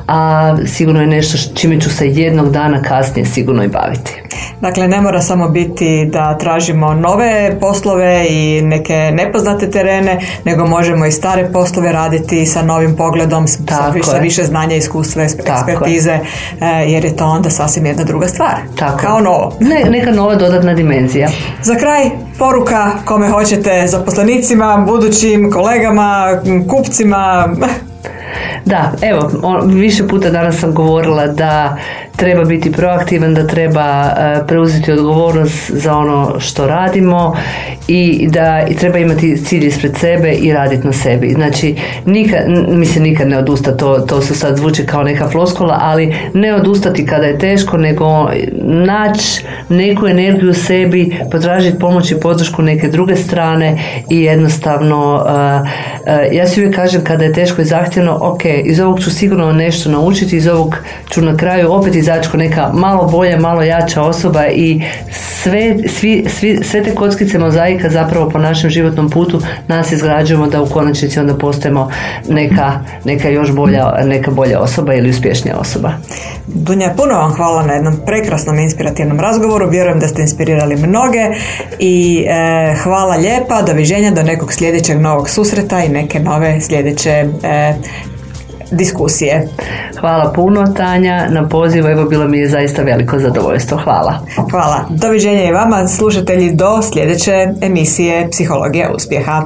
a 0.08 0.56
sigurno 0.66 1.02
je 1.02 1.08
nešto 1.08 1.56
čime 1.56 1.82
ću 1.82 1.90
se 1.90 2.08
jednog 2.08 2.52
dana 2.52 2.82
kasnije 2.82 3.26
sigurno 3.26 3.64
i 3.64 3.68
baviti. 3.68 4.31
Dakle, 4.62 4.88
ne 4.88 5.02
mora 5.02 5.22
samo 5.22 5.50
biti 5.50 6.06
da 6.06 6.38
tražimo 6.38 6.94
nove 6.94 7.58
poslove 7.60 8.26
i 8.30 8.62
neke 8.62 9.12
nepoznate 9.14 9.72
terene, 9.72 10.20
nego 10.46 10.66
možemo 10.66 11.06
i 11.06 11.12
stare 11.12 11.50
poslove 11.54 11.92
raditi 11.92 12.46
sa 12.46 12.62
novim 12.62 12.96
pogledom, 12.96 13.48
sa, 13.48 13.94
sa 14.04 14.18
više 14.18 14.44
znanja, 14.44 14.76
iskustva, 14.76 15.24
ekspertize, 15.24 16.12
je. 16.12 16.92
jer 16.92 17.06
je 17.06 17.16
to 17.16 17.26
onda 17.26 17.50
sasvim 17.50 17.86
jedna 17.86 18.04
druga 18.04 18.28
stvar. 18.28 18.56
Tako. 18.76 18.98
Kao 18.98 19.20
novo. 19.20 19.58
Ne, 19.60 19.90
neka 19.90 20.12
nova 20.12 20.36
dodatna 20.36 20.74
dimenzija. 20.74 21.30
Za 21.64 21.76
kraj, 21.76 22.10
poruka 22.40 22.92
kome 23.06 23.30
hoćete 23.30 23.88
zaposlenicima, 23.88 24.86
budućim 24.88 25.52
kolegama, 25.52 26.42
kupcima, 26.70 27.50
Da, 28.66 28.92
evo, 29.02 29.32
više 29.66 30.08
puta 30.08 30.30
danas 30.30 30.60
sam 30.60 30.74
govorila 30.74 31.28
da 31.28 31.78
treba 32.16 32.44
biti 32.44 32.72
proaktivan, 32.72 33.34
da 33.34 33.48
treba 33.48 34.06
e, 34.18 34.48
preuzeti 34.48 34.92
odgovornost 34.92 35.72
za 35.72 35.96
ono 35.96 36.40
što 36.40 36.68
radimo 36.68 37.36
i 37.94 38.28
da 38.30 38.66
i 38.70 38.76
treba 38.76 38.98
imati 38.98 39.38
cilj 39.46 39.68
ispred 39.68 39.98
sebe 39.98 40.32
i 40.32 40.54
raditi 40.54 40.88
na 40.88 40.94
sebi. 40.94 41.30
Znači, 41.30 41.76
nikad, 42.06 42.40
mislim 42.68 43.04
nikad 43.04 43.28
ne 43.28 43.38
odustati, 43.38 43.78
to, 43.78 44.00
to 44.00 44.22
se 44.22 44.36
sad 44.36 44.58
zvuči 44.58 44.86
kao 44.86 45.04
neka 45.04 45.30
floskola, 45.30 45.78
ali 45.82 46.16
ne 46.34 46.56
odustati 46.56 47.06
kada 47.06 47.26
je 47.26 47.38
teško, 47.38 47.78
nego 47.78 48.30
naći 48.62 49.44
neku 49.70 50.08
energiju 50.08 50.50
u 50.50 50.54
sebi, 50.54 51.16
potražiti 51.32 51.80
pomoć 51.80 52.12
i 52.12 52.20
podršku 52.20 52.62
neke 52.62 52.88
druge 52.88 53.16
strane 53.16 53.78
i 54.10 54.22
jednostavno, 54.22 55.26
e, 56.06 56.12
e, 56.12 56.30
ja 56.32 56.48
si 56.48 56.60
uvijek 56.60 56.76
kažem 56.76 57.04
kada 57.04 57.26
je 57.26 57.34
teško 57.34 57.62
i 57.62 57.66
zahtjevno, 57.66 58.18
ok, 58.22 58.42
iz 58.64 58.80
ovog 58.80 59.00
ću 59.00 59.12
sigurno 59.12 59.54
nešto 59.54 59.92
naučiti, 59.92 60.38
iz 60.38 60.48
ovog 60.48 60.76
ću 61.10 61.22
na 61.22 61.38
kraju 61.38 61.72
opet 61.72 61.96
izaći 61.96 62.38
neka 62.38 62.72
malo 62.74 63.08
bolja, 63.08 63.40
malo 63.40 63.62
jača 63.62 64.02
osoba 64.02 64.48
i 64.48 64.82
sve, 65.44 65.76
svi, 65.88 66.26
svi, 66.28 66.60
sve 66.64 66.84
te 66.84 66.96
kockice 66.96 67.40
mozaika 67.40 67.81
zapravo 67.90 68.30
po 68.30 68.40
našem 68.40 68.70
životnom 68.70 69.10
putu 69.10 69.42
nas 69.68 69.92
izgrađujemo 69.92 70.48
da 70.48 70.62
u 70.62 70.66
konačnici 70.66 71.20
onda 71.20 71.34
postajemo 71.34 71.90
neka, 72.30 72.80
neka 73.06 73.30
još 73.30 73.52
bolja, 73.52 73.94
neka 74.06 74.32
bolja 74.32 74.60
osoba 74.60 74.94
ili 74.94 75.10
uspješnija 75.10 75.58
osoba. 75.58 75.92
Dunja, 76.48 76.94
puno 76.98 77.14
vam 77.14 77.32
hvala 77.32 77.64
na 77.64 77.74
jednom 77.74 77.98
prekrasnom 78.06 78.60
inspirativnom 78.60 79.20
razgovoru. 79.20 79.70
Vjerujem 79.70 80.00
da 80.00 80.08
ste 80.08 80.22
inspirirali 80.22 80.76
mnoge 80.76 81.30
i 81.80 82.26
e, 82.28 82.76
hvala 82.84 83.16
lijepa. 83.16 83.62
Doviđenja 83.62 84.12
do 84.12 84.24
nekog 84.24 84.54
sljedećeg 84.54 85.00
novog 85.00 85.30
susreta 85.30 85.84
i 85.84 85.90
neke 85.90 86.20
nove 86.20 86.62
sljedeće 86.62 87.10
e, 87.44 87.74
diskusije. 88.72 89.48
Hvala 90.00 90.32
puno 90.36 90.74
Tanja 90.78 91.28
na 91.30 91.48
pozivu, 91.48 91.88
evo 91.88 92.06
bilo 92.06 92.28
mi 92.28 92.38
je 92.38 92.50
zaista 92.50 92.82
veliko 92.82 93.20
zadovoljstvo. 93.20 93.78
Hvala. 93.78 94.20
Hvala. 94.52 94.86
Doviđenja 94.90 95.44
i 95.44 95.52
vama 95.52 95.88
slušatelji 95.88 96.52
do 96.52 96.82
sljedeće 96.82 97.48
emisije 97.62 98.28
Psihologija 98.32 98.92
uspjeha. 98.96 99.44